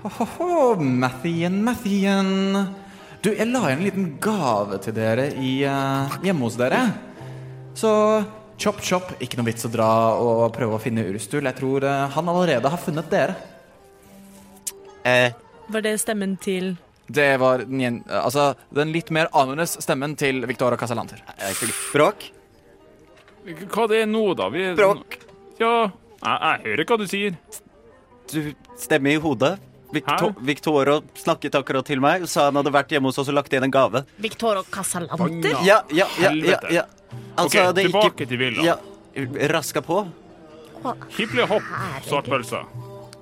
[0.04, 2.28] Ho-ho-ho, Mathien, Mathien.
[3.24, 6.84] Du, jeg la igjen en liten gave til dere i, uh, hjemme hos dere.
[7.74, 7.90] Så
[8.58, 9.12] chop, chop.
[9.22, 11.46] Ikke noe vits å dra og prøve å finne Urstul.
[11.46, 13.36] Jeg tror uh, han allerede har funnet dere.
[15.06, 15.32] Eh,
[15.68, 16.74] Var det stemmen til
[17.06, 21.22] Det var den, altså, den litt mer anonymes stemmen til Victoria Casalanter.
[21.38, 21.54] er
[21.94, 22.26] Bråk?
[23.72, 24.50] Hva det er nå, da?
[24.52, 25.16] Vi, Bråk?
[25.58, 25.88] Ja,
[26.20, 27.38] jeg, jeg hører hva du sier.
[28.28, 29.54] Du stemmer i hodet.
[29.88, 33.54] Victor, snakket akkurat til meg og sa han hadde vært hjemme hos oss og lagt
[33.54, 34.04] igjen en gave.
[34.20, 35.62] Victorio Casalanter?
[35.64, 36.84] Ja, ja, ja, ja, ja.
[37.38, 38.64] Altså, Ok, det er tilbake ikke til villa.
[38.66, 38.76] Ja,
[39.54, 40.02] raska på.
[41.16, 41.72] Hiple hopp,
[42.06, 42.62] svartpølse.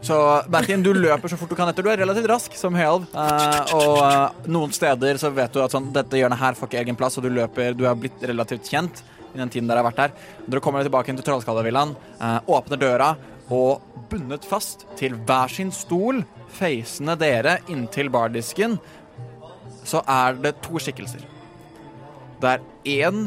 [0.07, 0.17] Så
[0.53, 1.83] Bertin, du løper så fort du kan etter.
[1.83, 3.09] Du er relativt rask som høyalv.
[3.11, 6.83] Uh, og uh, noen steder så vet du at sånn, dette hjørnet her får ikke
[6.85, 9.03] egen plass, og du løper Du er blitt relativt kjent
[9.35, 10.15] i den tiden dere har vært her.
[10.47, 13.11] Dere kommer tilbake inn til Trollskallavillaen, uh, åpner døra,
[13.53, 16.23] og bundet fast til hver sin stol,
[16.57, 18.79] facende dere inntil bardisken,
[19.87, 21.25] så er det to skikkelser.
[22.43, 22.65] Det er
[23.09, 23.27] én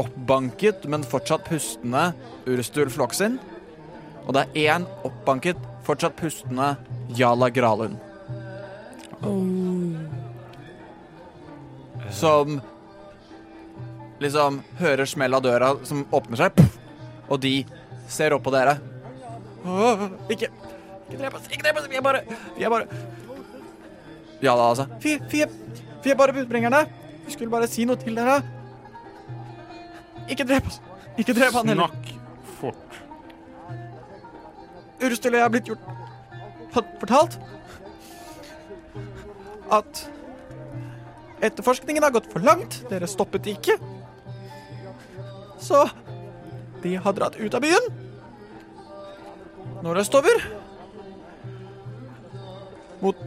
[0.00, 2.12] oppbanket, men fortsatt pustende
[2.48, 3.38] Urstul Floksin.
[4.26, 6.74] Og det er én oppbanket, fortsatt pustende
[7.18, 7.98] Jala Gralund.
[12.12, 12.60] Som
[14.22, 16.78] liksom hører smell av døra som åpner seg, puff,
[17.28, 17.54] og de
[18.10, 18.78] ser opp på dere.
[19.62, 20.48] Åh, ikke
[21.12, 21.46] Ikke drep oss!
[21.52, 21.86] Ikke drep oss!
[21.90, 22.22] Vi er bare
[22.56, 22.86] Vi er bare
[24.42, 24.88] Jala, altså.
[25.02, 25.44] Vi, vi,
[26.02, 26.80] vi er bare budbringerne.
[27.26, 28.40] Vi skulle bare si noe til dere.
[30.30, 30.80] Ikke drep oss!
[31.18, 31.88] Ikke drep han heller.
[31.88, 32.12] Snakk
[32.60, 33.00] fort.
[35.02, 35.88] Urstul og jeg har blitt gjort
[36.72, 37.34] fått fortalt
[39.72, 40.02] at
[41.42, 42.78] etterforskningen har gått for langt.
[42.90, 43.76] Dere stoppet ikke.
[45.62, 45.84] Så
[46.82, 47.88] de har dratt ut av byen.
[49.82, 50.44] Nordøstover.
[53.02, 53.18] Mot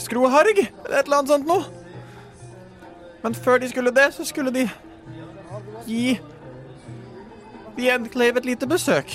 [0.00, 1.64] Skroharg, eller et eller annet sånt noe.
[3.22, 4.66] Men før de skulle det, så skulle de
[5.86, 6.18] gi
[7.76, 9.12] The Enclave et lite besøk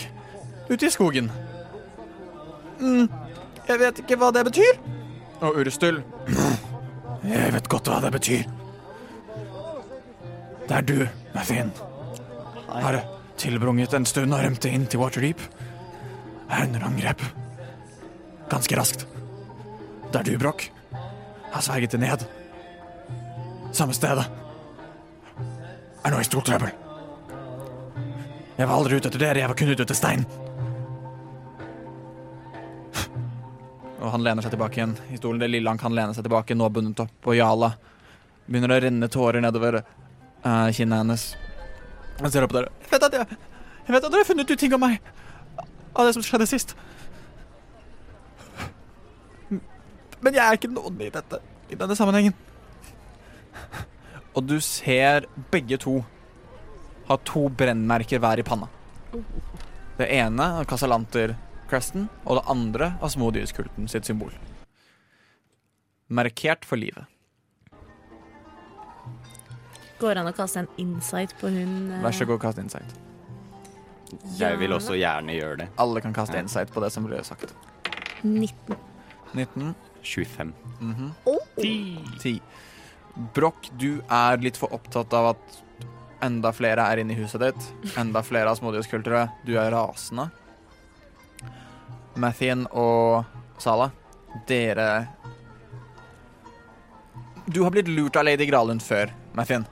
[0.70, 1.32] ute i skogen.
[2.80, 3.08] Mm,
[3.68, 4.80] jeg vet ikke hva det betyr.
[5.46, 6.02] Og Urstul
[7.26, 8.44] Jeg vet godt hva det betyr.
[10.66, 11.72] Det er du, Mathien.
[12.70, 13.00] Har
[13.38, 15.42] tilbrunget en stund og rømte inn til Waterdeep.
[16.50, 17.22] Er under angrep.
[18.50, 19.08] ganske raskt.
[20.14, 20.72] Der du, Broch,
[21.52, 22.26] har sverget det ned.
[23.74, 24.45] Samme stedet.
[26.06, 26.70] Er nå i stor trøbbel.
[28.56, 30.26] Jeg var aldri ute etter dere, jeg var kun ute etter stein.
[34.06, 35.42] Og han lener seg tilbake igjen i stolen.
[35.42, 37.72] Det lille han kan lene seg tilbake, nå bundet opp på Jala.
[38.46, 41.26] Begynner å renne tårer nedover uh, kinnet hennes.
[42.22, 42.70] Han ser opp på dere.
[42.86, 43.40] Jeg vet at jeg,
[43.88, 45.00] jeg vet at dere har funnet ut ting om meg.
[45.96, 46.76] Av det som skjedde sist.
[50.22, 51.42] Men jeg er ikke noen i dette,
[51.74, 52.38] i denne sammenhengen.
[54.36, 56.00] Og du ser begge to
[57.08, 58.68] ha to brennmerker hver i panna.
[59.96, 64.34] Det ene av Casalanter-cresten, og det andre av Smodius-kulten sitt symbol.
[66.12, 67.06] Markert for livet.
[70.02, 72.98] Går det an å kaste en insight på hun eh, Vær så god, kast insight.
[74.36, 75.70] Jeg vil også gjerne gjøre det.
[75.82, 77.56] Alle kan kaste insight på det som ble sagt.
[78.26, 78.76] 19.
[79.34, 79.72] 19.
[80.06, 80.52] 25.
[80.82, 81.14] Mhm.
[81.26, 81.40] Oh.
[81.58, 82.42] 10.
[83.16, 85.62] Broch, du er litt for opptatt av at
[86.26, 87.68] enda flere er inne i huset ditt.
[88.00, 89.28] Enda flere av smådyrskultere.
[89.48, 90.28] Du er rasende.
[92.20, 93.26] Mathien og
[93.60, 93.90] Sala,
[94.48, 95.08] dere
[97.46, 99.68] Du har blitt lurt av lady Gralund før, Mathien.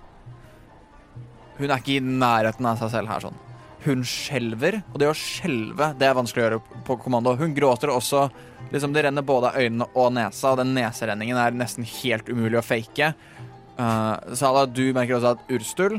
[1.57, 3.39] Hun er ikke i nærheten av seg selv her sånn.
[3.83, 7.33] Hun skjelver, og det å skjelve det er vanskelig å gjøre på kommando.
[7.39, 8.29] Hun gråter også.
[8.71, 12.61] liksom Det renner både av øynene og nesa, og den neserenningen er nesten helt umulig
[12.61, 13.13] å fake.
[13.79, 15.97] Uh, Sala, du merker også at Urstul,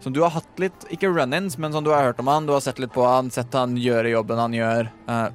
[0.00, 2.54] som du har hatt litt Ikke run-ins, men som du har hørt om han, du
[2.54, 4.88] har sett litt på han, sett han gjøre jobben han gjør.
[5.08, 5.28] Uh,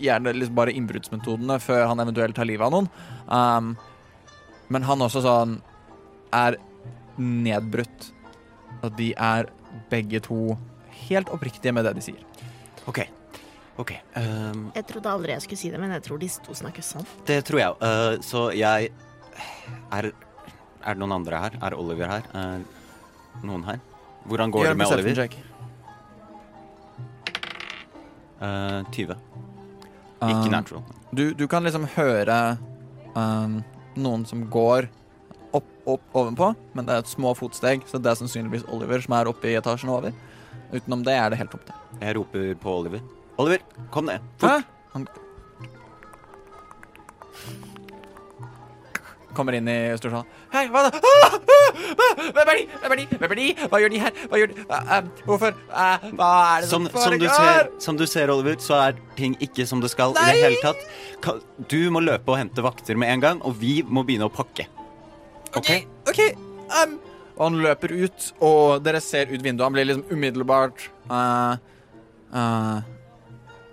[0.00, 2.88] gjerne liksom bare innbruddsmetodene før han eventuelt tar livet av noen.
[3.28, 3.74] Um,
[4.72, 5.58] men han også sånn
[6.36, 6.58] er
[7.20, 8.10] nedbrutt.
[8.84, 9.48] Og de er
[9.92, 10.56] begge to
[11.06, 12.24] helt oppriktige med det de sier.
[12.90, 13.02] OK.
[13.80, 13.92] OK.
[14.16, 17.10] Um, Jeg trodde aldri jeg skulle si det, men jeg tror de to snakker sant.
[17.28, 18.24] det tror jeg òg.
[18.24, 18.90] så jeg
[19.92, 20.10] er,
[20.86, 21.56] er det noen andre her?
[21.66, 22.26] Er Oliver her?
[22.34, 22.62] Er
[23.46, 23.80] noen her?
[24.26, 25.14] Hvordan går det med Oliver?
[25.14, 25.36] check.
[28.40, 29.16] Uh, 20.
[30.16, 30.82] Ikke Um, natural.
[31.12, 32.56] Du, du kan liksom høre
[33.14, 33.58] um,
[34.00, 34.86] noen som går
[35.56, 39.14] opp, opp ovenpå, men det er et små fotsteg, så det er sannsynligvis Oliver som
[39.18, 40.16] er oppe i etasjen over.
[40.72, 41.68] Utenom det er det helt tomt.
[42.00, 43.04] Jeg roper på Oliver.
[43.40, 44.24] Oliver, kom ned.
[44.40, 44.58] Hæ?
[44.94, 45.04] Han
[49.36, 50.28] kommer inn i storsalen.
[50.54, 50.90] Hei, hva da?
[50.96, 52.64] Ah, ah, Hvem er de?
[52.80, 53.06] Hvem er de?
[53.12, 53.48] Hvem er de?
[53.70, 54.20] Hva gjør de her?
[54.30, 54.66] Hva gjør de?
[54.72, 55.58] Ah, hvorfor?
[55.70, 59.36] Hva er det som, Som, som, du ser, som du ser, Oliver, så er ting
[59.44, 61.36] ikke som det skal i det hele tatt.
[61.70, 64.68] Du må løpe og hente vakter med en gang, og vi må begynne å pakke.
[65.56, 65.70] OK?
[66.10, 66.22] OK.
[66.66, 66.98] Um,
[67.36, 69.66] og han løper ut, og dere ser ut vinduet.
[69.66, 71.56] Han blir liksom umiddelbart uh,
[72.32, 72.78] uh,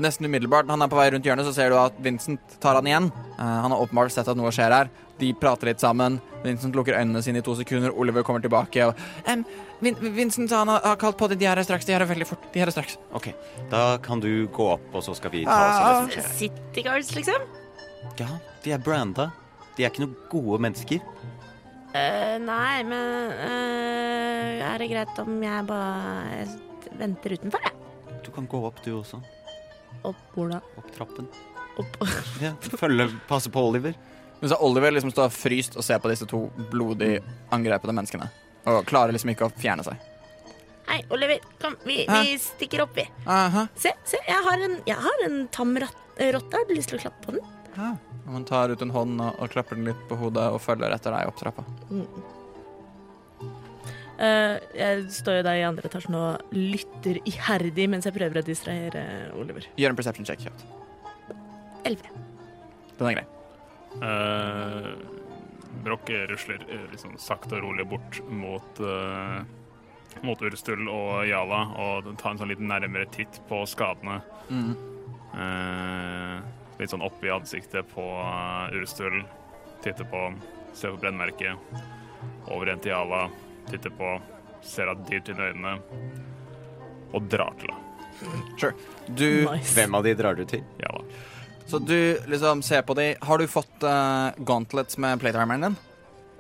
[0.04, 0.68] Nesten umiddelbart.
[0.74, 3.12] Han er på vei rundt hjørnet, så ser du at Vincent tar han igjen.
[3.38, 4.92] Uh, han har åpenbart sett at noe skjer her.
[5.24, 6.18] De prater litt sammen.
[6.44, 7.94] Vincent lukker øynene sine i to sekunder.
[7.96, 8.84] Oliver kommer tilbake.
[8.90, 8.98] Og,
[9.32, 9.46] um,
[9.84, 11.38] Vin Vincent han har, har kalt på det.
[11.40, 11.88] De er her straks.
[11.88, 12.44] De er her veldig fort.
[12.52, 12.98] De er her straks.
[13.16, 13.30] ok
[13.72, 15.64] Da kan du gå opp, og så skal vi ta Ah.
[15.64, 16.36] oss av det som skjer.
[16.42, 17.48] City Guards, liksom?
[18.20, 18.28] Ja,
[18.66, 19.30] de er branda.
[19.78, 21.00] De er ikke noen gode mennesker.
[21.94, 26.46] Uh, nei, men uh, er det greit om jeg bare
[27.00, 27.74] venter utenfor, jeg?
[28.26, 29.22] Du kan gå opp, du også.
[30.04, 30.60] Opp hvor da?
[30.82, 31.28] Opp trappen.
[31.80, 31.96] Opp.
[32.44, 33.96] Ja, følge, passe på Oliver.
[34.44, 37.14] Men så Oliver liksom står fryst og ser på disse to blodig
[37.56, 38.26] angrepede menneskene.
[38.68, 40.02] Og klarer liksom ikke å fjerne seg.
[40.90, 43.06] Hei, Oliver, kom, vi, vi stikker opp, vi.
[43.24, 43.64] Aha.
[43.80, 46.60] Se, se, jeg har en, jeg har en tam rat- eh, rotte.
[46.60, 47.46] Har du lyst til å klappe på den?
[47.80, 50.92] Og Han tar ut en hånd og, og klapper den litt på hodet og følger
[50.92, 51.64] etter deg opp trappa.
[54.20, 58.46] Eh, jeg står jo der i andre etasjen og lytter iherdig mens jeg prøver å
[58.52, 59.06] distrahere
[59.40, 59.72] Oliver.
[59.80, 60.68] Gjør en perception check kjapt.
[61.88, 62.12] Elleve.
[63.00, 63.26] Den er grei.
[64.02, 64.94] Uh,
[65.84, 69.42] Brokke rusler eh, liksom sakte og rolig bort mot uh,
[70.22, 74.20] mot Urstul og Jala og tar en sånn litt nærmere titt på skadene.
[74.54, 74.76] Mm.
[75.34, 76.36] Eh,
[76.78, 79.24] litt sånn opp i ansiktet på uh, Urstul.
[79.84, 80.28] Titter på,
[80.78, 81.74] ser på brennmerket.
[82.46, 83.26] Over igjen til Jala.
[83.72, 84.14] Titter på,
[84.64, 85.74] ser at dyrt inn i øynene.
[87.14, 87.90] Og drar til henne.
[88.62, 88.76] Sure.
[89.10, 89.74] Du, Nice.
[89.74, 90.64] Hvem av de drar du til?
[90.80, 91.04] Jala.
[91.66, 95.78] Så du liksom ser på de Har du fått uh, gauntlets med playtimeren din?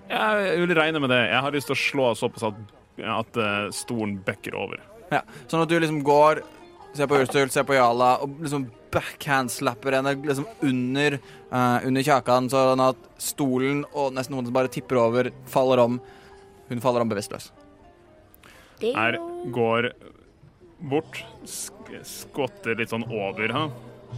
[0.09, 1.21] Jeg vil regne med det.
[1.31, 2.57] Jeg har lyst til å slå såpass at,
[3.15, 4.81] at uh, stolen bekker over.
[5.13, 5.23] Ja.
[5.47, 6.43] Sånn at du liksom går,
[6.93, 11.17] ser på Urstul, ser på Jala, og liksom backhand-slapper henne liksom under,
[11.53, 15.97] uh, under kjakan, sånn at stolen og nesten hodet bare tipper over, faller om.
[16.69, 17.49] Hun faller om bevisstløs.
[18.83, 19.17] Her
[19.55, 19.93] går
[20.91, 21.71] bort, sk
[22.03, 23.73] skvatter litt sånn over her,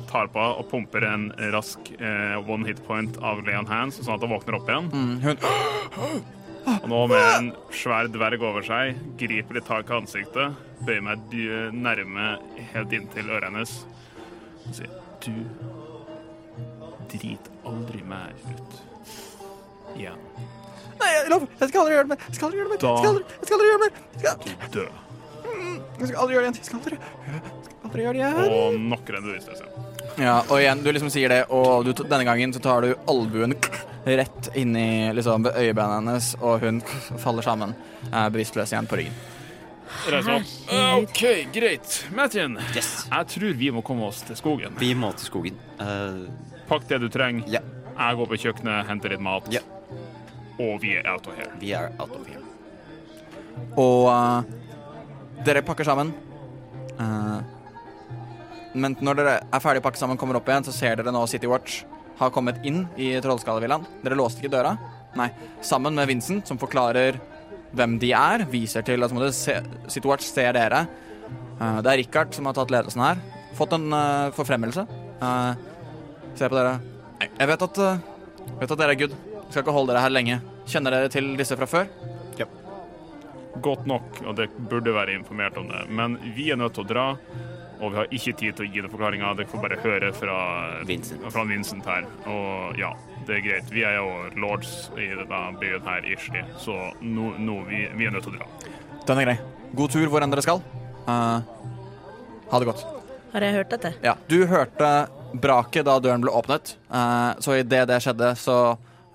[0.10, 4.26] tar på og pumper en rask eh, one hit point av Leon Hands, sånn at
[4.26, 4.90] han våkner opp igjen.
[4.94, 6.24] Mm, hun
[6.66, 7.48] Og nå med en
[7.78, 11.36] svær dverg over seg, griper litt tak i ansiktet, bøyer meg
[11.78, 12.30] nærme
[12.74, 13.76] helt inntil øret hennes
[14.66, 14.90] og sier
[15.22, 15.36] Du
[17.12, 18.80] drit aldri mer ut
[19.96, 20.20] igjen.
[20.96, 21.50] Nei, jeg lover!
[21.60, 22.26] Jeg skal aldri gjøre det mer!
[22.26, 22.86] Jeg skal aldri gjøre det mer!
[22.86, 23.94] Jeg skal aldri, jeg skal aldri gjøre det mer!
[24.16, 24.86] Jeg skal, Dø.
[26.00, 26.60] jeg skal aldri gjøre det igjen!
[26.60, 28.56] Jeg skal aldri, jeg skal aldri gjøre det igjen!
[28.58, 29.85] Og knocker henne bevisstløs.
[30.16, 33.56] Ja, og igjen, du liksom sier det, og du, denne gangen så tar du albuen
[34.06, 36.82] rett inn i liksom, øyebenet hennes, og hun
[37.24, 37.76] faller sammen,
[38.12, 39.24] er bevisstløs igjen på ryggen.
[40.12, 40.52] Reis opp.
[41.02, 41.22] OK,
[41.54, 42.00] greit.
[42.16, 44.76] Mathien, jeg tror vi må komme oss til skogen.
[44.82, 45.64] Vi må til skogen.
[45.80, 46.26] Uh...
[46.66, 47.46] Pakk det du trenger.
[47.52, 47.62] Ja.
[47.96, 49.46] Jeg går på kjøkkenet, henter litt mat.
[49.54, 49.62] Ja.
[50.58, 51.52] Og vi er out of here.
[51.62, 52.42] vi er out of here.
[53.80, 54.42] Og uh,
[55.46, 56.12] dere pakker sammen.
[56.96, 57.55] Eh,
[58.76, 61.50] men når dere er ferdig pakket sammen, kommer opp igjen, så ser dere nå City
[61.50, 61.84] Watch
[62.20, 63.86] har kommet inn i Trollskallevillaen.
[64.04, 64.76] Dere låste ikke døra.
[65.20, 65.30] Nei.
[65.64, 67.20] Sammen med Vincent, som forklarer
[67.76, 69.58] hvem de er, viser til altså, se,
[69.92, 70.86] City Watch ser dere.
[71.60, 73.22] Uh, det er Richard som har tatt ledelsen her.
[73.56, 74.86] Fått en uh, forfremmelse.
[75.22, 75.56] Uh,
[76.36, 76.78] ser på dere.
[77.26, 78.02] Jeg vet at, eh,
[78.60, 79.14] vet at dere er good.
[79.48, 80.42] Skal ikke holde dere her lenge.
[80.68, 81.88] Kjenner dere til disse fra før?
[83.64, 85.86] Godt nok, og det burde være informert om det.
[85.88, 87.06] Men vi er nødt til å dra,
[87.86, 89.34] og vi har ikke tid til å gi den forklaringa.
[89.38, 90.38] Dere får bare høre fra
[90.90, 91.26] Vincent.
[91.34, 92.08] fra Vincent her.
[92.32, 92.94] Og ja,
[93.28, 93.70] det er greit.
[93.74, 94.08] Vi er jo
[94.42, 98.42] lords i denne byen her, Ishli, så nå, nå vi, vi er nødt til å
[98.42, 98.50] dra.
[99.06, 99.38] Den er grei.
[99.76, 100.64] God tur hvor enn dere skal.
[101.06, 101.40] Uh,
[102.50, 102.86] ha det godt.
[103.36, 103.94] Har jeg hørt dette?
[104.06, 104.92] Ja, Du hørte
[105.36, 108.60] braket da døren ble åpnet, uh, så idet det skjedde, så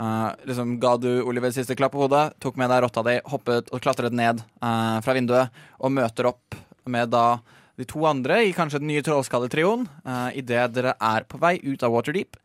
[0.01, 3.67] Uh, liksom ga du Oliver siste klapp på hodet, tok med deg rotta di, hoppet
[3.69, 6.57] og klatret ned uh, fra vinduet og møter opp
[6.89, 7.43] med da
[7.81, 11.83] de to andre i kanskje den nye trollskalletrioen uh, idet dere er på vei ut
[11.87, 12.37] av Waterdeep.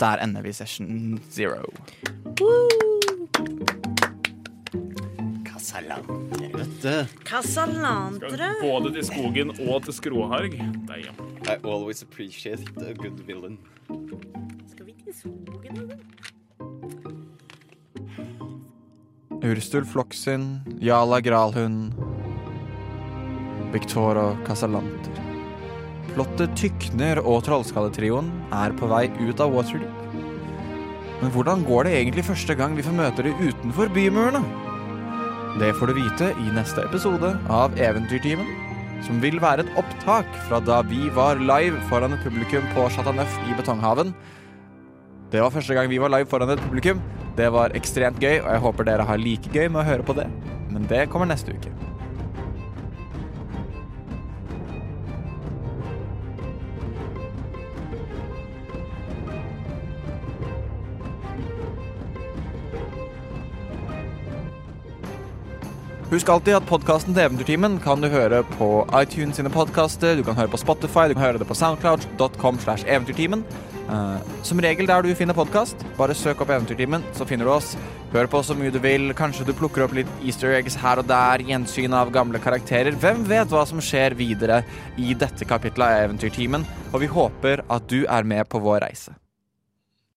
[0.00, 1.68] Der ender vi session zero.
[5.48, 7.20] Kassalandre vet du.
[7.24, 8.50] Casalandre.
[8.62, 10.56] Både til skogen og til skråharg.
[11.44, 13.58] I always appreciate a good villain.
[14.68, 15.82] Skal vi til skogen?
[15.84, 15.98] eller?
[19.44, 21.92] Urstul Floksin, Jala Gralhund,
[23.74, 25.20] Victoria Casalanter.
[26.14, 30.02] Plottet Tykner og Trollskalletrioen er på vei ut av Waterdeep.
[31.20, 34.42] Men hvordan går det egentlig første gang vi får møte dem utenfor bymurene?
[35.58, 38.46] Det får du vite i neste episode av Eventyrtimen,
[39.06, 43.14] som vil være et opptak fra da vi var live foran et publikum på Chateau
[43.14, 44.14] i Betonghaven.
[45.30, 47.02] Det var første gang vi var live foran et publikum.
[47.34, 50.14] Det var ekstremt gøy, og jeg håper dere har like gøy med å høre på
[50.14, 50.28] det.
[50.70, 51.72] Men det kommer neste uke.
[66.14, 68.68] Husk alltid at podkasten til Eventyrtimen kan du høre på
[69.00, 72.86] iTunes sine podkaster, du kan høre på Spotify, du kan høre det på soundcloud.com slash
[72.86, 73.42] eventyrtimen.
[73.90, 77.72] Eh, som regel der du finner podkast, bare søk opp Eventyrtimen, så finner du oss.
[78.12, 81.10] Hør på så mye du vil, kanskje du plukker opp litt easter eggs her og
[81.10, 82.94] der, gjensyn av gamle karakterer.
[82.94, 84.62] Hvem vet hva som skjer videre
[84.94, 86.62] i dette kapitlet av Eventyrtimen?
[86.92, 89.18] Og vi håper at du er med på vår reise.